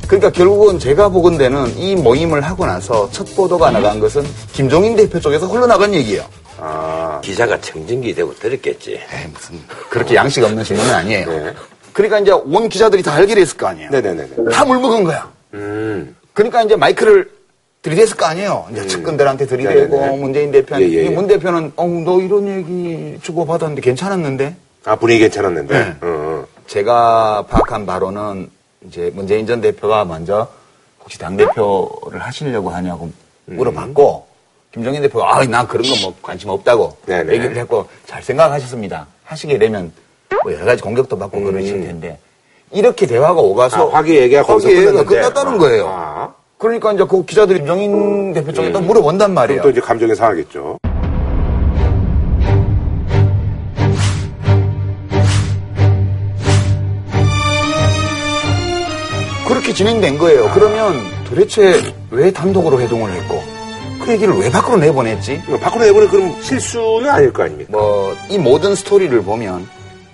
그러니까 0.08 0.30
결국은 0.30 0.78
제가 0.78 1.08
보건대는 1.08 1.78
이 1.78 1.96
모임을 1.96 2.42
하고 2.42 2.66
나서 2.66 3.10
첫 3.12 3.34
보도가 3.34 3.72
나간 3.72 3.98
것은 4.02 4.26
김종인 4.52 4.98
대표 4.98 5.18
쪽에서 5.22 5.48
흘러나간 5.48 5.94
얘기예요. 5.94 6.26
아, 6.58 7.22
기자가 7.24 7.60
청진기 7.62 8.14
되고 8.14 8.36
들었겠지. 8.36 8.92
에이, 8.92 9.32
무슨 9.34 9.58
그렇게 9.90 10.16
양식 10.16 10.44
없는 10.44 10.66
질문은 10.66 10.94
아니에요. 10.94 11.26
네. 11.28 11.54
그러니까 11.94 12.20
이제 12.20 12.32
온 12.32 12.68
기자들이 12.68 13.02
다 13.02 13.14
알게 13.14 13.36
됐을 13.36 13.56
거 13.56 13.68
아니에요. 13.68 13.90
네네네. 13.90 14.28
다 14.52 14.66
물먹은 14.66 15.06
거야. 15.06 15.32
음. 15.54 16.14
그러니까 16.34 16.62
이제 16.64 16.76
마이크를 16.76 17.30
들이댔을 17.82 18.16
거 18.16 18.26
아니에요. 18.26 18.68
이제 18.72 18.86
측근들한테 18.86 19.48
들이대고 19.48 19.96
네네네. 20.00 20.18
문재인 20.18 20.52
대표한테 20.52 20.90
예, 20.92 20.94
예, 20.94 21.06
예. 21.06 21.10
문 21.10 21.28
대표는 21.28 21.74
어, 21.76 21.86
너 22.06 22.22
이런 22.22 22.48
얘기 22.48 23.20
주고 23.24 23.46
받았는데 23.46 23.82
괜찮았는데 23.82 24.56
아, 24.86 24.96
분위기 24.96 25.22
괜찮았는데. 25.22 25.74
네. 25.80 25.90
어, 26.02 26.08
어. 26.08 26.48
제가 26.68 27.46
파악한 27.50 27.86
바로는 27.88 28.50
이제 28.88 29.12
문재인 29.16 29.48
전 29.48 29.62
대표가 29.62 30.06
먼저 30.06 30.48
혹시 31.04 31.18
당 31.18 31.38
대표를 31.38 32.20
하시려고 32.20 32.70
하냐고 32.70 33.12
물어봤고 33.46 34.28
김정인 34.72 35.02
대표가 35.02 35.38
아, 35.38 35.44
나 35.46 35.66
그런 35.68 35.84
거 35.84 35.96
뭐 36.04 36.14
관심 36.22 36.50
없다고 36.50 36.98
네네. 37.08 37.34
얘기를 37.34 37.58
했고 37.58 37.88
잘 38.06 38.22
생각하셨습니다. 38.22 39.08
하시게 39.24 39.58
되면 39.58 39.92
뭐 40.44 40.54
여러 40.54 40.66
가지 40.66 40.84
공격도 40.84 41.18
받고 41.18 41.42
그러실 41.44 41.82
텐데 41.82 42.20
이렇게 42.72 43.08
대화가 43.08 43.42
오가서 43.42 43.90
아, 43.90 43.96
화기 43.98 44.16
얘기가 44.18 44.44
거기서 44.44 44.72
얘기가. 44.72 45.04
끝났다는 45.04 45.58
거예요. 45.58 45.88
아. 45.90 46.34
그러니까 46.62 46.94
이제 46.94 47.04
그 47.10 47.26
기자들이 47.26 47.58
김정인 47.60 48.34
대표 48.34 48.54
쪽에 48.54 48.72
또 48.72 48.80
물어본단 48.82 49.34
말이에요. 49.34 49.64
또 49.64 49.72
이제 49.72 49.82
감정이 49.82 50.14
상하겠죠. 50.14 50.78
그렇게 59.48 59.74
진행된 59.74 60.18
거예요. 60.18 60.50
그러면 60.54 61.02
도대체 61.28 61.94
왜 62.10 62.32
단독으로 62.32 62.80
회동을 62.82 63.12
했고 63.12 63.42
그 64.04 64.12
얘기를 64.12 64.34
왜 64.36 64.50
밖으로 64.50 64.78
내보냈지? 64.78 65.42
이거 65.48 65.58
밖으로 65.60 65.86
내보내 65.86 66.08
그럼 66.08 66.36
실수는 66.42 67.10
아닐 67.10 67.34
거 67.34 67.44
아닙니까? 67.44 67.72
뭐 67.72 68.16
이 68.30 68.38
모든 68.38 68.76
스토리를 68.76 69.22
보면 69.24 69.68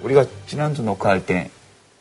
우리가 0.03 0.25
지난주 0.47 0.81
녹화할 0.81 1.25
때 1.25 1.49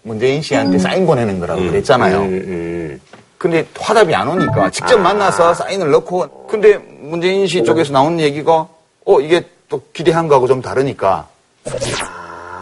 문재인 0.03 0.41
씨한테 0.41 0.79
사인 0.79 1.05
보내는 1.07 1.41
거라고 1.41 1.61
그랬잖아요. 1.63 2.19
음, 2.21 2.25
음. 2.47 3.01
근데 3.47 3.65
화답이 3.79 4.13
안 4.13 4.27
오니까 4.27 4.71
직접 4.71 4.99
만나서 4.99 5.55
사인을 5.55 5.91
넣고 5.93 6.47
근데 6.49 6.77
문재인 7.01 7.47
씨 7.47 7.63
쪽에서 7.63 7.93
나오는 7.93 8.19
얘기가 8.19 8.67
어 9.05 9.21
이게 9.21 9.43
또 9.69 9.81
기대한 9.93 10.27
거하고 10.27 10.49
좀 10.49 10.61
다르니까 10.61 11.29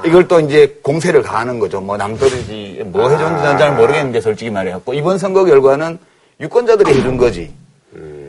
이걸 0.05 0.29
또 0.29 0.38
이제 0.40 0.79
공세를 0.83 1.23
가하는 1.23 1.59
거죠. 1.59 1.81
뭐 1.81 1.97
남들이 1.97 2.83
뭐 2.85 3.09
해줬는지는 3.09 3.57
잘 3.57 3.75
모르겠는데 3.75 4.20
솔직히 4.20 4.51
말해갖고 4.51 4.92
이번 4.92 5.16
선거 5.16 5.44
결과는 5.47 5.99
유권자들이 6.40 6.99
해준 6.99 7.16
거지. 7.16 7.51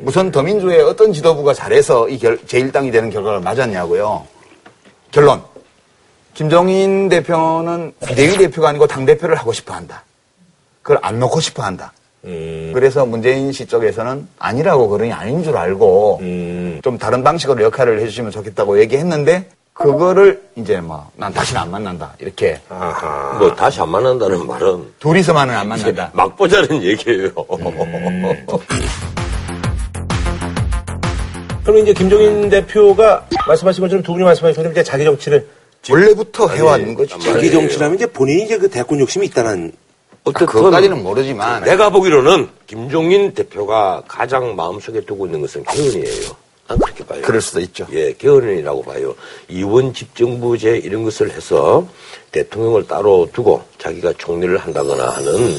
무슨 0.02 0.32
더민주의 0.32 0.80
어떤 0.82 1.12
지도부가 1.12 1.54
잘해서 1.54 2.08
이 2.08 2.18
결- 2.20 2.38
제1당이 2.46 2.92
되는 2.94 3.10
결과를 3.10 3.42
맞았냐고요. 3.42 4.26
결론. 5.12 5.42
김종인 6.34 7.10
대표는 7.10 7.94
비대위 8.08 8.38
대표가 8.38 8.70
아니고 8.70 8.88
당대표를 8.88 9.36
하고 9.36 9.52
싶어 9.52 9.74
한다. 9.74 10.04
그걸 10.82 11.00
안 11.02 11.20
놓고 11.20 11.40
싶어 11.42 11.64
한다. 11.64 11.92
그래서 12.74 13.06
문재인 13.06 13.52
씨 13.52 13.66
쪽에서는 13.68 14.28
아니라고 14.40 14.90
그러니 14.90 15.14
아닌 15.14 15.44
줄 15.44 15.56
알고 15.56 16.20
좀 16.84 16.98
다른 16.98 17.24
방식으로 17.24 17.64
역할을 17.66 18.00
해주시면 18.02 18.32
좋겠다고 18.32 18.80
얘기했는데 18.80 19.50
그거를 19.74 20.42
이제 20.56 20.80
뭐 20.80 21.06
난 21.18 21.34
다시는 21.34 21.62
안 21.62 21.70
만난다 21.72 22.14
이렇게 22.20 22.60
아하. 22.70 23.38
뭐 23.40 23.54
다시 23.56 23.82
안 23.82 23.90
만난다는 23.90 24.48
말은 24.48 24.86
둘이서만은 25.00 25.54
안 25.54 25.68
만난다. 25.68 26.12
막 26.14 26.36
보자는 26.38 26.82
얘기예요. 26.82 27.32
그럼 31.64 31.80
이제 31.80 31.94
김종인 31.94 32.50
대표가 32.50 33.26
말씀하신 33.48 33.82
것처럼 33.82 34.04
두 34.04 34.14
분이 34.14 34.24
말씀하신 34.24 34.56
것처럼 34.56 34.72
이제 34.72 34.84
자기 34.84 35.04
정치를 35.04 35.48
원래부터 35.90 36.48
해왔는 36.50 36.94
거지. 36.96 37.20
자기 37.20 37.52
정치라면 37.52 37.96
이제 37.96 38.06
본인이 38.06 38.44
이제 38.44 38.58
그 38.58 38.70
대권 38.70 39.00
욕심이 39.00 39.26
있다는 39.28 39.72
어쨌든 40.26 40.48
그것까지는 40.48 41.04
모르지만 41.04 41.64
내가 41.64 41.90
보기로는 41.90 42.50
김종인 42.68 43.34
대표가 43.34 44.04
가장 44.08 44.56
마음속에 44.56 45.02
두고 45.02 45.28
있는 45.28 45.42
것은 45.42 45.64
개헌이에요. 45.64 46.46
난 46.68 46.80
그렇게 46.80 47.06
봐요. 47.06 47.22
그럴 47.24 47.42
수도 47.42 47.60
있죠. 47.62 47.86
예, 47.92 48.14
개헌이라고 48.14 48.82
봐요. 48.84 49.14
이원 49.50 49.94
집정부제 49.94 50.78
이런 50.78 51.04
것을 51.04 51.32
해서 51.32 51.88
대통령을 52.32 52.88
따로 52.88 53.30
두고 53.32 53.62
자기가 53.78 54.14
총리를 54.18 54.58
한다거나 54.58 55.10
하는 55.10 55.58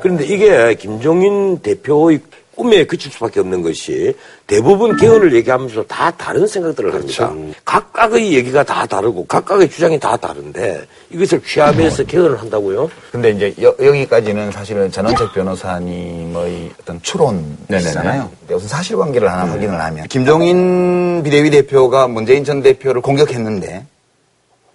그런데 0.00 0.24
이게 0.26 0.74
김종인 0.74 1.58
대표의 1.58 2.20
꿈에 2.54 2.84
그칠 2.84 3.10
수밖에 3.10 3.40
없는 3.40 3.62
것이 3.62 4.14
대부분 4.46 4.96
개헌을 4.96 5.34
얘기하면서 5.34 5.84
다 5.84 6.10
다른 6.10 6.46
생각들을 6.46 6.92
합니다. 6.94 7.32
각각의 7.64 8.34
얘기가 8.34 8.62
다 8.62 8.84
다르고 8.86 9.24
각각의 9.26 9.70
주장이 9.70 9.98
다 9.98 10.16
다른데 10.16 10.86
이것을 11.10 11.42
취합해서 11.42 12.04
개헌을 12.04 12.38
한다고요? 12.40 12.90
근데 13.10 13.30
이제 13.30 13.54
여, 13.62 13.74
기까지는 13.74 14.52
사실은 14.52 14.90
전원책 14.90 15.32
변호사님의 15.32 16.70
어떤 16.80 17.00
추론이잖아요. 17.02 18.30
우선 18.50 18.68
사실관계를 18.68 19.30
하나 19.30 19.50
확인을 19.50 19.80
하면 19.80 20.06
김종인 20.08 21.22
비대위 21.22 21.50
대표가 21.50 22.06
문재인 22.06 22.44
전 22.44 22.62
대표를 22.62 23.00
공격했는데 23.00 23.86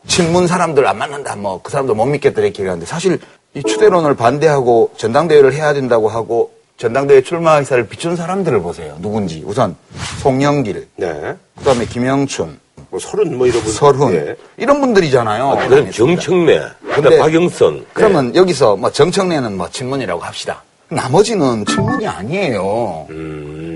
친문 0.07 0.47
사람들 0.47 0.87
안 0.87 0.97
만난다 0.97 1.35
뭐 1.35 1.61
그 1.61 1.71
사람들 1.71 1.93
못 1.93 2.05
믿겠다 2.05 2.41
이렇게 2.41 2.63
얘기하는데 2.63 2.85
사실 2.85 3.19
이 3.53 3.61
추대론을 3.61 4.15
반대하고 4.15 4.91
전당대회를 4.97 5.53
해야 5.53 5.73
된다고 5.73 6.09
하고 6.09 6.56
전당대회 6.77 7.21
출마 7.21 7.57
의사를 7.57 7.87
비춘 7.87 8.15
사람들을 8.15 8.61
보세요. 8.61 8.95
누군지 9.01 9.43
우선 9.45 9.75
송영길, 10.21 10.87
네. 10.97 11.35
그다음에 11.57 11.85
김영춘, 11.85 12.59
뭐 12.91 12.99
서른 12.99 13.35
뭐 13.35 13.47
이런 13.47 13.63
분. 13.63 13.73
설훈 13.73 14.13
예. 14.13 14.35
이런 14.57 14.79
분들이잖아요. 14.79 15.57
그다음 15.67 15.91
정청래, 15.91 16.61
근데 16.81 17.01
그다음 17.01 17.19
박영선. 17.19 17.85
그러면 17.93 18.35
여기서 18.35 18.75
뭐 18.75 18.91
정청래는 18.91 19.57
뭐 19.57 19.67
친문이라고 19.69 20.21
합시다. 20.21 20.63
나머지는 20.89 21.65
친문이 21.65 22.07
아니에요. 22.07 23.07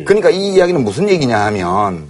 그러니까 0.06 0.30
이 0.30 0.54
이야기는 0.54 0.84
무슨 0.84 1.10
얘기냐 1.10 1.38
하면 1.46 2.08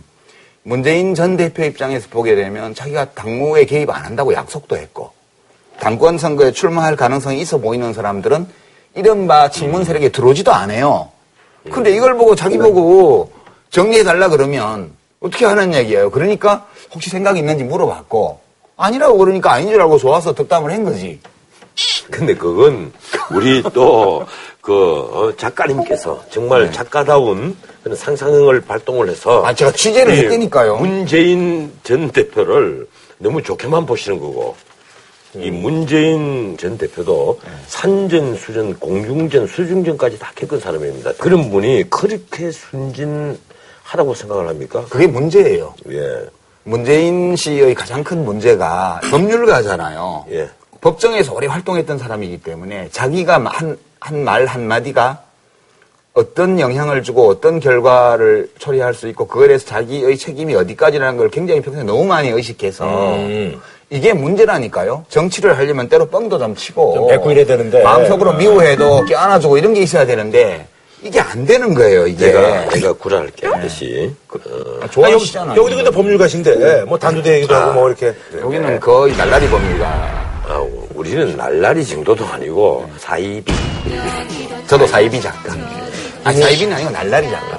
문재인 0.64 1.16
전 1.16 1.38
대표 1.38 1.64
입장에서 1.64 2.08
보게 2.10 2.36
되면 2.36 2.76
자기가 2.76 3.12
당무에 3.12 3.64
개입 3.66 3.90
안 3.90 4.04
한다고 4.04 4.34
약속도 4.34 4.76
했고 4.78 5.12
당권 5.80 6.18
선거에 6.18 6.52
출마할 6.52 6.98
가능성이 6.98 7.42
있어 7.42 7.58
보이는 7.58 7.94
사람들은 7.94 8.46
이른바 8.96 9.50
친문 9.50 9.84
세력에 9.84 10.10
들어오지도 10.10 10.52
않아요. 10.52 11.10
근데 11.72 11.92
이걸 11.96 12.16
보고 12.16 12.36
자기 12.36 12.58
보고 12.58 13.32
정리해달라 13.70 14.30
그러면 14.30 14.92
어떻게 15.20 15.46
하는 15.46 15.74
얘기예요. 15.74 16.10
그러니까 16.12 16.66
혹시 16.94 17.10
생각이 17.10 17.40
있는지 17.40 17.64
물어봤고 17.64 18.40
아니라고 18.78 19.18
그러니까 19.18 19.54
아닌 19.54 19.70
줄 19.70 19.82
알고 19.82 19.98
좋아서 19.98 20.34
덕담을 20.34 20.72
한 20.72 20.84
거지. 20.84 21.20
근데 22.10 22.36
그건 22.36 22.92
우리 23.32 23.64
또 23.74 24.26
그 24.62 25.34
작가님께서 25.38 26.24
정말 26.30 26.72
작가다운 26.72 27.58
그런 27.84 27.98
상상력을 27.98 28.62
발동을 28.62 29.10
해서 29.10 29.44
아, 29.44 29.54
제가 29.54 29.72
취재를 29.72 30.14
이 30.14 30.20
했다니까요. 30.20 30.78
문재인 30.78 31.74
전 31.84 32.10
대표를 32.12 32.88
너무 33.18 33.42
좋게만 33.42 33.88
보시는 33.88 34.20
거고 34.20 34.56
이 35.36 35.50
문재인 35.50 36.58
전 36.58 36.78
대표도 36.78 37.40
산전, 37.68 38.36
수전, 38.36 38.78
공중전, 38.80 39.48
수중전까지 39.48 40.20
다 40.20 40.32
겪은 40.36 40.60
사람입니다. 40.60 41.14
그런 41.14 41.50
분이 41.50 41.90
그렇게 41.90 42.52
순진하다고 42.52 44.14
생각을 44.16 44.48
합니까? 44.50 44.86
그게 44.90 45.08
문제예요. 45.08 45.74
예, 45.90 46.26
문재인 46.64 47.36
씨의 47.36 47.76
가장 47.76 48.04
큰 48.04 48.26
문제가 48.26 49.00
법률가잖아요. 49.10 50.26
예. 50.32 50.50
법정에서 50.82 51.34
오래 51.34 51.48
활동했던 51.48 51.98
사람이기 51.98 52.42
때문에 52.42 52.90
자기가 52.92 53.38
한, 53.46 53.78
한 54.00 54.24
말 54.24 54.46
한마디가 54.48 55.24
어떤 56.14 56.60
영향을 56.60 57.04
주고 57.04 57.28
어떤 57.30 57.60
결과를 57.62 58.50
초래할 58.60 58.94
수 58.94 59.08
있고 59.08 59.28
그거에 59.28 59.48
대해서 59.48 59.66
자기의 59.66 60.18
책임이 60.18 60.54
어디까지라는 60.56 61.18
걸 61.18 61.30
굉장히 61.30 61.62
평소에 61.62 61.84
너무 61.84 62.04
많이 62.04 62.28
의식해서 62.30 62.86
이게 63.92 64.14
문제라니까요. 64.14 65.04
정치를 65.10 65.58
하려면 65.58 65.90
때로 65.90 66.08
뻥도 66.08 66.40
좀 66.40 66.56
치고 66.56 66.94
좀 66.96 67.08
뱉고 67.10 67.32
이래야 67.32 67.46
되는데. 67.46 67.84
마음속으로 67.84 68.34
미워해도 68.34 69.06
껴안아주고 69.06 69.58
이런 69.58 69.74
게 69.74 69.82
있어야 69.82 70.06
되는데 70.06 70.66
이게 71.04 71.20
안 71.20 71.46
되는 71.46 71.74
거예요. 71.74 72.08
이게 72.08 72.28
내가, 72.28 72.70
내가 72.70 72.94
구랄할게, 72.94 73.48
아저씨. 73.48 74.16
어, 74.30 74.38
아, 74.38 74.50
아, 74.50 74.80
여기, 74.84 74.92
좋아하시잖아요. 74.92 75.62
여기도 75.62 75.76
근데 75.78 75.92
법률가신데, 75.92 76.84
뭐 76.86 76.98
단두대 76.98 77.38
얘기도 77.38 77.54
하고 77.54 77.74
뭐 77.74 77.90
이렇게. 77.90 78.14
여기는 78.40 78.80
거의 78.80 79.18
날라리 79.18 79.50
법률가. 79.50 79.86
아, 80.48 80.66
우리는 80.94 81.36
날라리 81.36 81.86
정도도 81.86 82.26
아니고, 82.28 82.88
사이비. 83.00 83.52
저도 84.68 84.88
사이비 84.88 85.20
작가. 85.20 85.54
아 86.24 86.32
사이비는 86.32 86.74
아니고 86.78 86.92
날라리 86.92 87.30
작가. 87.30 87.58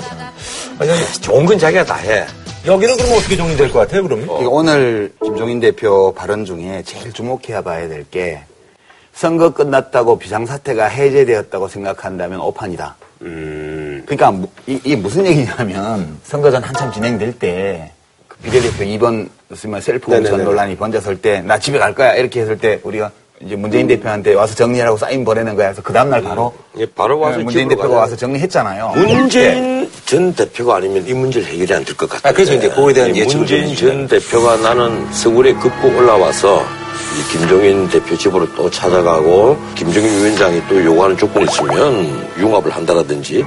좋은 1.20 1.44
건 1.44 1.58
자기가 1.58 1.84
다 1.84 1.96
해. 1.96 2.24
여기는 2.66 2.96
그럼 2.96 3.12
어떻게 3.18 3.36
정리될 3.36 3.72
것 3.72 3.80
같아요, 3.80 4.02
그러면? 4.04 4.24
이거 4.24 4.48
오늘 4.48 5.12
김종인 5.22 5.58
대표 5.60 6.12
발언 6.14 6.44
중에 6.44 6.82
제일 6.84 7.12
주목해야 7.12 7.62
봐야 7.62 7.88
될 7.88 8.04
게 8.10 8.40
선거 9.12 9.50
끝났다고 9.50 10.18
비상사태가 10.18 10.86
해제되었다고 10.86 11.68
생각한다면 11.68 12.40
오판이다. 12.40 12.96
그러니까 13.18 14.30
무- 14.30 14.48
이, 14.66 14.80
이게 14.84 14.96
무슨 14.96 15.26
얘기냐면 15.26 16.18
선거전 16.24 16.62
한참 16.62 16.90
진행될 16.92 17.38
때그 17.38 18.36
비례대표 18.42 18.84
2번 18.84 19.28
쓰면 19.54 19.80
셀프 19.80 20.06
공천 20.06 20.42
논란이 20.44 20.76
번졌을 20.76 21.20
때나 21.20 21.58
집에 21.58 21.78
갈 21.78 21.94
거야 21.94 22.14
이렇게 22.14 22.40
했을 22.40 22.56
때 22.58 22.80
우리가 22.82 23.10
이제 23.40 23.54
문재인 23.54 23.86
대표한테 23.86 24.34
와서 24.34 24.54
정리하라고 24.54 24.96
사인 24.96 25.24
보내는 25.24 25.56
거야. 25.56 25.68
그래서 25.68 25.82
그 25.82 25.92
다음날 25.92 26.22
바로 26.22 26.54
예, 26.78 26.86
바로 26.86 27.18
와서 27.18 27.38
네, 27.38 27.44
문재인 27.44 27.68
대표가 27.68 27.88
가자. 27.88 28.00
와서 28.00 28.16
정리했잖아요. 28.16 28.92
문재인 28.96 29.90
전 30.12 30.34
대표가 30.34 30.76
아니면 30.76 31.06
이 31.08 31.14
문제를 31.14 31.48
해결이 31.48 31.72
안 31.72 31.84
될 31.86 31.96
것 31.96 32.06
같아요. 32.06 32.30
아, 32.30 32.34
그래서 32.34 32.52
이제 32.52 32.68
그거에 32.68 32.92
대한 32.92 33.16
예측을 33.16 33.38
문재인 33.38 33.74
좀전 33.74 34.08
대표가 34.08 34.58
나는 34.58 35.10
서울에 35.10 35.54
급고 35.54 35.88
올라와서 35.88 36.60
이 36.60 37.32
김종인 37.32 37.88
대표 37.88 38.14
집으로 38.18 38.54
또 38.54 38.68
찾아가고 38.68 39.56
김종인 39.74 40.10
위원장이 40.18 40.64
또 40.68 40.84
요구하는 40.84 41.16
조건이 41.16 41.46
있으면 41.46 42.28
융합을 42.38 42.72
한다라든지 42.72 43.42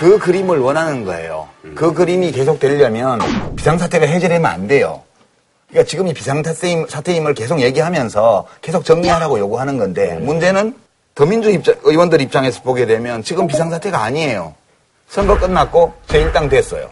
그 0.00 0.18
그림을 0.18 0.58
원하는 0.58 1.04
거예요. 1.04 1.46
그 1.76 1.94
그림이 1.94 2.32
계속 2.32 2.58
되려면 2.58 3.20
비상사태가 3.54 4.06
해제되면 4.06 4.44
안 4.44 4.66
돼요. 4.66 5.02
그러니까 5.68 5.88
지금 5.88 6.08
이 6.08 6.14
비상사태임, 6.14 6.88
사태임을 6.88 7.34
계속 7.34 7.60
얘기하면서 7.60 8.48
계속 8.60 8.84
정리하라고 8.84 9.38
요구하는 9.38 9.78
건데 9.78 10.18
문제는 10.20 10.74
더민주 11.14 11.52
입장, 11.52 11.76
의원들 11.84 12.20
입장에서 12.22 12.62
보게 12.62 12.86
되면 12.86 13.22
지금 13.22 13.46
비상사태가 13.46 14.02
아니에요. 14.02 14.54
선거 15.08 15.38
끝났고 15.38 15.92
제1당 16.08 16.50
됐어요. 16.50 16.88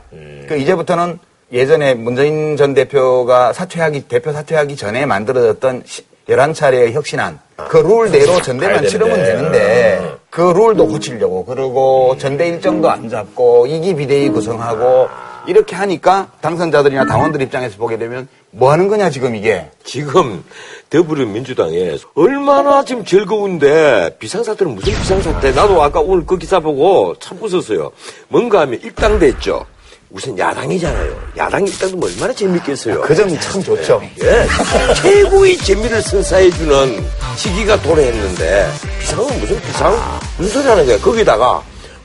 그 0.49 0.57
이제부터는 0.57 1.19
예전에 1.53 1.95
문재인 1.95 2.57
전 2.57 2.75
대표가 2.75 3.53
사퇴하기, 3.53 4.09
대표 4.09 4.33
사퇴하기 4.33 4.77
전에 4.77 5.07
만들어졌던 5.07 5.85
11차례의 6.29 6.93
혁신안. 6.93 7.39
그 7.69 7.77
룰대로 7.77 8.41
전대만 8.41 8.87
치르면 8.87 9.17
되는데. 9.17 10.17
그 10.31 10.41
룰도 10.41 10.89
고치려고. 10.89 11.45
그러고 11.45 12.17
전대 12.19 12.49
일정도 12.49 12.91
안 12.91 13.09
잡고 13.09 13.67
이기 13.67 13.95
비대위 13.95 14.31
구성하고 14.31 15.09
이렇게 15.47 15.77
하니까 15.77 16.29
당선자들이나 16.41 17.07
당원들 17.07 17.43
입장에서 17.43 17.77
보게 17.77 17.99
되면 17.99 18.29
뭐 18.51 18.73
하는 18.73 18.89
거냐 18.89 19.11
지금 19.11 19.35
이게 19.35 19.71
지금 19.85 20.45
더불어민주당에 20.91 21.99
얼마나 22.15 22.85
지금 22.85 23.05
즐거운데 23.05 24.17
비상사태는 24.19 24.75
무슨 24.75 24.93
비상사태? 24.93 25.53
나도 25.53 25.83
아까 25.83 26.01
오늘 26.01 26.25
그 26.25 26.39
기사 26.39 26.61
보고 26.61 27.15
참 27.19 27.39
웃었어요. 27.41 27.91
뭔가 28.29 28.61
하면 28.61 28.81
일당됐죠. 28.83 29.67
우선 30.11 30.39
야당이잖아요. 30.39 31.21
야당 31.37 31.67
일당도 31.67 31.97
뭐 31.97 32.09
얼마나 32.09 32.33
재밌겠어요. 32.33 33.01
그 33.01 33.15
점이 33.17 33.39
참 33.41 33.61
좋죠. 33.61 34.01
예. 34.23 34.47
최고의 34.95 35.57
재미를 35.59 36.01
선사해주는 36.01 37.05
시기가 37.37 37.83
도래했는데 37.83 38.71
비상은 39.01 39.41
무슨 39.41 39.61
비상? 39.63 40.21
무슨 40.39 40.53
소리 40.63 40.69
하는 40.69 40.87
거야? 40.87 40.99
거기다가 41.01 41.61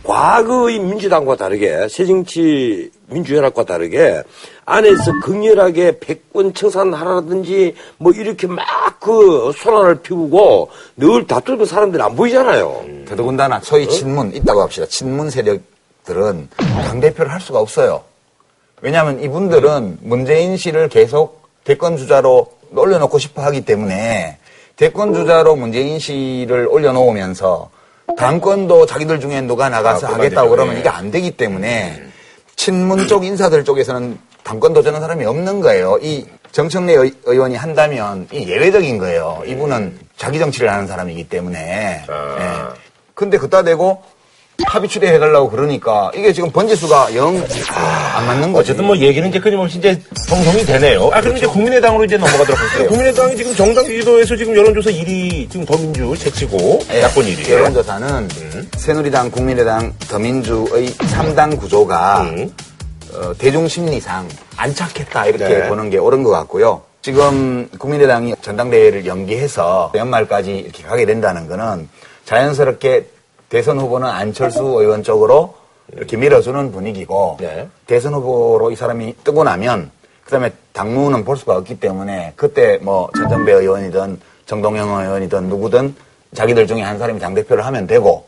과거의 0.09 0.79
민주당과 0.79 1.35
다르게 1.35 1.87
새정치 1.87 2.89
민주연합과 3.07 3.63
다르게 3.63 4.23
안에서 4.65 5.11
극렬하게 5.23 5.99
백권 5.99 6.53
청산하라든지 6.53 7.75
뭐 7.97 8.11
이렇게 8.11 8.47
막 8.47 8.89
그 8.99 9.51
소란을 9.55 10.01
피우고 10.01 10.69
늘 10.97 11.25
다투는 11.25 11.65
사람들이 11.65 12.03
안 12.03 12.15
보이잖아요. 12.15 12.83
더더군다나 13.07 13.61
소위 13.61 13.87
친문 13.87 14.35
있다고 14.35 14.61
합시다. 14.61 14.85
친문 14.87 15.29
세력들은 15.29 16.49
당 16.57 16.99
대표를 16.99 17.31
할 17.31 17.39
수가 17.39 17.59
없어요. 17.59 18.03
왜냐하면 18.81 19.21
이분들은 19.21 19.99
문재인 20.01 20.57
씨를 20.57 20.89
계속 20.89 21.41
대권 21.63 21.97
주자로 21.97 22.47
올려놓고 22.75 23.17
싶어 23.19 23.41
하기 23.43 23.61
때문에 23.61 24.37
대권 24.75 25.13
주자로 25.13 25.55
문재인 25.55 25.99
씨를 25.99 26.67
올려놓으면서 26.67 27.69
당권도 28.17 28.85
자기들 28.85 29.19
중에 29.19 29.41
누가 29.41 29.69
나가서 29.69 30.07
하겠다고 30.07 30.49
그러면 30.49 30.77
이게 30.77 30.89
안 30.89 31.11
되기 31.11 31.31
때문에 31.31 32.03
친문 32.55 33.07
쪽 33.07 33.23
인사들 33.25 33.63
쪽에서는 33.63 34.17
당권 34.43 34.73
도전하는 34.73 35.01
사람이 35.05 35.25
없는 35.25 35.61
거예요. 35.61 35.97
이 36.01 36.25
정청래 36.51 36.93
의- 36.95 37.13
의원이 37.25 37.55
한다면 37.55 38.27
이 38.31 38.47
예외적인 38.49 38.97
거예요. 38.97 39.43
이분은 39.45 39.99
자기 40.17 40.39
정치를 40.39 40.69
하는 40.71 40.87
사람이기 40.87 41.29
때문에. 41.29 42.03
예. 42.09 42.79
근데 43.13 43.37
그따 43.37 43.63
대고 43.63 44.01
합의 44.65 44.89
추대해달라고 44.89 45.49
그러니까 45.49 46.11
이게 46.15 46.33
지금 46.33 46.51
번지수가 46.51 47.15
영 47.15 47.43
안 48.19 48.25
맞는 48.27 48.51
거지. 48.51 48.71
어쨌든 48.71 48.85
뭐 48.85 48.97
얘기는 48.97 49.27
이제 49.29 49.39
끊임없이 49.39 49.77
이제 49.77 49.99
형성이 50.27 50.65
되네요. 50.65 51.09
아, 51.13 51.21
그럼 51.21 51.37
이제 51.37 51.47
국민의당으로 51.47 52.03
이제 52.03 52.17
넘어가도록 52.17 52.59
할게요. 52.59 52.89
국민의당이 52.89 53.37
지금 53.37 53.55
정당 53.55 53.85
지도에서 53.85 54.35
지금 54.35 54.55
여론조사 54.55 54.89
1위, 54.89 55.49
지금 55.49 55.65
더민주 55.65 56.13
제치고 56.17 56.79
예, 56.91 57.01
야권 57.03 57.23
1위. 57.25 57.49
여론조사는 57.49 58.27
새누리당, 58.77 59.31
국민의당, 59.31 59.93
더민주의 60.09 60.89
3당 60.89 61.57
구조가 61.59 62.21
음. 62.23 62.53
어, 63.13 63.33
대중 63.37 63.67
심리상 63.67 64.27
안착했다 64.57 65.25
이렇게 65.27 65.47
네. 65.47 65.67
보는 65.69 65.89
게 65.89 65.97
옳은 65.97 66.23
것 66.23 66.31
같고요. 66.31 66.81
지금 67.01 67.69
국민의당이 67.77 68.35
전당대회를 68.41 69.05
연기해서 69.05 69.93
연말까지 69.95 70.57
이렇게 70.57 70.83
가게 70.83 71.05
된다는 71.05 71.47
거는 71.47 71.87
자연스럽게 72.25 73.05
대선 73.49 73.79
후보는 73.79 74.07
안철수 74.07 74.63
의원 74.63 75.03
쪽으로 75.03 75.55
이렇게 75.93 76.17
밀어주는 76.17 76.71
분위기고 76.71 77.37
네. 77.39 77.67
대선 77.87 78.13
후보로 78.13 78.71
이 78.71 78.75
사람이 78.75 79.15
뜨고 79.23 79.43
나면 79.43 79.91
그다음에 80.23 80.51
당무는 80.73 81.25
볼 81.25 81.35
수가 81.35 81.57
없기 81.57 81.79
때문에 81.79 82.33
그때 82.35 82.77
뭐 82.81 83.09
전정배 83.15 83.51
의원이든 83.51 84.19
정동영 84.45 84.89
의원이든 85.01 85.49
누구든 85.49 85.95
자기들 86.35 86.67
중에 86.67 86.81
한 86.81 86.99
사람이 86.99 87.19
당 87.19 87.33
대표를 87.33 87.65
하면 87.65 87.87
되고 87.87 88.27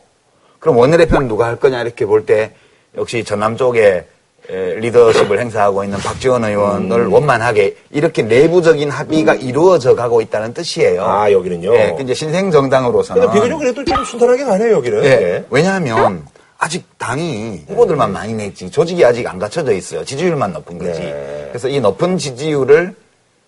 그럼 0.59 0.77
원내대표는 0.77 1.27
누가 1.27 1.45
할 1.45 1.55
거냐 1.57 1.81
이렇게 1.81 2.05
볼 2.05 2.25
때 2.25 2.53
역시 2.97 3.23
전남 3.23 3.55
쪽에 3.57 3.87
에, 3.87 4.05
리더십을 4.49 5.39
행사하고 5.39 5.83
있는 5.83 5.97
박지원 5.99 6.43
의원을 6.43 7.07
원만하게 7.07 7.75
이렇게 7.91 8.23
내부적인 8.23 8.89
합의가 8.89 9.35
이루어져 9.35 9.95
가고 9.95 10.21
있다는 10.21 10.53
뜻이에요. 10.53 11.03
아, 11.05 11.31
여기는요? 11.31 11.73
예, 11.75 11.93
그 11.95 12.03
이제 12.03 12.13
신생 12.13 12.51
정당으로서는 12.51 13.21
근데 13.21 13.33
비교적 13.33 13.57
그래도 13.57 13.85
좀 13.85 14.03
순탄하게 14.03 14.43
가네요, 14.43 14.73
여기는. 14.73 15.03
예. 15.05 15.45
왜냐하면 15.49 16.25
아직 16.57 16.85
당이 16.97 17.63
후보들만 17.67 18.11
많이 18.11 18.33
냈지 18.33 18.69
조직이 18.69 19.03
아직 19.05 19.25
안 19.27 19.39
갖춰져 19.39 19.71
있어요. 19.71 20.03
지지율만 20.05 20.53
높은 20.53 20.77
거지. 20.77 20.99
네. 20.99 21.47
그래서 21.49 21.67
이 21.67 21.79
높은 21.79 22.17
지지율을 22.17 22.93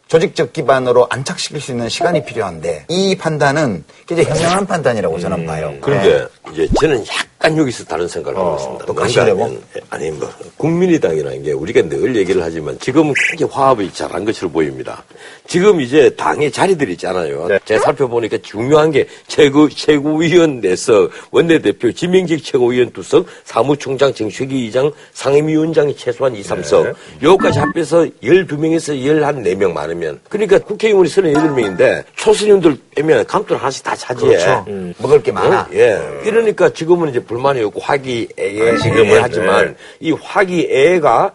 조직적 0.07 0.53
기반으로 0.53 1.07
안착시킬 1.09 1.61
수 1.61 1.71
있는 1.71 1.89
시간이 1.89 2.25
필요한데 2.25 2.85
이 2.87 3.15
판단은 3.15 3.83
굉장히 4.05 4.29
현명한 4.29 4.65
판단이라고 4.65 5.19
저는 5.19 5.45
봐요. 5.45 5.73
그런데 5.81 6.25
이제 6.51 6.67
저는 6.79 6.99
약 7.07 7.32
간 7.43 7.57
여기서 7.57 7.83
다른 7.83 8.07
생각을 8.07 8.39
하고 8.39 8.55
있습니다. 8.55 8.85
또 8.85 8.95
가시려고? 8.95 9.43
하면, 9.43 9.61
아니 9.89 10.09
뭐 10.11 10.29
국민의당이라는 10.55 11.43
게 11.43 11.51
우리가 11.51 11.81
늘 11.89 12.15
얘기를 12.15 12.41
하지만 12.41 12.79
지금은 12.79 13.13
굉장히 13.31 13.51
화합이 13.51 13.93
잘한 13.93 14.23
것으로 14.23 14.49
보입니다. 14.49 15.03
지금 15.45 15.81
이제 15.81 16.09
당의 16.11 16.49
자리들이 16.49 16.93
있잖아요. 16.93 17.49
제가 17.65 17.83
살펴보니까 17.83 18.37
중요한 18.41 18.91
게 18.91 19.09
최고 19.27 19.67
최고위원 19.67 20.61
내석, 20.61 21.11
원내대표, 21.31 21.91
지명직 21.91 22.45
최고위원 22.45 22.91
두석, 22.91 23.25
사무총장, 23.43 24.13
정책위 24.13 24.63
의장, 24.63 24.93
상임위원장이 25.11 25.97
최소한 25.97 26.37
2, 26.37 26.41
3석. 26.43 26.95
요까지 27.21 27.59
합해서 27.59 28.07
12명에서 28.23 28.97
14명 28.97 29.73
많으면 29.73 30.21
그러니까 30.29 30.59
국회의원이 30.59 31.09
38명인데 31.09 32.05
초선의원들 32.15 32.77
빼면 32.95 33.25
감투를 33.25 33.59
하나씩 33.59 33.83
다 33.83 33.93
차지해. 33.97 34.37
그렇죠. 34.37 34.65
먹을 34.99 35.21
게 35.21 35.33
많아. 35.33 35.63
어? 35.63 35.67
예. 35.73 35.99
이러니까 36.23 36.69
지금은 36.69 37.09
이제 37.09 37.19
불만이 37.33 37.63
없고 37.63 37.81
화기애애 37.81 38.77
지금은, 38.77 39.19
하지만 39.21 39.65
네. 39.67 39.75
이 39.99 40.11
화기애애가? 40.11 41.31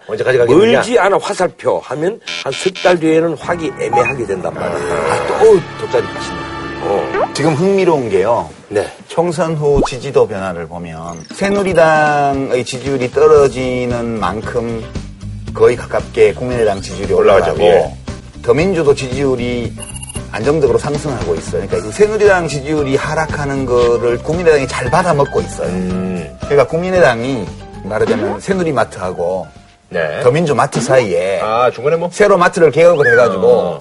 멀지 0.46 0.98
않아 0.98 1.18
화살표 1.20 1.78
하면 1.80 2.20
한 2.44 2.52
석 2.52 2.72
달 2.82 2.98
뒤에는 3.00 3.36
화기애매하게 3.36 4.26
된단 4.26 4.54
말이에요. 4.54 4.92
아, 5.10 5.26
또 5.26 5.60
돗자리 5.80 6.04
가시네. 6.06 6.36
어. 6.82 7.30
지금 7.34 7.54
흥미로운 7.54 8.08
게요. 8.08 8.48
네. 8.68 8.86
총선 9.08 9.54
후 9.56 9.80
지지도 9.88 10.26
변화를 10.28 10.68
보면 10.68 11.24
새누리당의 11.32 12.64
지지율이 12.64 13.10
떨어지는 13.10 14.20
만큼 14.20 14.84
거의 15.52 15.74
가깝게 15.74 16.34
국민의당 16.34 16.80
지지율이. 16.80 17.12
올라가고 17.14 17.60
예. 17.62 17.92
더민주도 18.42 18.94
지지율이 18.94 19.72
안정적으로 20.32 20.78
상승하고 20.78 21.34
있어요. 21.34 21.66
그러니까 21.66 21.82
그 21.82 21.92
새누리당 21.92 22.48
지지율이 22.48 22.96
하락하는 22.96 23.64
거를 23.66 24.18
국민의당이 24.18 24.68
잘 24.68 24.90
받아먹고 24.90 25.40
있어요. 25.40 25.68
음. 25.68 26.36
그러니까 26.40 26.66
국민의당이 26.66 27.46
말하자면 27.84 28.40
새누리마트하고 28.40 29.46
네. 29.90 30.20
더민주 30.22 30.54
마트 30.54 30.80
사이에 30.80 31.40
아, 31.42 31.70
중간에 31.70 31.96
뭐. 31.96 32.10
새로 32.12 32.36
마트를 32.36 32.70
개업을 32.70 33.10
해가지고 33.10 33.46
어. 33.46 33.80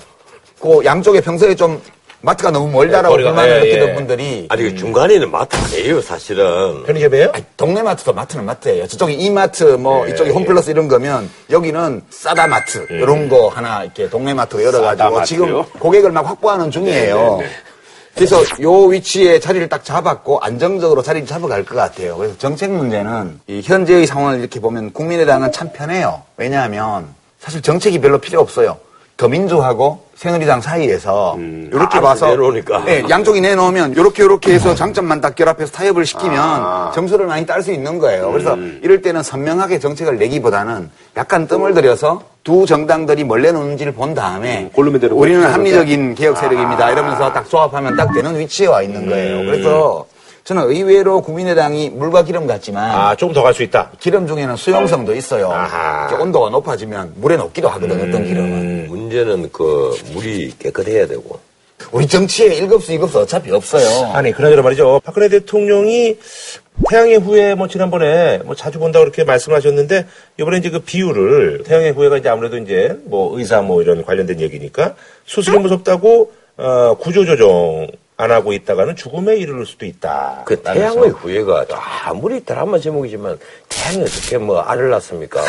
그 0.59 0.85
양쪽에 0.85 1.19
평소에 1.21 1.53
좀 1.55 1.81
마트가 2.22 2.51
너무 2.51 2.72
멀다라고 2.72 3.18
네, 3.18 3.24
불만을 3.24 3.55
예, 3.55 3.59
느끼던 3.59 3.89
예. 3.89 3.93
분들이 3.93 4.47
아니, 4.49 4.63
그 4.63 4.76
중간에는 4.76 5.30
마트 5.30 5.55
아니에요, 5.55 6.01
사실은. 6.01 6.84
편의점이에요? 6.84 7.32
아니, 7.34 7.45
동네 7.55 7.84
마트도 7.84 8.13
마트는 8.13 8.45
마트예요. 8.45 8.88
저쪽이 8.88 9.13
이마트, 9.13 9.63
뭐 9.63 10.07
예, 10.07 10.11
이쪽이 10.11 10.32
홈플러스 10.32 10.72
이런 10.72 10.88
거면 10.88 11.30
여기는 11.49 12.01
싸다 12.09 12.47
마트 12.47 12.88
이런 12.89 13.30
거 13.30 13.49
하나 13.49 13.84
이렇게 13.84 14.09
동네 14.09 14.34
마트로 14.34 14.63
열어가지고? 14.63 15.24
지금 15.24 15.63
고객을 15.80 16.11
막 16.11 16.28
확보하는 16.28 16.72
중이에요. 16.72 17.41
그래서 18.15 18.41
요 18.61 18.86
위치에 18.86 19.39
자리를 19.39 19.70
딱 19.70 19.86
잡았고 19.86 20.39
안정적으로 20.39 21.03
자리를 21.03 21.28
잡아갈 21.28 21.63
것 21.63 21.76
같아요. 21.76 22.18
그래서 22.18 22.36
정책 22.39 22.72
문제는 22.72 23.39
이 23.45 23.61
현재의 23.63 24.07
상황을 24.07 24.39
이렇게 24.39 24.59
보면 24.59 24.91
국민의당은 24.91 25.51
참 25.51 25.72
편해요. 25.72 26.24
왜냐하면 26.36 27.13
사실 27.39 27.61
정책이 27.61 28.01
별로 28.01 28.18
필요 28.18 28.41
없어요. 28.41 28.80
더민주하고 29.18 29.99
새누리당 30.15 30.61
사이에서 30.61 31.38
이렇게 31.72 31.97
아, 31.97 32.01
봐서 32.01 32.28
내놓으니까. 32.28 32.86
네, 32.86 33.03
양쪽이 33.07 33.41
내놓으면 33.41 33.91
이렇게 33.91 34.24
이렇게 34.24 34.53
해서 34.53 34.74
장점만 34.74 35.22
딱 35.22 35.36
결합해서 35.36 35.72
타협을 35.72 36.05
시키면 36.05 36.91
점수를 36.93 37.26
많이 37.28 37.45
딸 37.45 37.61
수 37.61 37.72
있는 37.72 37.99
거예요. 37.99 38.32
그래서 38.32 38.55
이럴 38.82 39.01
때는 39.01 39.22
선명하게 39.22 39.80
정책을 39.80 40.18
내기보다는 40.18 40.89
약간 41.18 41.47
뜸을 41.47 41.74
들여서 41.74 42.22
두 42.43 42.65
정당들이 42.65 43.26
뭘 43.26 43.41
내놓는지를 43.41 43.91
본 43.93 44.13
다음에 44.13 44.70
되는 44.74 45.15
우리는. 45.15 45.43
합리적인 45.43 46.15
개혁 46.15 46.38
세력입니다. 46.38 46.91
이러면서 46.91 47.34
딱 47.34 47.49
조합하면 47.49 47.95
딱 47.95 48.13
되는 48.13 48.39
위치에 48.39 48.68
와 48.68 48.82
있는 48.82 49.07
거예요. 49.09 49.39
그래서 49.39 50.05
저는 50.47 50.63
의외로 50.69 51.21
국민의당이 51.21 51.89
물과 51.89 52.23
기름 52.23 52.47
같지만 52.47 52.89
아, 52.89 53.15
조금 53.17 53.33
더 53.33 53.43
갈 53.43 53.53
수 53.53 53.63
있다. 53.63 53.91
기름 53.99 54.25
중에는 54.27 54.55
수용성도 54.55 55.13
있어요. 55.13 55.51
아하. 55.51 56.07
이렇게 56.07 56.23
온도가 56.23 56.49
높아지면 56.51 57.15
물에 57.17 57.35
녹기도 57.35 57.67
하거든요. 57.67 57.95
어떤 57.95 58.23
기름은. 58.23 58.87
문제는 58.87 59.49
그 59.51 59.93
물이 60.13 60.53
깨끗해야 60.57 61.05
되고. 61.07 61.37
우리 61.91 62.07
정치에 62.07 62.55
일급수, 62.55 62.93
이급수 62.93 63.19
어차피 63.19 63.51
없어요. 63.51 64.11
아니, 64.13 64.31
그나저나 64.31 64.61
말이죠. 64.61 65.01
박근혜 65.03 65.27
대통령이 65.27 66.17
태양의 66.89 67.17
후예 67.17 67.55
뭐 67.55 67.67
지난번에 67.67 68.37
뭐 68.45 68.55
자주 68.55 68.79
본다고 68.79 69.03
그렇게 69.03 69.25
말씀하셨는데 69.25 70.05
이번에 70.39 70.59
이제 70.59 70.69
그 70.69 70.79
비율을 70.79 71.63
태양의 71.65 71.91
후예가 71.91 72.19
이제 72.19 72.29
아무래도 72.29 72.57
이제 72.57 72.97
뭐 73.03 73.37
의사 73.37 73.61
뭐 73.61 73.81
이런 73.81 74.05
관련된 74.05 74.39
얘기니까 74.39 74.95
수술이 75.25 75.59
무섭다고 75.59 76.31
어, 76.55 76.95
구조조정 77.01 77.87
안 78.20 78.32
하고 78.32 78.51
있다가는 78.51 78.95
죽음에 78.95 79.36
이르를 79.38 79.65
수도 79.65 79.86
있다. 79.86 80.41
그 80.45 80.59
태양의 80.59 81.09
후예가 81.09 81.65
아무리 82.05 82.43
드라마 82.43 82.80
제목이지만 82.80 83.38
태양이 83.70 84.01
어떻게 84.01 84.39
뭐 84.39 84.59
알을 84.59 84.89
낳습니까? 84.89 85.39
뭐. 85.39 85.47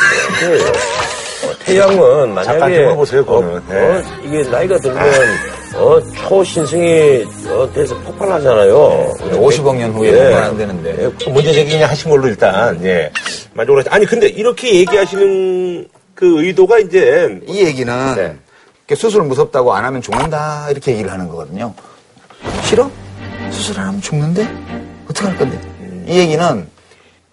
어, 1.50 1.54
태양은 1.64 2.34
만약에 2.34 2.44
잠깐 2.44 2.72
들어보세요, 2.72 3.24
그거는. 3.24 3.56
어, 3.56 3.62
네. 3.68 3.78
어, 3.78 4.02
이게 4.22 4.42
나이가 4.50 4.76
들면 4.78 5.02
어, 5.76 6.00
초신성이 6.28 7.24
어, 7.48 7.70
돼서 7.72 7.96
폭발하잖아요. 8.00 9.14
50억 9.18 9.76
년 9.76 9.92
후에 9.92 10.08
예. 10.08 10.12
보면 10.12 10.42
안 10.42 10.58
되는데. 10.58 11.10
그 11.24 11.30
문제 11.30 11.52
제기 11.52 11.72
그냥 11.72 11.88
하신 11.88 12.10
걸로 12.10 12.28
일단 12.28 12.84
예 12.84 13.10
만족을 13.54 13.80
하시. 13.80 13.88
아니 13.88 14.04
근데 14.04 14.26
이렇게 14.28 14.74
얘기하시는 14.74 15.88
그 16.14 16.44
의도가 16.44 16.80
이제 16.80 17.40
이 17.46 17.64
얘기는 17.64 18.14
네. 18.14 18.36
수술 18.94 19.22
무섭다고 19.22 19.72
안 19.72 19.84
하면 19.86 20.02
죽는다 20.02 20.70
이렇게 20.70 20.92
얘기를 20.92 21.10
하는 21.10 21.28
거거든요. 21.28 21.72
싫어? 22.64 22.90
수술 23.50 23.78
안 23.80 23.88
하면 23.88 24.00
죽는데? 24.00 24.46
어떻게 25.04 25.26
할 25.26 25.36
건데? 25.36 25.58
이 26.06 26.18
얘기는 26.18 26.68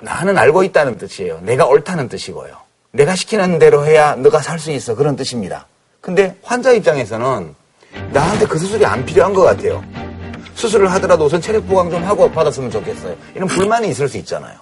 나는 0.02 0.38
알고 0.38 0.64
있다는 0.64 0.98
뜻이에요. 0.98 1.40
내가 1.42 1.66
옳다는 1.66 2.10
뜻이고요. 2.10 2.56
내가 2.92 3.16
시키는 3.16 3.60
대로 3.60 3.86
해야 3.86 4.16
너가 4.16 4.42
살 4.42 4.60
수 4.60 4.72
있어 4.72 4.96
그런 4.96 5.16
뜻입니다. 5.16 5.68
근데 6.02 6.36
환자 6.44 6.72
입장에서는 6.72 7.54
나한테 8.12 8.46
그 8.46 8.58
수술이 8.58 8.86
안 8.86 9.06
필요한 9.06 9.34
것 9.34 9.42
같아요. 9.44 9.84
수술을 10.54 10.92
하더라도 10.94 11.26
우선 11.26 11.42
체력 11.42 11.68
보강 11.68 11.90
좀 11.90 12.04
하고 12.04 12.30
받았으면 12.32 12.72
좋겠어요. 12.72 13.16
이런 13.36 13.48
불만이 13.48 13.90
있을 13.90 14.08
수 14.08 14.18
있잖아요. 14.18 14.58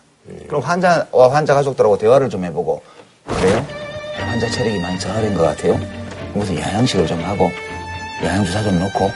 그럼 0.47 0.61
환자와 0.61 1.31
환자 1.33 1.53
가족들하고 1.53 1.97
대화를 1.97 2.29
좀 2.29 2.43
해보고 2.45 2.81
그래요? 3.27 3.65
환자 4.17 4.49
체력이 4.49 4.79
많이 4.79 4.97
저하된 4.99 5.33
것 5.35 5.43
같아요. 5.43 5.79
무슨 6.33 6.55
영양식을 6.59 7.05
좀 7.05 7.21
하고 7.23 7.51
영양주사 8.23 8.63
좀 8.63 8.79
넣고 8.79 9.11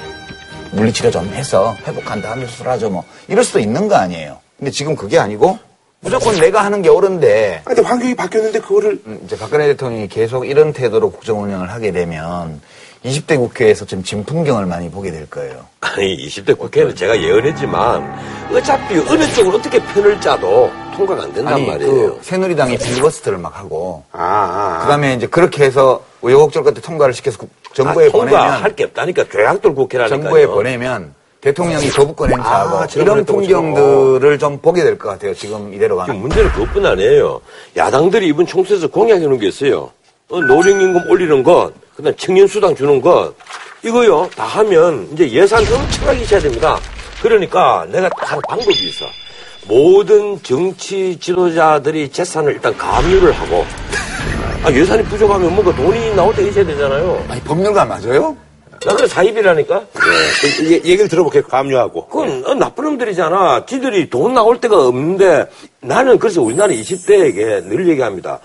물리치료 0.72 1.12
좀 1.12 1.26
해서 1.30 1.76
회복한 1.86 2.22
다음에 2.22 2.46
수술하죠 2.46 2.90
뭐 2.90 3.04
이럴 3.28 3.44
수도 3.44 3.60
있는 3.60 3.88
거 3.88 3.96
아니에요. 3.96 4.40
근데 4.58 4.72
지금 4.72 4.96
그게 4.96 5.20
아니고 5.20 5.60
무조건 6.00 6.36
내가 6.40 6.64
하는 6.64 6.82
게 6.82 6.90
옳은데 6.90 7.62
아, 7.66 7.68
근데 7.68 7.82
환경이 7.82 8.16
바뀌었는데 8.16 8.60
그거를 8.60 9.00
음, 9.06 9.20
이제 9.26 9.38
박근혜 9.38 9.68
대통령이 9.68 10.08
계속 10.08 10.48
이런 10.48 10.74
태도로 10.74 11.12
국정 11.12 11.42
운영을 11.42 11.72
하게 11.72 11.92
되면 11.92 12.62
20대 13.06 13.38
국회에서 13.38 13.86
좀 13.86 14.04
진풍경을 14.04 14.66
많이 14.66 14.90
보게 14.90 15.12
될 15.12 15.30
거예요. 15.30 15.66
아니 15.82 16.18
20대 16.28 16.58
국회는 16.58 16.96
제가 16.96 17.20
예언했지만 17.20 18.48
어차피 18.54 18.96
어느 18.96 19.28
쪽으로 19.34 19.58
어떻게 19.58 19.82
편을 19.82 20.20
짜도 20.20 20.72
통과가 20.96 21.24
안 21.24 21.34
된단 21.34 21.54
아니 21.54 21.66
말이에요. 21.66 21.92
그 21.92 22.20
새누리당이 22.22 22.78
필리버스터를 22.78 23.38
막 23.40 23.58
하고 23.58 24.04
아, 24.12 24.20
아, 24.22 24.76
아. 24.76 24.82
그다음에 24.82 25.14
이제 25.16 25.28
그렇게 25.28 25.64
해서 25.64 26.04
끝에 26.22 26.74
통과를 26.82 27.14
시켜서 27.14 27.38
국- 27.38 27.50
정부에 27.74 28.08
아, 28.08 28.12
보내면 28.12 28.40
통과할 28.40 28.76
게 28.76 28.84
없다니까 28.86 29.26
죄악들 29.32 29.76
국회라니까요. 29.76 30.22
정부에 30.24 30.48
보내면 30.48 31.14
대통령이 31.42 31.90
거부권 31.90 32.32
행사하고 32.32 32.78
아, 32.78 32.88
지난번에 32.88 33.22
이런. 33.22 33.26
풍경들을 33.26 34.40
좀 34.40 34.58
보게 34.60 34.84
될 34.84 34.98
것 34.98 35.10
같아요. 35.10 35.34
지금 35.36 35.72
이대로 35.74 35.96
지금 35.98 36.08
가면. 36.08 36.22
문제는 36.22 36.52
그것뿐 36.54 36.86
아니에요. 36.86 37.40
야당들이 37.76 38.28
이번 38.28 38.46
총선에서 38.48 38.88
공약해 38.88 39.26
놓은 39.28 39.38
게 39.38 39.48
있어요. 39.48 39.92
어, 40.30 40.42
노령임금 40.42 41.10
올리는 41.10 41.44
것, 41.44 41.72
그 41.96 42.02
다음 42.04 42.14
청년 42.18 42.48
수당 42.48 42.76
주는 42.76 43.00
것, 43.00 43.34
이거요, 43.84 44.28
다 44.36 44.44
하면 44.44 45.08
이제 45.14 45.30
예산 45.32 45.60
엄청나게 45.62 46.22
있어야 46.22 46.40
됩니다. 46.42 46.80
그러니까 47.22 47.86
내가 47.92 48.10
한 48.18 48.42
방법이 48.50 48.74
있어. 48.90 49.06
모든 49.68 50.42
정치 50.44 51.18
지도자들이 51.20 52.10
재산을 52.10 52.54
일단 52.54 52.76
감유를 52.76 53.32
하고, 53.32 53.66
아, 54.68 54.72
예산이 54.74 55.02
부족하면 55.04 55.56
뭔가 55.56 55.74
돈이 55.74 56.14
나올 56.14 56.36
때 56.36 56.46
있어야 56.46 56.66
되잖아요. 56.66 57.24
아니, 57.30 57.40
법률가 57.42 57.86
맞아요? 57.86 58.36
나 58.86 58.94
그래 58.96 59.08
사입이라니까? 59.08 59.82
그, 59.94 60.64
이- 60.66 60.74
얘기를 60.74 61.08
들어볼게요. 61.08 61.44
감유하고. 61.44 62.08
그건 62.08 62.44
어, 62.46 62.54
나쁜 62.54 62.84
놈들이잖아. 62.84 63.66
지들이 63.66 64.10
돈 64.10 64.34
나올 64.34 64.60
데가 64.60 64.88
없는데 64.88 65.46
나는 65.80 66.20
그래서 66.20 66.42
우리나라 66.42 66.74
20대에게 66.74 67.66
늘 67.68 67.88
얘기합니다. 67.88 68.40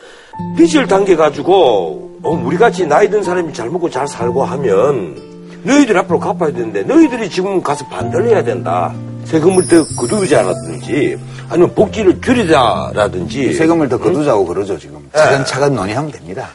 빚을 0.57 0.87
당겨가지고 0.87 2.18
어, 2.23 2.31
우리같이 2.47 2.87
나이 2.87 3.11
든 3.11 3.23
사람이 3.23 3.53
잘 3.53 3.68
먹고 3.68 3.91
잘 3.91 4.07
살고 4.07 4.45
하면 4.45 5.32
너희들이 5.65 5.99
앞으로 5.99 6.19
갚아야 6.19 6.53
되는데 6.53 6.83
너희들이 6.83 7.31
지금 7.31 7.63
가서 7.63 7.87
반대를 7.89 8.29
해야 8.29 8.43
된다. 8.43 8.93
세금을 9.25 9.67
더 9.69 9.85
거두자라든지 9.97 11.17
아니면 11.49 11.73
복지를 11.75 12.21
줄이자라든지 12.21 13.53
세금을 13.55 13.89
더 13.89 13.99
거두자고 13.99 14.45
그러죠, 14.47 14.79
지금. 14.79 14.99
차근차근 15.15 15.75
논의하면 15.75 16.11
됩니다. 16.11 16.49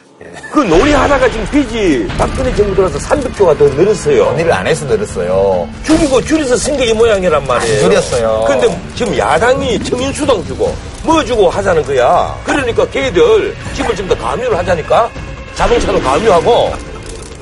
그 0.52 0.60
놀이하다가 0.62 1.30
지금 1.30 1.46
빚이 1.52 2.08
박근혜 2.18 2.54
정부 2.56 2.76
들어서 2.76 2.98
300조가 2.98 3.58
더 3.58 3.66
늘었어요. 3.66 4.26
논의를 4.26 4.52
안 4.52 4.66
해서 4.68 4.86
늘었어요. 4.86 5.68
줄이고 5.84 6.22
줄여서 6.22 6.56
쓴 6.58 6.76
게 6.78 6.86
이 6.90 6.94
모양이란 6.94 7.46
말이에요. 7.46 7.80
줄였어요. 7.82 8.46
근데 8.48 8.68
지금 8.96 9.18
야당이 9.18 9.82
청년수당 9.84 10.44
주고 10.46 10.74
뭐 11.04 11.24
주고 11.24 11.50
하자는 11.50 11.84
거야. 11.84 12.36
그러니까 12.44 12.88
걔들 12.90 13.56
집을 13.76 13.96
좀 13.96 14.08
더 14.08 14.18
가압류를 14.18 14.58
하자니까 14.58 15.10
자동차도 15.56 16.00
가압류하고 16.02 16.52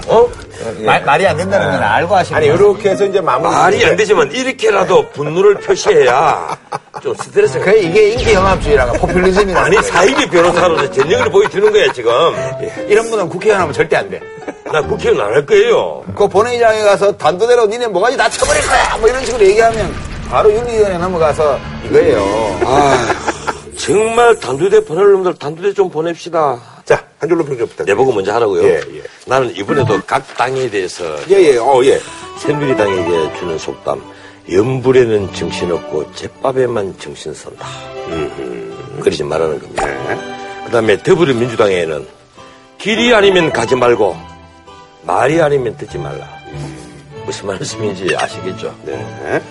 어? 0.08 0.28
말, 0.80 1.04
말이 1.04 1.28
안 1.28 1.38
된다는 1.38 1.72
건 1.72 1.84
알고 1.84 2.16
하시는 2.16 2.38
아니. 2.38 2.48
이렇게 2.48 2.90
해서 2.92 3.06
이제 3.06 3.22
마무리. 3.22 3.52
말이 3.52 3.86
안 3.86 3.96
되지만 3.96 4.32
이렇게라도 4.32 5.10
분노를 5.10 5.56
표시해야 5.56 6.58
좀 7.02 7.14
스트레스가 7.16 7.66
그게 7.66 7.80
이게 7.82 8.10
인기 8.12 8.34
영합주의라가 8.34 8.94
포퓰리즘이라는 8.94 9.56
아니. 9.58 9.82
사이비 9.88 10.28
변호사로서 10.30 10.92
전력을 10.92 11.30
보여주는 11.32 11.72
거야 11.72 11.92
지금. 11.92 12.12
이런 12.88 13.10
분은 13.10 13.30
국회의원 13.30 13.62
하면 13.62 13.74
절대 13.74 13.98
안 13.98 14.10
돼. 14.10 14.20
나 14.72 14.82
국회의원 14.82 15.26
안 15.28 15.34
할 15.34 15.46
거예요. 15.46 16.04
그 16.16 16.28
본회의장에 16.28 16.82
가서 16.84 17.16
단도대로 17.18 17.66
니네 17.68 17.88
뭐가지 17.88 18.18
다 18.18 18.30
쳐버릴 18.30 18.62
거야! 18.68 18.98
뭐 19.00 19.10
이런 19.10 19.24
식으로 19.26 19.46
얘기하면 19.46 19.94
바로 20.30 20.52
윤리위원회 20.52 20.98
넘어가서 20.98 21.60
이거예요. 21.86 22.26
정말 23.78 24.40
단두대 24.40 24.84
보낼 24.86 25.12
놈들 25.12 25.36
단두대 25.36 25.74
좀 25.74 25.90
보냅시다. 25.90 26.58
자, 27.26 27.26
한 27.26 27.30
줄로 27.30 27.44
평좀 27.44 27.68
부탁드립니다. 27.68 27.94
내보고 27.94 28.12
먼저 28.14 28.34
하라고요. 28.34 28.64
예, 28.64 28.76
예. 28.76 29.04
나는 29.26 29.56
이번에도 29.56 30.00
각 30.06 30.26
당에 30.38 30.70
대해서 30.70 31.04
예, 31.30 31.54
예, 31.54 31.58
어, 31.58 31.84
예. 31.84 32.00
새누리당에게 32.40 33.40
주는 33.40 33.58
속담. 33.58 34.02
연불에는 34.52 35.34
정신없고 35.34 36.14
제밥에만 36.14 36.96
정신 37.00 37.34
선다. 37.34 37.66
그러지 39.00 39.24
말라는 39.24 39.60
겁니다. 39.60 39.84
그 40.66 40.72
다음에 40.72 40.98
더불어민주당에는 41.02 42.08
길이 42.78 43.14
아니면 43.14 43.52
가지 43.52 43.76
말고 43.76 44.16
말이 45.02 45.42
아니면 45.42 45.76
듣지 45.78 45.98
말라. 45.98 46.30
무슨 47.26 47.48
말씀인지 47.48 48.16
아시겠죠? 48.16 48.76
네. 48.84 49.42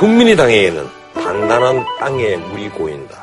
국민의당에는 0.00 0.88
단단한 1.14 1.84
땅에 2.00 2.36
물이 2.36 2.70
고인다. 2.70 3.20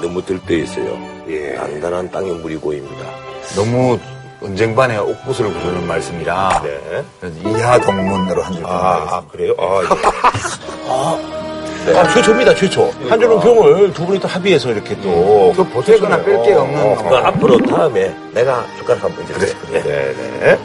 너무 0.00 0.24
들떠 0.24 0.54
있어요. 0.54 0.96
예. 1.28 1.54
단단한 1.54 2.10
땅에 2.10 2.30
물이 2.30 2.56
고입니다. 2.56 3.15
너무 3.54 3.98
언쟁반에 4.42 4.98
옥구슬을 4.98 5.52
부르는 5.52 5.86
말씀이라 5.86 6.60
네. 6.62 7.04
그래서 7.20 7.48
이하 7.48 7.78
동문으로 7.80 8.42
한줄 8.42 8.66
아. 8.66 8.68
아, 8.70 9.22
그래요? 9.30 9.54
아, 9.58 9.82
예. 9.82 9.86
아, 10.88 11.18
최초입니다, 12.14 12.54
최초. 12.54 12.90
한 13.08 13.18
줄로 13.20 13.38
평을 13.40 13.92
두 13.92 14.04
분이 14.06 14.18
또 14.20 14.26
합의해서 14.28 14.70
이렇게 14.72 14.94
또. 15.00 15.52
그 15.56 15.64
보태거나 15.64 16.22
뺄 16.24 16.42
게 16.42 16.52
없는 16.52 16.80
어, 16.82 17.08
그 17.08 17.16
앞으로 17.16 17.58
다음에 17.58 18.12
내가 18.32 18.66
숟가락 18.78 19.04
한번 19.04 19.24
얹어 19.26 19.38
네, 19.72 19.82
네. 19.82 20.58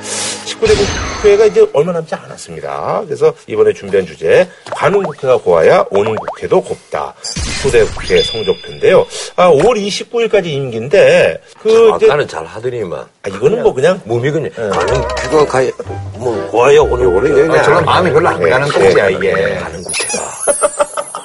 19대 0.46 0.74
국회가 1.22 1.46
이제 1.46 1.66
얼마 1.74 1.92
남지 1.92 2.14
않았습니다. 2.16 3.04
그래서 3.06 3.34
이번에 3.48 3.74
준비한 3.74 4.06
주제, 4.06 4.48
가는 4.76 5.02
국회가 5.04 5.38
고와야 5.38 5.86
오는 5.92 6.16
국회도 6.16 6.62
곱다. 6.62 7.14
19대 7.22 7.86
국회 7.96 8.22
성적표인데요. 8.22 9.06
아, 9.36 9.50
5월 9.52 9.78
29일까지 9.88 10.48
임기인데, 10.48 11.40
그, 11.62 11.92
이제, 11.96 12.06
아까는 12.08 12.28
잘 12.28 12.46
하더니만. 12.46 13.00
아, 13.00 13.30
이거는 13.30 13.62
뭐 13.64 13.74
그냥, 13.74 14.02
무미근요. 14.06 14.50
가는 14.50 15.02
그거 15.18 15.46
가야, 15.46 15.70
뭐, 16.18 16.48
고아요, 16.50 16.84
오늘 16.84 17.06
오늘 17.08 17.52
아, 17.52 17.62
저건 17.64 17.86
마음이 17.86 18.12
별로 18.12 18.30
안 18.30 18.40
가는 18.50 18.68
똥이야, 18.70 19.12
예, 19.12 19.16
이게. 19.16 19.32
가는 19.56 19.84
국회가. 19.84 20.32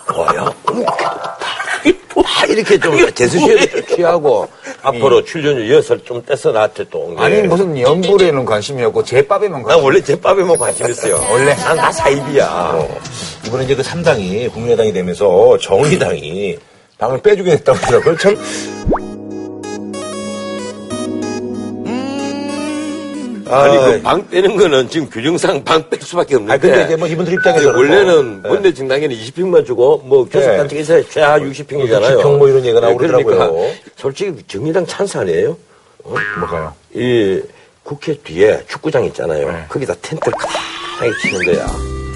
고아요, 0.12 0.54
오늘 0.70 0.84
국회도 0.86 2.22
다 2.22 2.25
이렇게 2.44 2.78
좀 2.78 2.96
제수시에 3.14 3.86
취하고, 3.94 4.48
앞으로 4.82 5.24
출연료 5.24 5.74
여섯 5.74 6.04
좀 6.04 6.22
떼서 6.24 6.52
나한테 6.52 6.84
또. 6.90 6.98
온 7.00 7.16
게. 7.16 7.22
아니 7.22 7.42
무슨 7.42 7.78
연불에는 7.80 8.44
관심이 8.44 8.82
없고 8.84 9.04
제밥에만 9.04 9.62
난 9.62 9.62
관심 9.64 9.84
원래 9.84 10.00
제밥에만 10.02 10.56
관심 10.58 10.90
있어요. 10.90 11.24
원래? 11.30 11.54
난다 11.54 11.90
사입이야. 11.92 12.46
어, 12.46 13.00
이번에 13.46 13.64
이제 13.64 13.74
그 13.74 13.82
3당이 13.82 14.52
국민의당이 14.52 14.92
되면서 14.92 15.56
정의당이 15.58 16.58
당을 16.98 17.20
빼주게 17.22 17.50
됐다고 17.58 17.78
하더라고요. 17.78 18.16
참, 18.16 18.36
아니, 23.48 23.76
그방 23.78 24.28
떼는 24.28 24.56
거는 24.56 24.88
지금 24.90 25.08
규정상 25.08 25.62
방 25.64 25.88
뺄 25.88 26.00
수밖에 26.02 26.34
없는데. 26.36 26.54
아, 26.54 26.58
근데 26.58 26.84
이제 26.84 26.96
뭐 26.96 27.06
이분들 27.08 27.32
입장에서는. 27.34 27.74
원래는 27.76 28.42
뭐, 28.42 28.50
원내 28.52 28.72
정당에는 28.74 29.14
20평만 29.16 29.64
주고 29.66 29.98
뭐 30.04 30.24
교섭단체 30.28 30.78
에서 30.78 31.02
최하 31.08 31.38
60평이잖아요. 31.38 32.20
60평 32.20 32.38
뭐 32.38 32.48
이런 32.48 32.64
얘기가 32.64 32.80
나오고 32.80 32.98
그러더라고요. 32.98 33.36
그러니까 33.36 33.74
솔직히 33.96 34.42
정의당 34.48 34.86
찬스 34.86 35.18
아니에요? 35.18 35.56
뭐가요? 36.38 36.72
이 36.94 37.40
국회 37.82 38.14
뒤에 38.14 38.60
축구장 38.68 39.04
있잖아요. 39.06 39.50
네. 39.50 39.64
거기다 39.68 39.94
텐트를 40.02 40.32
크게 40.98 41.10
치는 41.22 41.46
거야. 41.54 41.66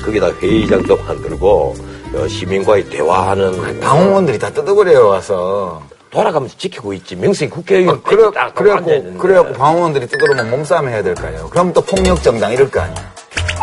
거기다 0.04 0.32
회의장도 0.40 0.96
만들고 0.96 1.76
어, 2.14 2.26
시민과의 2.28 2.84
대화하는 2.90 3.78
방공원들이 3.80 4.38
다 4.38 4.50
뜯어버려요 4.50 5.06
와서 5.08 5.80
돌아가면서 6.10 6.56
지키고 6.58 6.92
있지. 6.94 7.16
명색이 7.16 7.50
국회의원 7.50 7.96
아, 7.96 8.00
그래, 8.02 8.30
딱 8.34 8.54
그래갖고. 8.54 9.18
그래갖고 9.18 9.52
방공원들이 9.54 10.06
뜯어오면 10.08 10.50
몸싸움 10.50 10.88
해야 10.88 11.02
될까요? 11.02 11.48
그럼 11.50 11.72
또 11.72 11.80
폭력 11.80 12.22
정당 12.22 12.52
이럴 12.52 12.70
거 12.70 12.80
아니야. 12.80 13.14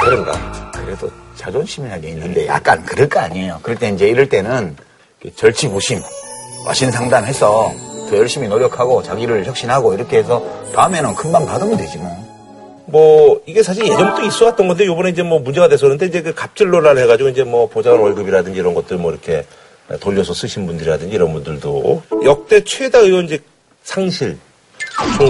그런가. 0.02 0.72
그래도 0.72 1.10
자존심이라게 1.36 2.10
있는데 2.10 2.48
약간 2.48 2.84
그럴 2.86 3.10
거 3.10 3.20
아니에요. 3.20 3.60
그럴 3.62 3.78
때 3.78 3.90
이제 3.90 4.08
이럴 4.08 4.30
때는 4.30 4.78
절치부심, 5.36 6.00
와신상담해서 6.66 7.74
더 8.10 8.18
열심히 8.18 8.48
노력하고 8.48 9.04
자기를 9.04 9.46
혁신하고 9.46 9.94
이렇게 9.94 10.20
해서 10.20 10.44
다음에는 10.74 11.16
금방 11.16 11.46
받으면 11.46 11.78
되지 11.78 11.98
뭐. 11.98 12.28
뭐 12.90 13.42
이게 13.46 13.62
사실 13.64 13.86
예전부터 13.86 14.26
있어 14.28 14.46
왔던 14.46 14.70
건데 14.70 14.86
요번에 14.86 15.10
이제 15.10 15.22
뭐 15.22 15.40
문제가 15.40 15.68
돼서 15.68 15.88
그런데 15.88 16.06
이제 16.06 16.22
그 16.22 16.34
갑질 16.34 16.70
논란을 16.70 17.04
해가지고 17.04 17.28
이제 17.28 17.44
뭐 17.44 17.68
보좌관 17.68 18.00
월급이라든지 18.00 18.58
이런 18.58 18.74
것들 18.74 18.96
뭐 18.96 19.12
이렇게 19.12 19.46
돌려서 20.00 20.34
쓰신 20.34 20.66
분들이라든지 20.68 21.16
이런 21.16 21.32
분들도 21.34 22.04
역대 22.24 22.64
최다 22.64 23.00
의원직 23.00 23.44
상실 23.84 24.38
총 25.18 25.30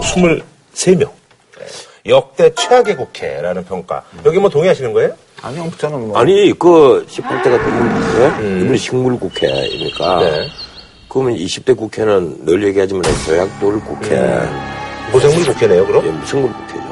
23명 0.73 1.11
역대 2.07 2.53
최악의 2.53 2.95
국회라는 2.97 3.65
평가 3.65 4.03
여기 4.25 4.39
뭐 4.39 4.49
동의하시는 4.49 4.93
거예요? 4.93 5.13
아니요, 5.41 5.69
저는 5.77 6.07
뭐. 6.07 6.17
아니, 6.17 6.51
그 6.57 7.05
18대가 7.07 7.57
되는 7.57 8.61
이번에 8.61 8.77
식물 8.77 9.19
국회니까. 9.19 10.19
네. 10.19 10.47
그러면 11.09 11.35
20대 11.35 11.77
국회는 11.77 12.45
늘 12.45 12.63
얘기하지만 12.63 13.03
조약돌 13.25 13.79
국회, 13.81 14.19
고생물 15.11 15.45
국회네요 15.45 15.85
그럼? 15.85 16.05
예, 16.05 16.25
식물국회죠. 16.25 16.87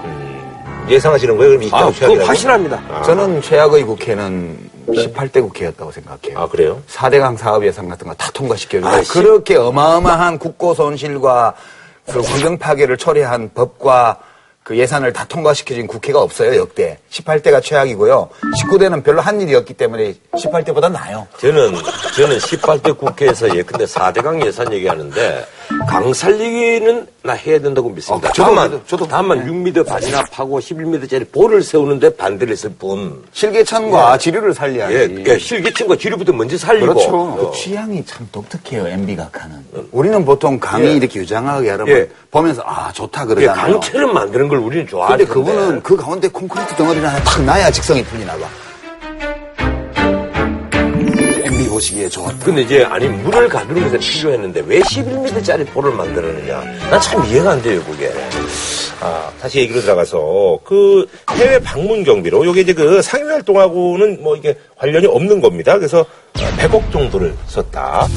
예상하시는 0.89 1.37
거예요? 1.37 1.49
그럼 1.51 1.63
이 1.63 1.69
아, 1.71 1.79
당 1.79 1.93
그거? 1.93 2.23
확실합니다. 2.23 3.03
저는 3.03 3.41
최악의 3.41 3.83
국회는 3.83 4.57
18대 4.87 5.41
국회였다고 5.41 5.91
생각해요. 5.91 6.39
아 6.39 6.47
그래요? 6.47 6.81
4대강 6.87 7.37
사업 7.37 7.65
예산 7.65 7.89
같은 7.89 8.07
거 8.07 8.13
다 8.15 8.29
통과시켜주고 8.33 8.87
아, 8.87 9.01
씨. 9.03 9.11
그렇게 9.11 9.55
어마어마한 9.55 10.39
국고 10.39 10.73
손실과 10.73 11.53
그 12.11 12.19
환경 12.21 12.57
파괴를 12.57 12.97
초래한 12.97 13.51
법과 13.53 14.19
그 14.63 14.77
예산을 14.77 15.13
다 15.13 15.25
통과시켜준 15.27 15.85
국회가 15.87 16.21
없어요 16.21 16.55
역대 16.59 16.97
18대가 17.11 17.61
최악이고요 17.61 18.29
19대는 18.63 19.03
별로 19.03 19.21
한 19.21 19.39
일이 19.41 19.53
없기 19.55 19.73
때문에 19.75 20.15
18대보다 20.33 20.91
나아요 20.91 21.27
저는, 21.37 21.75
저는 22.15 22.37
18대 22.39 22.97
국회에서 22.97 23.55
예컨대 23.55 23.85
4대강 23.85 24.43
예산 24.45 24.71
얘기하는데, 24.73 25.45
강 25.87 26.13
살리기는 26.13 27.07
나 27.23 27.33
해야 27.33 27.59
된다고 27.59 27.89
믿습니다. 27.89 28.29
어, 28.29 28.31
저도, 28.33 28.49
다만, 28.55 28.81
저도. 28.85 29.07
다만 29.07 29.47
6m 29.47 29.85
반납하고 29.87 30.59
11m짜리 30.59 31.31
볼을 31.31 31.63
세우는데 31.63 32.15
반대를 32.15 32.51
했을 32.53 32.69
뿐. 32.77 33.23
실개천과 33.33 34.17
지류를 34.17 34.53
살려야지 34.53 35.23
예, 35.27 35.33
예, 35.33 35.39
실기층과 35.39 35.97
지류부터 35.97 36.33
먼저 36.33 36.57
살리고. 36.57 36.93
그렇죠 36.93 37.09
어. 37.15 37.49
그 37.51 37.57
취향이 37.57 38.05
참 38.05 38.27
독특해요 38.31 38.87
MB 38.87 39.15
각하는 39.15 39.55
우리는 39.91 40.23
보통 40.25 40.59
강이 40.59 40.87
예. 40.87 40.93
이렇게 40.93 41.19
유장하게 41.19 41.69
하면 41.71 41.87
예. 41.89 42.09
보면서 42.29 42.61
아 42.65 42.91
좋다 42.91 43.23
예, 43.23 43.25
그러잖아요 43.25 43.73
강처럼 43.73 44.13
만드는 44.13 44.47
걸 44.47 44.59
우리는 44.59 44.85
좋아하는데. 44.87 45.25
근데 45.25 45.33
그분은 45.33 45.81
그 45.83 45.95
가운데 45.95 46.27
콘크리트 46.27 46.75
덩어리를 46.75 47.07
하나 47.07 47.19
탁 47.23 47.43
놔야 47.43 47.71
직성이 47.71 48.03
풀리나 48.03 48.33
봐. 48.33 48.47
MB 51.55 51.69
보시기에 51.69 52.09
좋았다. 52.09 52.45
근데 52.45 52.61
이제 52.63 52.83
아니 52.83 53.07
물을 53.07 53.47
가두는 53.47 53.83
것에 53.83 53.97
필요했는데 53.97 54.63
왜 54.65 54.79
11m짜리 54.81 55.65
볼을 55.71 55.93
만들었느냐? 55.93 56.61
난 56.89 56.99
참 57.01 57.25
이해가 57.25 57.51
안 57.51 57.61
돼요 57.61 57.81
그게. 57.83 58.11
아, 59.01 59.29
다시 59.41 59.59
얘기로 59.59 59.81
들어가서 59.81 60.59
그 60.63 61.05
해외 61.31 61.59
방문 61.59 62.03
경비로 62.03 62.45
요게 62.45 62.61
이제 62.61 62.73
그 62.73 63.01
상임 63.01 63.27
활동하고는 63.29 64.21
뭐 64.21 64.35
이게 64.35 64.57
관련이 64.77 65.07
없는 65.07 65.39
겁니다. 65.41 65.77
그래서 65.77 66.05
100억 66.33 66.91
정도를 66.91 67.33
썼다. 67.47 68.07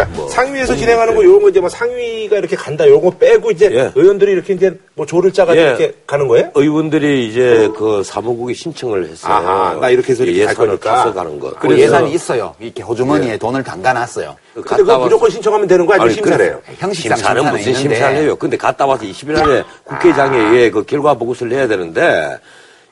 그러니까 0.00 0.16
뭐 0.16 0.28
상위에서. 0.28 0.76
진행하는 0.76 1.14
거 1.14 1.22
요런 1.24 1.42
거 1.42 1.48
이제 1.50 1.60
뭐 1.60 1.68
상위가 1.68 2.38
이렇게 2.38 2.56
간다 2.56 2.86
요런 2.88 3.02
거 3.02 3.10
빼고 3.10 3.50
이제 3.50 3.68
예. 3.72 3.92
의원들이 3.94 4.32
이렇게 4.32 4.54
이제 4.54 4.78
뭐 4.94 5.04
조를 5.04 5.32
짜가지고 5.32 5.62
예. 5.64 5.68
이렇게 5.68 5.94
가는 6.06 6.26
거예요? 6.26 6.50
의원들이 6.54 7.28
이제 7.28 7.68
그 7.76 8.02
사무국에 8.04 8.54
신청을 8.54 9.08
했어요. 9.08 9.32
아하, 9.32 9.74
나 9.80 9.90
이렇게 9.90 10.12
해서 10.12 10.24
이렇게 10.24 10.44
갈 10.44 10.52
예산을. 10.52 10.80
타서 10.80 11.12
가는 11.12 11.38
거. 11.38 11.50
그 11.54 11.78
예산이 11.78 12.12
있어요. 12.12 12.54
이렇게 12.58 12.82
호주머니에 12.82 13.36
돈을 13.38 13.62
담가놨어요. 13.62 14.36
그 14.54 14.62
근데 14.62 14.82
그거 14.82 14.98
무조건 14.98 15.30
신청하면 15.30 15.66
되는 15.68 15.84
거 15.86 15.92
아니에요? 15.94 16.06
아니, 16.06 16.14
심사를 16.14 16.44
해요. 16.46 16.60
형식상 16.78 17.16
심사는 17.16 17.42
심사는 17.42 17.58
무슨. 17.58 17.74
심사를 17.74 18.16
해요. 18.16 18.36
근데 18.36 18.56
갔다 18.56 18.86
와서 18.86 19.04
20일 19.04 19.36
안에 19.38 19.62
국회의장에 19.84 20.38
의해 20.38 20.70
그 20.70 20.84
결과 20.84 21.14
보고서를 21.14 21.52
내야 21.52 21.68
되는데 21.68 22.38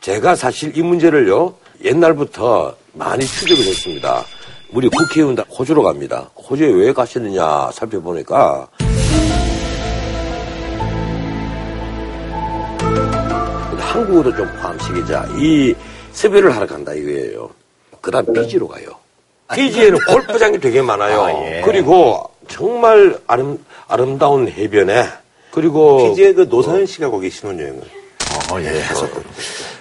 제가 0.00 0.34
사실 0.36 0.76
이 0.76 0.82
문제를요 0.82 1.54
옛날부터 1.84 2.74
많이 2.92 3.24
추적을 3.24 3.64
했습니다. 3.64 4.24
우리 4.72 4.88
국회의원들 4.88 5.44
호주로 5.50 5.82
갑니다. 5.82 6.30
호주에 6.36 6.68
왜 6.68 6.92
가시느냐 6.92 7.70
살펴보니까 7.72 8.68
한국어도 13.78 14.34
좀 14.36 14.46
포함시키자. 14.60 15.26
이 15.38 15.74
섭외를 16.12 16.54
하러 16.54 16.66
간다 16.66 16.92
이거예요. 16.92 17.50
그 18.00 18.10
다음 18.10 18.32
피지로 18.32 18.68
가요. 18.68 18.90
피지에는 19.54 19.98
골프장이 20.06 20.58
되게 20.60 20.82
많아요. 20.82 21.22
아, 21.22 21.32
예. 21.46 21.62
그리고 21.64 22.30
정말 22.48 23.18
아름, 23.26 23.58
아름다운 23.88 24.48
해변에 24.48 25.06
그리고 25.50 26.10
이제 26.12 26.32
그 26.34 26.42
노사연 26.42 26.86
씨가 26.86 27.10
거기 27.10 27.30
신혼여행을. 27.30 27.80
어, 28.52 28.60
예. 28.60 28.82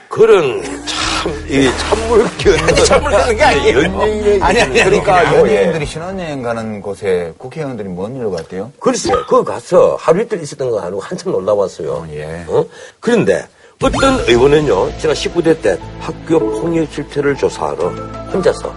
그런 0.07 0.63
참, 0.63 1.06
이 1.49 1.69
찬물 1.77 2.37
끼얹는. 2.37 2.75
찬물 2.85 3.11
끼얹는 3.11 3.35
게 3.37 3.43
아니에요. 3.43 3.77
연예인의. 3.83 4.41
아니, 4.41 4.61
아니, 4.61 4.83
그러니까 4.83 5.19
그냥, 5.19 5.35
연예인들이 5.37 5.85
신혼여행 5.85 6.41
가는 6.41 6.81
곳에 6.81 7.33
국회의원들이 7.37 7.89
뭔 7.89 8.15
일로 8.15 8.31
갔대요? 8.31 8.71
글쎄, 8.79 9.11
그거 9.11 9.43
가서 9.43 9.97
하루 9.99 10.21
이틀 10.21 10.41
있었던 10.41 10.69
거 10.69 10.79
아니고 10.79 10.99
한참 11.01 11.31
놀다 11.31 11.53
왔어요. 11.53 12.07
예. 12.11 12.45
어? 12.47 12.65
그런데 12.99 13.45
어떤 13.81 14.19
의원은요, 14.27 14.97
제가 14.99 15.13
19대 15.13 15.61
때 15.61 15.77
학교 15.99 16.39
폭력 16.39 16.91
실태를 16.91 17.35
조사하러 17.35 17.89
혼자서 18.33 18.73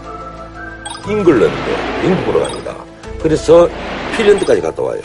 잉글랜드, 1.08 1.70
영국으로 2.04 2.40
갑니다. 2.44 2.74
그래서 3.22 3.68
핀란드까지 4.16 4.60
갔다 4.60 4.82
와요. 4.82 5.00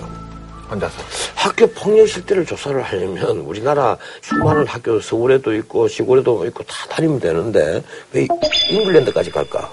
혼자서. 0.70 0.95
학교 1.36 1.68
폭력 1.68 2.07
실태를 2.07 2.45
조사를 2.45 2.82
하려면 2.82 3.38
우리나라 3.39 3.97
수많은 4.22 4.66
학교 4.68 4.99
서울에도 4.99 5.53
있고 5.55 5.88
시골에도 5.88 6.45
있고 6.47 6.63
다 6.63 6.74
다니면 6.89 7.20
되는데 7.20 7.84
왜 8.13 8.28
잉글랜드까지 8.70 9.32
갈까? 9.32 9.70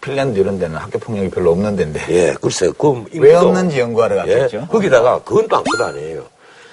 핀란드 0.00 0.38
이런 0.38 0.58
데는 0.58 0.76
학교 0.76 0.98
폭력이 0.98 1.30
별로 1.30 1.52
없는 1.52 1.76
데인데. 1.76 2.00
예, 2.10 2.34
글쎄, 2.40 2.70
그왜 2.76 3.34
없는지 3.34 3.78
연구하러 3.78 4.16
예, 4.26 4.38
갔겠죠? 4.38 4.66
거기다가 4.68 5.22
그건 5.22 5.46
또 5.46 5.56
아무것도 5.56 5.84
아니에요. 5.84 6.24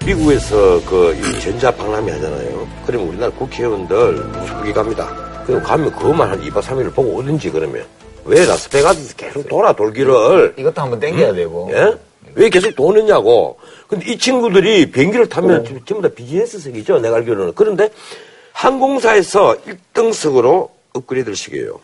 미국에서 0.05 0.83
그이 0.85 1.39
전자 1.39 1.69
박람회 1.69 2.11
하잖아요. 2.13 2.67
그러면 2.87 3.09
우리나라 3.09 3.31
국회의원들 3.33 4.31
소개 4.47 4.73
갑니다. 4.73 5.07
그럼 5.45 5.61
가면 5.61 5.91
그것만 5.91 6.29
한 6.29 6.41
2박 6.41 6.61
3일을 6.61 6.93
보고 6.93 7.09
오든지 7.15 7.51
그러면 7.51 7.85
왜 8.25 8.45
라스베가스에서 8.45 9.15
계속 9.15 9.47
돌아 9.47 9.73
돌기를 9.73 10.55
이것도 10.57 10.81
한번 10.81 10.99
땡겨야 10.99 11.33
되고. 11.33 11.69
예? 11.73 11.93
왜 12.35 12.49
계속 12.49 12.75
도느냐고. 12.75 13.57
근데 13.87 14.11
이 14.11 14.17
친구들이 14.17 14.91
비행기를 14.91 15.27
타면 15.29 15.65
전- 15.65 15.81
전부 15.85 16.07
다 16.07 16.13
비즈니스석이죠. 16.13 16.99
내가 16.99 17.17
알기로는. 17.17 17.53
그런데 17.55 17.89
항공사에서 18.53 19.55
1등석으로 19.93 20.69
업그레이드를 20.93 21.35
시켜요. 21.35 21.79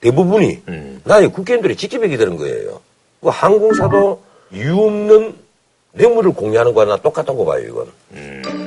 대부분이. 0.00 0.62
나는 1.04 1.32
국회의원들이 1.32 1.76
직접 1.76 2.02
얘기 2.04 2.16
되는 2.16 2.36
거예요. 2.36 2.80
그 3.20 3.28
항공사도 3.28 4.20
이유 4.52 4.78
없는 4.80 5.34
뇌물을 5.92 6.32
공유하는 6.34 6.74
거나 6.74 6.96
똑같다고 6.98 7.44
봐요, 7.46 7.64
이건. 7.66 7.86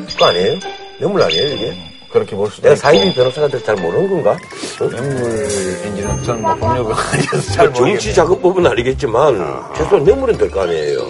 그거 0.07 0.25
아니에요? 0.25 0.59
뇌물 0.99 1.21
아니에요, 1.21 1.45
이게? 1.47 1.73
그렇게 2.11 2.35
볼 2.35 2.49
수도 2.49 2.63
내가 2.63 2.73
있고. 2.73 2.81
사이비 2.81 3.13
변호사한테 3.15 3.63
잘 3.63 3.75
모르는 3.75 4.09
건가? 4.09 4.37
응? 4.81 4.89
뇌물인지는 4.89 6.23
저는 6.23 6.41
뭐 6.41 6.55
폭력을 6.55 6.93
아니어서 6.93 7.51
잘그 7.53 7.73
정치 7.73 8.13
자금법은 8.13 8.65
알겠지만 8.67 9.63
최소한 9.75 10.03
뇌물은 10.03 10.37
될 10.37 10.49
거 10.49 10.61
아니에요. 10.61 11.07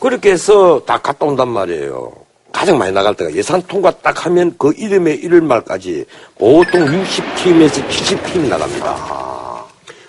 그렇게 0.00 0.30
해서 0.32 0.80
다 0.86 0.98
갔다 0.98 1.26
온단 1.26 1.48
말이에요. 1.48 2.12
가장 2.52 2.78
많이 2.78 2.92
나갈 2.92 3.14
때가 3.14 3.32
예산 3.34 3.60
통과 3.62 3.90
딱 3.90 4.24
하면 4.26 4.54
그 4.58 4.72
이름의 4.76 5.16
일말까지 5.16 6.04
보통 6.38 6.84
60팀에서 6.86 7.86
70팀이 7.88 8.48
나갑니다. 8.48 9.64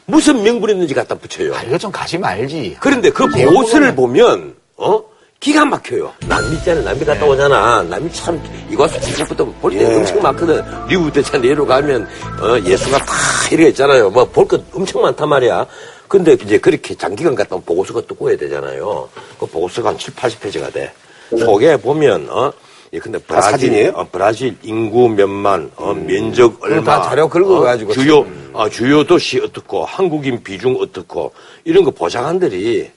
무슨 0.06 0.42
명분이 0.42 0.74
있는지 0.74 0.94
갖다 0.94 1.14
붙여요. 1.16 1.54
아, 1.56 1.62
이거 1.64 1.78
좀 1.78 1.92
가지 1.92 2.18
말지. 2.18 2.78
그런데 2.80 3.10
그 3.12 3.28
보고서를 3.28 3.94
보면 3.96 4.56
어 4.78 5.04
기가 5.40 5.64
막혀요. 5.64 6.12
남미 6.28 6.58
있잖아. 6.58 6.82
남미 6.82 7.06
갔다 7.06 7.26
오잖아. 7.26 7.82
남미 7.84 8.12
참 8.12 8.42
이거 8.70 8.84
와서 8.84 9.00
중국부터 9.00 9.46
볼 9.62 9.72
때 9.72 9.86
엄청 9.96 10.22
많거든. 10.22 10.62
미국 10.88 11.14
대차 11.14 11.38
내려가면 11.38 12.06
어, 12.42 12.60
예수가 12.66 12.98
다 12.98 13.14
이래 13.52 13.70
있잖아요. 13.70 14.10
뭐 14.10 14.26
볼 14.26 14.46
것 14.48 14.62
엄청 14.74 15.02
많단 15.02 15.30
말이야. 15.30 15.66
근데 16.10 16.34
이제 16.34 16.58
그렇게 16.58 16.94
장기간 16.96 17.36
갔다 17.36 17.56
오면 17.56 17.64
보고서가 17.66 18.02
또 18.08 18.30
해야 18.30 18.38
되잖아요. 18.38 19.08
그 19.40 19.46
보고서가 19.46 19.90
한 19.90 19.98
7, 19.98 20.14
80페이지가 20.14 20.74
돼. 20.74 20.92
속에 21.38 21.78
보면 21.78 22.28
어 22.30 22.52
예, 22.92 22.98
근데 23.00 23.20
브라질, 23.20 23.52
사진이에요? 23.52 23.92
어, 23.94 24.08
브라질 24.12 24.58
인구 24.64 25.08
몇만, 25.10 25.70
어, 25.76 25.94
면적 25.94 26.58
얼마. 26.64 26.84
다 26.84 27.04
자료 27.08 27.30
긁어가지고 27.30 27.92
어, 27.92 27.94
주요, 27.94 28.26
아, 28.52 28.68
주요 28.68 29.04
도시 29.04 29.40
어떻고, 29.40 29.86
한국인 29.86 30.42
비중 30.42 30.76
어떻고, 30.82 31.32
이런 31.66 31.84
거 31.84 31.92
보좌관들이 31.92 32.90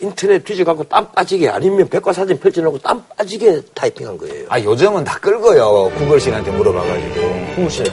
인터넷 0.00 0.44
뒤져갖고 0.44 0.84
땀 0.84 1.10
빠지게 1.12 1.48
아니면 1.48 1.88
백과사전 1.88 2.38
펼쳐놓고 2.38 2.78
땀 2.78 3.02
빠지게 3.16 3.60
타이핑한 3.74 4.18
거예요. 4.18 4.46
아, 4.48 4.60
요즘은 4.60 5.04
다 5.04 5.18
끌고요. 5.20 5.90
구글 5.96 6.20
씨한테 6.20 6.50
물어봐가지고. 6.50 7.20
홍시에 7.56 7.84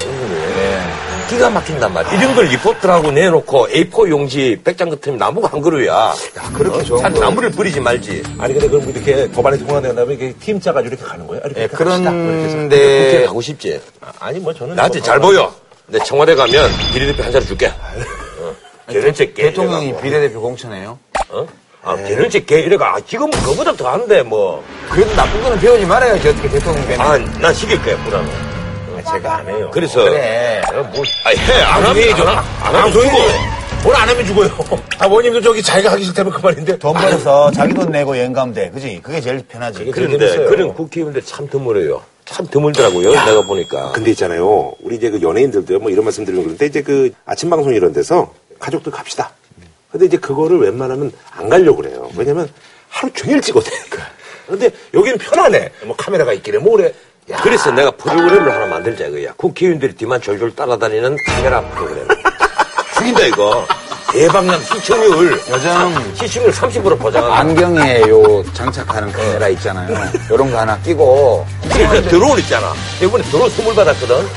기가 1.30 1.50
막힌단 1.50 1.94
말이야. 1.94 2.14
이런 2.22 2.36
걸 2.36 2.46
리포트라고 2.46 3.12
내놓고 3.12 3.68
A4 3.70 4.10
용지 4.10 4.60
100장 4.64 4.90
같으면 4.90 5.18
나무가 5.18 5.48
한 5.48 5.62
그루야. 5.62 6.14
그렇게 6.54 6.84
좋은 6.84 7.02
참 7.02 7.14
거. 7.14 7.20
나무를 7.22 7.50
버리지 7.52 7.80
말지. 7.80 8.22
아니 8.38 8.54
근데 8.54 8.68
그럼 8.68 8.90
이렇게 8.90 9.30
법안이 9.32 9.58
통과된 9.60 9.96
다음에 9.96 10.14
이렇게 10.16 10.34
팀 10.40 10.60
짜가지고 10.60 10.94
이렇게 10.96 11.04
가는 11.10 11.26
거예요? 11.26 11.42
이렇게 11.46 11.62
예. 11.64 11.68
국회 11.68 11.84
그런데 11.84 13.24
가고 13.26 13.42
싶지? 13.42 13.80
아 14.20 14.32
니 14.32 14.40
뭐 14.40 14.54
저는 14.54 14.76
나한테 14.76 15.00
뭐잘 15.00 15.20
보여. 15.20 15.54
내 15.88 16.00
청와대 16.00 16.36
가면 16.36 16.70
비례대표 16.94 17.24
한 17.24 17.32
자리 17.32 17.46
줄게. 17.46 17.68
어. 17.68 18.56
개. 18.92 19.34
대통령이. 19.34 19.96
비례대표 20.02 20.42
공천해요. 20.42 21.00
어? 21.30 21.48
아, 21.84 21.96
개런째 21.98 22.40
개 22.46 22.60
이래가. 22.62 22.96
아, 22.96 23.00
지금 23.06 23.30
그거보다 23.30 23.74
더 23.74 23.90
한데, 23.90 24.24
뭐. 24.24 24.64
그래도 24.90 25.14
나쁜 25.16 25.42
거는 25.44 25.60
배우지 25.60 25.86
말아야지. 25.86 26.30
어떻게 26.30 26.50
대통령 26.50 26.88
되는 26.88 27.02
아, 27.02 27.18
난 27.42 27.54
시킬 27.54 27.82
거야, 27.84 27.98
불안은. 28.06 28.30
제가 29.12 29.36
안 29.36 29.48
해요. 29.50 29.70
그래서. 29.74 30.02
그래. 30.06 30.62
뭐, 30.72 31.04
아, 31.26 31.30
해. 31.30 31.62
안 31.62 31.84
하면 31.84 32.14
안, 32.22 32.38
안 32.62 32.76
하면 32.76 32.92
죽고. 32.94 33.18
뭘안 33.84 34.08
하면 34.08 34.26
죽어요. 34.26 34.50
아버님도 34.98 35.42
저기 35.42 35.62
자기가 35.62 35.92
하기 35.92 36.06
싫다면 36.06 36.32
그만인데. 36.32 36.78
돈 36.80 36.94
벌어서 36.94 37.52
자기 37.52 37.74
돈 37.74 37.92
내고 37.92 38.18
여행 38.18 38.32
가면 38.32 38.54
돼. 38.54 38.70
그지? 38.70 39.02
그게 39.04 39.20
제일 39.20 39.44
편하지. 39.46 39.84
그런데. 39.92 40.38
그런 40.46 40.74
국회의원들 40.74 41.22
참 41.26 41.50
드물어요. 41.50 42.02
참 42.24 42.48
드물더라고요. 42.48 43.12
내가 43.12 43.42
보니까. 43.42 43.92
근데 43.92 44.12
있잖아요. 44.12 44.72
우리 44.82 44.96
이제 44.96 45.10
그 45.10 45.22
연예인들도 45.22 45.80
뭐 45.80 45.92
이런 45.92 46.06
말씀 46.06 46.24
드리면 46.24 46.46
그런데 46.46 46.66
이제 46.68 46.82
그 46.82 47.12
아침 47.26 47.50
방송 47.50 47.74
이런 47.74 47.92
데서 47.92 48.32
가족들 48.58 48.90
갑시다. 48.94 49.32
근데 49.94 50.08
이제 50.08 50.18
그거를 50.18 50.58
웬만하면 50.60 51.12
안 51.38 51.48
가려고 51.48 51.78
그래요. 51.84 52.10
왜냐면 52.18 52.50
하루 52.90 53.14
종일 53.14 53.40
찍어대니까. 53.40 54.00
근데 54.48 54.72
여기는 54.92 55.20
편하네. 55.20 55.72
뭐 55.84 55.96
카메라가 55.96 56.34
있길래 56.34 56.58
뭐 56.58 56.76
그래. 56.76 56.92
야, 57.30 57.38
그래서 57.44 57.70
내가 57.72 57.92
프로그램을 57.92 58.52
하나 58.52 58.66
만들자 58.66 59.06
이거야. 59.06 59.34
국회의원들이 59.38 59.94
뒤만 59.96 60.20
졸졸 60.20 60.56
따라다니는 60.56 61.16
카메라 61.28 61.62
프로그램. 61.62 62.08
죽인다 62.98 63.22
이거. 63.28 63.68
대박난 64.12 64.60
시청률. 64.64 65.40
요즘 65.48 66.16
시청률 66.16 66.52
30% 66.52 67.00
보장한다. 67.00 67.38
안경에 67.38 68.02
요 68.10 68.44
장착하는 68.54 69.12
카메라 69.12 69.48
있잖아요. 69.50 69.96
요런 70.32 70.52
거 70.52 70.58
하나 70.58 70.76
끼고 70.80 71.46
그러니까 71.72 72.10
드론 72.10 72.40
있잖아. 72.40 72.74
이번에 73.02 73.24
드론 73.26 73.48
선물 73.52 73.76
받았거든. 73.76 74.28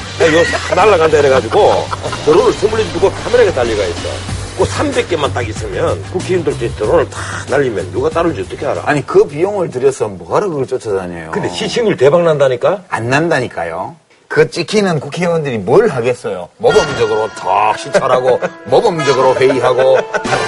싹 0.68 0.74
날라간다 0.74 1.16
해가지고 1.16 1.86
드론을 2.26 2.52
선물해 2.52 2.84
주고 2.92 3.10
카메라가 3.10 3.52
달려가 3.54 3.84
있어. 3.84 4.35
그 4.56 4.64
300개만 4.64 5.32
딱 5.34 5.46
있으면 5.46 6.02
국회의원들 6.12 6.62
이 6.62 6.74
드론을 6.76 7.10
다 7.10 7.20
날리면 7.50 7.92
누가 7.92 8.08
따를지 8.08 8.40
어떻게 8.42 8.66
알아? 8.66 8.82
아니 8.86 9.04
그 9.06 9.26
비용을 9.26 9.70
들여서 9.70 10.08
뭐하러 10.08 10.48
그걸 10.48 10.66
쫓아다녀요. 10.66 11.30
근데 11.30 11.48
시청률 11.50 11.96
대박 11.96 12.22
난다니까? 12.22 12.84
안 12.88 13.10
난다니까요. 13.10 13.96
그 14.28 14.50
찍히는 14.50 14.98
국회의원들이 14.98 15.58
뭘 15.58 15.88
하겠어요? 15.88 16.48
모범적으로 16.56 17.28
턱 17.36 17.78
시찰하고 17.78 18.40
모범적으로 18.66 19.34
회의하고 19.36 19.98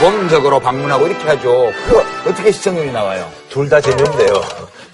모범적으로 0.00 0.58
방문하고 0.58 1.06
이렇게 1.06 1.24
하죠. 1.28 1.70
그거 1.86 2.02
어떻게 2.28 2.50
시청률이 2.50 2.90
나와요? 2.90 3.28
둘 3.50 3.68
다 3.68 3.80
재미없네요. 3.80 4.32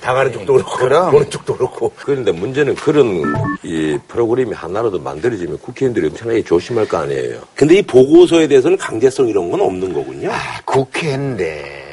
당하는 0.05 0.33
쪽도 0.33 0.53
그렇고, 0.53 0.77
그럼. 0.77 1.11
보는 1.11 1.31
쪽도 1.31 1.57
그렇고. 1.57 1.93
그런데 1.97 2.31
문제는 2.31 2.75
그런 2.75 3.23
이 3.63 3.99
프로그램이 4.07 4.53
하나라도 4.53 4.99
만들어지면 5.01 5.59
국회의원들이 5.61 6.09
엄청나게 6.09 6.43
조심할 6.45 6.87
거 6.87 6.99
아니에요. 6.99 7.41
근데 7.55 7.77
이 7.77 7.83
보고서에 7.83 8.47
대해서는 8.47 8.77
강제성 8.77 9.29
이런 9.29 9.51
건 9.51 9.63
없는 9.63 9.95
거군요. 9.95 10.31
아, 10.31 10.61
국회인데 10.67 11.85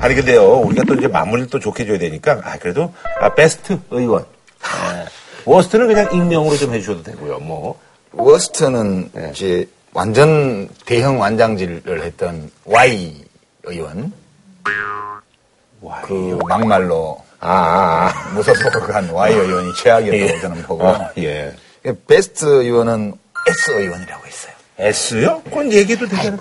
아니 0.00 0.14
근데요 0.14 0.58
우리가 0.58 0.84
또 0.86 0.94
이제 0.94 1.08
마무리를 1.08 1.48
또 1.50 1.58
좋게 1.58 1.86
줘야 1.86 1.98
되니까 1.98 2.40
아 2.44 2.58
그래도 2.58 2.92
아, 3.20 3.34
베스트 3.34 3.78
의원 3.90 4.24
네. 4.60 5.04
worst는 5.44 5.86
그냥 5.88 6.12
익명으로 6.12 6.56
좀 6.56 6.74
해주셔도 6.74 7.02
되고요 7.02 7.38
뭐 7.40 7.78
worst는 8.12 9.10
이제 9.32 9.66
완전 9.96 10.68
대형 10.84 11.18
완장질을 11.18 12.04
했던 12.04 12.50
Y 12.66 13.14
의원. 13.64 14.12
그 16.04 16.38
막말로 16.46 17.24
아, 17.40 17.48
아, 17.50 18.10
아. 18.12 18.30
무소속한 18.34 19.08
Y 19.10 19.32
의원이 19.32 19.72
최악이었다고 19.74 20.40
저는 20.42 20.62
보고. 20.64 20.86
어, 20.86 21.10
예 21.16 21.50
베스트 22.06 22.44
의원은 22.44 23.14
S 23.48 23.70
의원이라고 23.70 24.22
있어요. 24.26 24.52
S요? 24.78 25.40
그건 25.44 25.72
얘기도 25.72 26.06
되잖아 26.06 26.36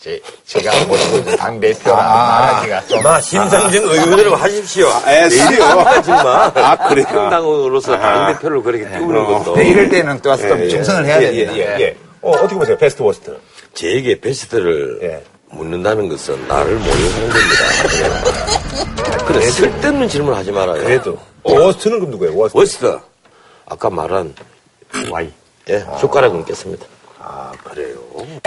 제, 0.00 0.18
제가 0.46 0.84
모시고 0.86 1.36
당 1.36 1.60
대표라 1.60 1.94
말하기가 1.94 2.86
좀. 2.86 3.02
마 3.02 3.20
심상정 3.20 3.84
의원으로 3.84 4.34
하십시오. 4.34 4.88
S요? 5.06 5.64
하지 5.84 6.10
마. 6.10 6.52
아, 6.54 6.88
그래요? 6.88 7.06
평당으로서 7.06 7.98
당 7.98 8.32
대표를 8.32 8.62
그렇게 8.62 8.88
띄우는 8.96 9.24
것도. 9.26 9.56
네, 9.56 9.68
이럴 9.68 9.90
때는 9.90 10.20
또 10.22 10.30
와서 10.30 10.48
좀 10.48 10.68
충성을 10.70 11.04
해야 11.04 11.20
예, 11.20 11.44
됩니다. 11.44 11.56
예, 11.58 11.80
예. 11.80 12.05
어, 12.26 12.30
어떻게 12.32 12.56
보세요 12.56 12.76
베스트 12.76 13.02
worst 13.02 13.38
제에게 13.74 14.20
베스트를 14.20 14.98
예. 15.02 15.22
묻는다는 15.48 16.08
것은 16.08 16.48
나를 16.48 16.74
모욕하는 16.74 17.28
겁니다. 17.28 19.26
그래, 19.26 19.40
쓸데없는 19.42 20.08
질문 20.08 20.34
하지 20.34 20.50
말아요. 20.50 20.82
그래도 20.82 21.16
worst는 21.44 22.00
그럼 22.00 22.10
누구예요 22.10 22.36
worst 22.36 22.58
worst. 22.58 22.98
아까 23.66 23.88
말한 23.88 24.34
Y. 25.08 25.32
예, 25.68 25.84
숟가락은 26.00 26.44
깼습니다. 26.44 26.84
아 27.28 27.50
그래요 27.64 27.96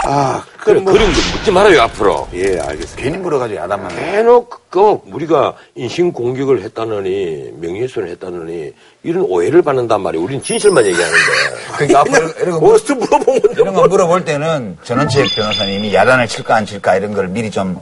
아, 0.04 0.42
그래, 0.58 0.82
그런 0.82 1.12
거 1.12 1.20
묻지 1.36 1.50
말아요, 1.50 1.82
앞으로. 1.82 2.26
예, 2.32 2.58
알겠습니다. 2.58 2.96
괜히 2.96 3.18
물어가지고 3.18 3.60
야단만. 3.60 3.90
해놓고 3.90 5.02
우리가 5.12 5.54
인신 5.74 6.12
공격을 6.12 6.62
했다느니 6.62 7.50
명예훼손을 7.60 8.08
했다느니 8.08 8.72
이런 9.02 9.24
오해를 9.24 9.60
받는단 9.62 10.00
말이에요. 10.00 10.24
우리는 10.24 10.42
진실만 10.42 10.86
얘기하는데. 10.86 11.18
그러니까 11.76 12.00
앞으로 12.00 12.28
이런 12.40 12.50
거, 12.52 12.60
물- 12.60 12.80
물어보면 12.96 13.40
이런 13.52 13.74
거 13.74 13.86
물어볼 13.86 14.24
때는 14.24 14.78
전원책 14.82 15.34
변호사님이 15.34 15.94
야단을 15.94 16.26
칠까 16.26 16.56
안 16.56 16.66
칠까 16.66 16.96
이런 16.96 17.12
걸 17.12 17.28
미리 17.28 17.50
좀 17.50 17.78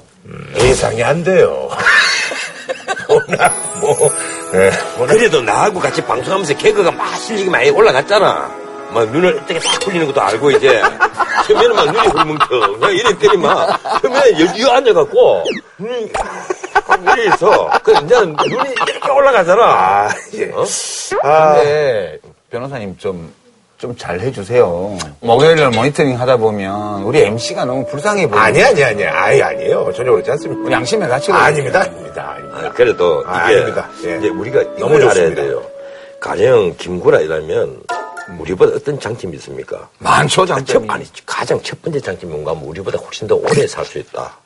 예상이 0.61 1.03
안 1.03 1.23
돼요 1.25 1.69
워낙 3.09 3.55
뭐 3.81 3.97
예. 4.55 4.71
그래도 5.07 5.41
나하고 5.41 5.79
같이 5.81 6.03
방송하면서 6.05 6.57
개그가 6.57 6.91
막 6.91 7.17
실력이 7.19 7.49
많이 7.51 7.71
올라갔잖아. 7.71 8.68
막 8.93 9.11
눈을 9.11 9.45
뜨게 9.47 9.61
싹 9.61 9.81
풀리는 9.81 10.07
것도 10.07 10.21
알고 10.21 10.51
이제 10.53 10.81
처음에는 11.47 11.77
막 11.77 11.85
눈이 11.87 12.09
훌뭉쳐 12.09 12.47
그냥 12.79 12.93
이랬더니 12.93 13.37
막 13.39 14.01
처음에 14.03 14.21
여기 14.41 14.71
앉아갖고 14.71 15.45
눈이 15.79 16.13
이래 17.13 17.27
있어. 17.27 17.71
그 17.83 17.93
이제 17.93 18.17
눈이 18.21 18.71
이렇게 18.89 19.11
올라가잖아. 19.11 19.63
아, 19.63 20.09
예. 20.35 20.51
어? 20.53 20.65
근데 21.23 22.19
변호사님 22.51 22.97
좀, 22.99 23.33
좀 23.79 23.95
잘 23.97 24.19
해주세요. 24.21 24.97
목요일날 25.21 25.71
모니터링 25.71 26.19
하다 26.21 26.39
보면 26.39 27.03
우리 27.03 27.21
MC가 27.23 27.65
너무 27.65 27.87
불쌍해 27.87 28.27
보여요. 28.29 28.43
아니, 28.43 28.63
아니, 28.63 28.83
아니. 28.83 29.05
아예 29.05 29.43
아니에요. 29.43 29.93
전혀 29.95 30.11
그렇지 30.13 30.31
않습니다. 30.33 30.63
우리 30.65 30.73
양심의 30.73 31.09
가치가 31.09 31.39
아닙니다, 31.45 31.81
아닙니다, 31.83 32.31
아닙니다. 32.37 32.69
아, 32.69 32.73
그래도 32.73 33.23
아, 33.27 33.49
이게 33.51 33.61
아 33.61 33.65
닙니다. 33.65 33.89
예. 34.05 34.17
이제 34.19 34.29
우리가 34.29 34.63
너무 34.79 34.99
좋습니다. 35.01 35.43
돼요. 35.43 35.63
가령 36.21 36.75
김구라 36.79 37.21
이라면 37.21 37.83
우리보다 38.39 38.77
어떤 38.77 38.99
장점이 39.01 39.37
있습니까? 39.37 39.89
많죠, 39.99 40.45
첫, 40.45 40.55
장점이. 40.55 40.89
아니 40.91 41.05
가장 41.25 41.61
첫 41.63 41.81
번째 41.83 42.01
장점이 42.01 42.31
뭔가 42.33 42.51
하면 42.53 42.65
우리보다 42.65 42.99
훨씬 42.99 43.27
더 43.27 43.35
오래 43.37 43.67
살 43.67 43.85
수 43.85 43.99
있다. 43.99 44.37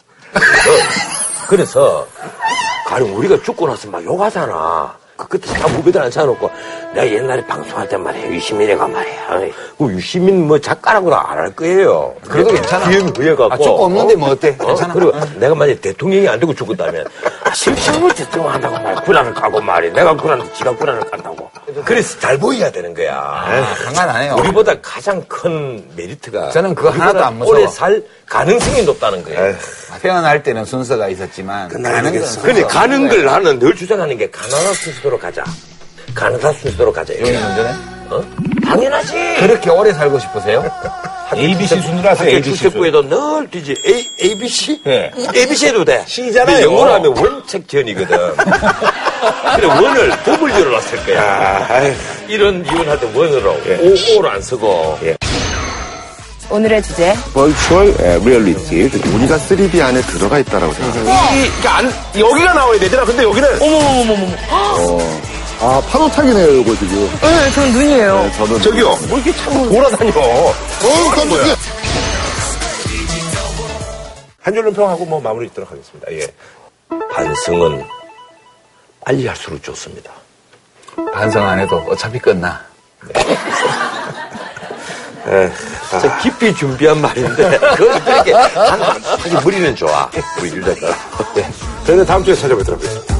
그래서, 1.48 2.06
가령 2.86 3.16
우리가 3.16 3.42
죽고 3.42 3.66
나서 3.66 3.88
막 3.88 4.04
욕하잖아. 4.04 4.94
그 5.16 5.28
그때 5.28 5.52
다 5.52 5.68
후배들 5.68 6.00
앉혀놓고 6.02 6.50
내가 6.94 7.06
옛날에 7.06 7.46
방송할 7.46 7.88
때 7.88 7.96
말이야 7.96 8.28
유시민이가 8.30 8.88
말이야. 8.88 9.40
그 9.78 9.84
유시민 9.92 10.48
뭐 10.48 10.58
작가라고도 10.58 11.14
안할 11.14 11.54
거예요. 11.54 12.14
그래도 12.28 12.50
괜찮아. 12.52 12.88
뒤에 12.88 13.02
의해갖고 13.16 13.52
아, 13.52 13.56
죽고 13.56 13.84
없는데 13.84 14.16
뭐 14.16 14.30
어때? 14.30 14.56
어? 14.58 14.66
괜찮아. 14.66 14.94
그리고 14.94 15.12
내가 15.38 15.54
만약에 15.54 15.80
대통령이 15.80 16.26
안 16.28 16.40
되고 16.40 16.52
죽었다면 16.54 17.06
아, 17.44 17.54
실상을 17.54 18.12
대통령 18.14 18.52
한다고 18.52 18.78
말 18.80 18.94
구란을 18.96 19.34
까고 19.34 19.60
말이 19.60 19.92
내가 19.92 20.16
구란을 20.16 20.52
지가 20.54 20.74
구란을 20.76 21.08
깐다고 21.10 21.50
그래서 21.84 22.18
잘 22.20 22.38
보여야 22.38 22.70
되는 22.70 22.92
거야 22.94 23.14
아, 23.16 23.74
상관 23.84 24.08
안 24.10 24.22
해요. 24.22 24.36
우리보다 24.38 24.74
가장 24.80 25.22
큰 25.28 25.84
메리트가 25.96 26.50
저는 26.50 26.74
그거 26.74 26.90
하나도 26.90 27.24
안 27.24 27.38
무서워. 27.38 27.56
오래 27.58 27.66
살 27.68 28.02
가능성이 28.26 28.82
높다는 28.84 29.22
거예요 29.24 29.54
태어날 30.00 30.42
때는 30.42 30.64
순서가 30.64 31.08
있었지만 31.08 31.68
가는 31.68 32.12
건 32.20 32.42
근데 32.42 32.62
가는. 32.62 33.08
걸 33.08 33.24
나는 33.24 33.58
늘 33.58 33.74
주장하는 33.74 34.16
게 34.18 34.30
가나다 34.30 34.72
순서대로 34.74 35.18
가자 35.18 35.44
가나다 36.14 36.52
순서대로 36.52 36.92
가자 36.92 37.14
용인 37.18 37.34
운전해? 37.34 37.72
어? 38.16 38.24
당연하지 38.64 39.12
그렇게 39.40 39.70
오래 39.70 39.92
살고 39.92 40.18
싶으세요? 40.18 40.64
ABC 41.34 41.80
순으로 41.80 42.10
하세요, 42.10 42.26
학교 42.26 42.30
ABC 42.30 42.50
순. 42.50 42.56
출석부에도 42.58 43.08
늘 43.08 43.50
뒤지 43.50 43.74
A, 43.86 44.06
ABC? 44.22 44.80
네. 44.84 45.10
ABC 45.34 45.68
해도 45.68 45.82
돼. 45.84 46.04
C잖아요. 46.06 46.66
영어로 46.66 46.92
하면 46.92 47.16
원책전이거든. 47.16 48.06
그래, 49.56 49.66
원을 49.80 50.12
W로 50.24 50.70
놨을 50.70 51.06
거야. 51.06 51.22
아. 51.22 51.80
이런 52.28 52.62
이혼할 52.66 53.00
때 53.00 53.06
원으로, 53.14 53.50
오, 53.52 54.18
오로 54.18 54.30
안 54.30 54.42
쓰고. 54.42 54.98
오늘의 56.50 56.82
주제 56.82 57.14
virtual 57.32 57.94
reality. 58.26 58.90
우리가 59.14 59.38
3D 59.38 59.80
안에 59.80 60.02
들어가 60.02 60.38
있다라고 60.38 60.70
생각합니다. 60.74 61.34
이게 61.36 61.68
안, 61.68 61.90
여기가 62.18 62.52
나와야 62.52 62.78
되잖아. 62.78 63.04
근데 63.06 63.22
여기는. 63.22 63.48
아, 65.64 65.80
파도 65.88 66.08
타기네요, 66.10 66.54
이거 66.60 66.74
지금. 66.74 67.08
네, 67.20 67.50
전 67.52 67.70
눈이에요. 67.70 68.30
저는. 68.36 68.60
저기요. 68.62 68.96
뭐 69.08 69.18
이렇게 69.18 69.32
참 69.36 69.68
돌아다녀. 69.68 70.10
어, 70.18 70.52
깜짝이야. 71.14 71.54
한 74.40 74.52
줄로 74.54 74.72
평하고 74.72 75.04
뭐 75.04 75.20
마무리 75.20 75.46
짓도록 75.48 75.70
하겠습니다. 75.70 76.10
예. 76.10 76.26
반성은 77.14 77.84
빨리 79.04 79.24
할수록 79.28 79.62
좋습니다. 79.62 80.10
반성 81.14 81.46
안 81.48 81.60
해도 81.60 81.76
어차피 81.88 82.18
끝나. 82.18 82.60
저 85.92 86.18
깊이 86.18 86.52
준비한 86.56 87.00
말인데, 87.00 87.58
그걸 87.76 87.94
이렇게 88.04 88.32
하기 88.32 89.36
무리는 89.44 89.76
좋아. 89.76 90.10
우리 90.40 90.50
유작가. 90.50 90.88
저희는 91.86 92.04
다음 92.04 92.24
주에 92.24 92.34
찾아뵙도록 92.34 92.80
하겠습니다. 92.80 93.11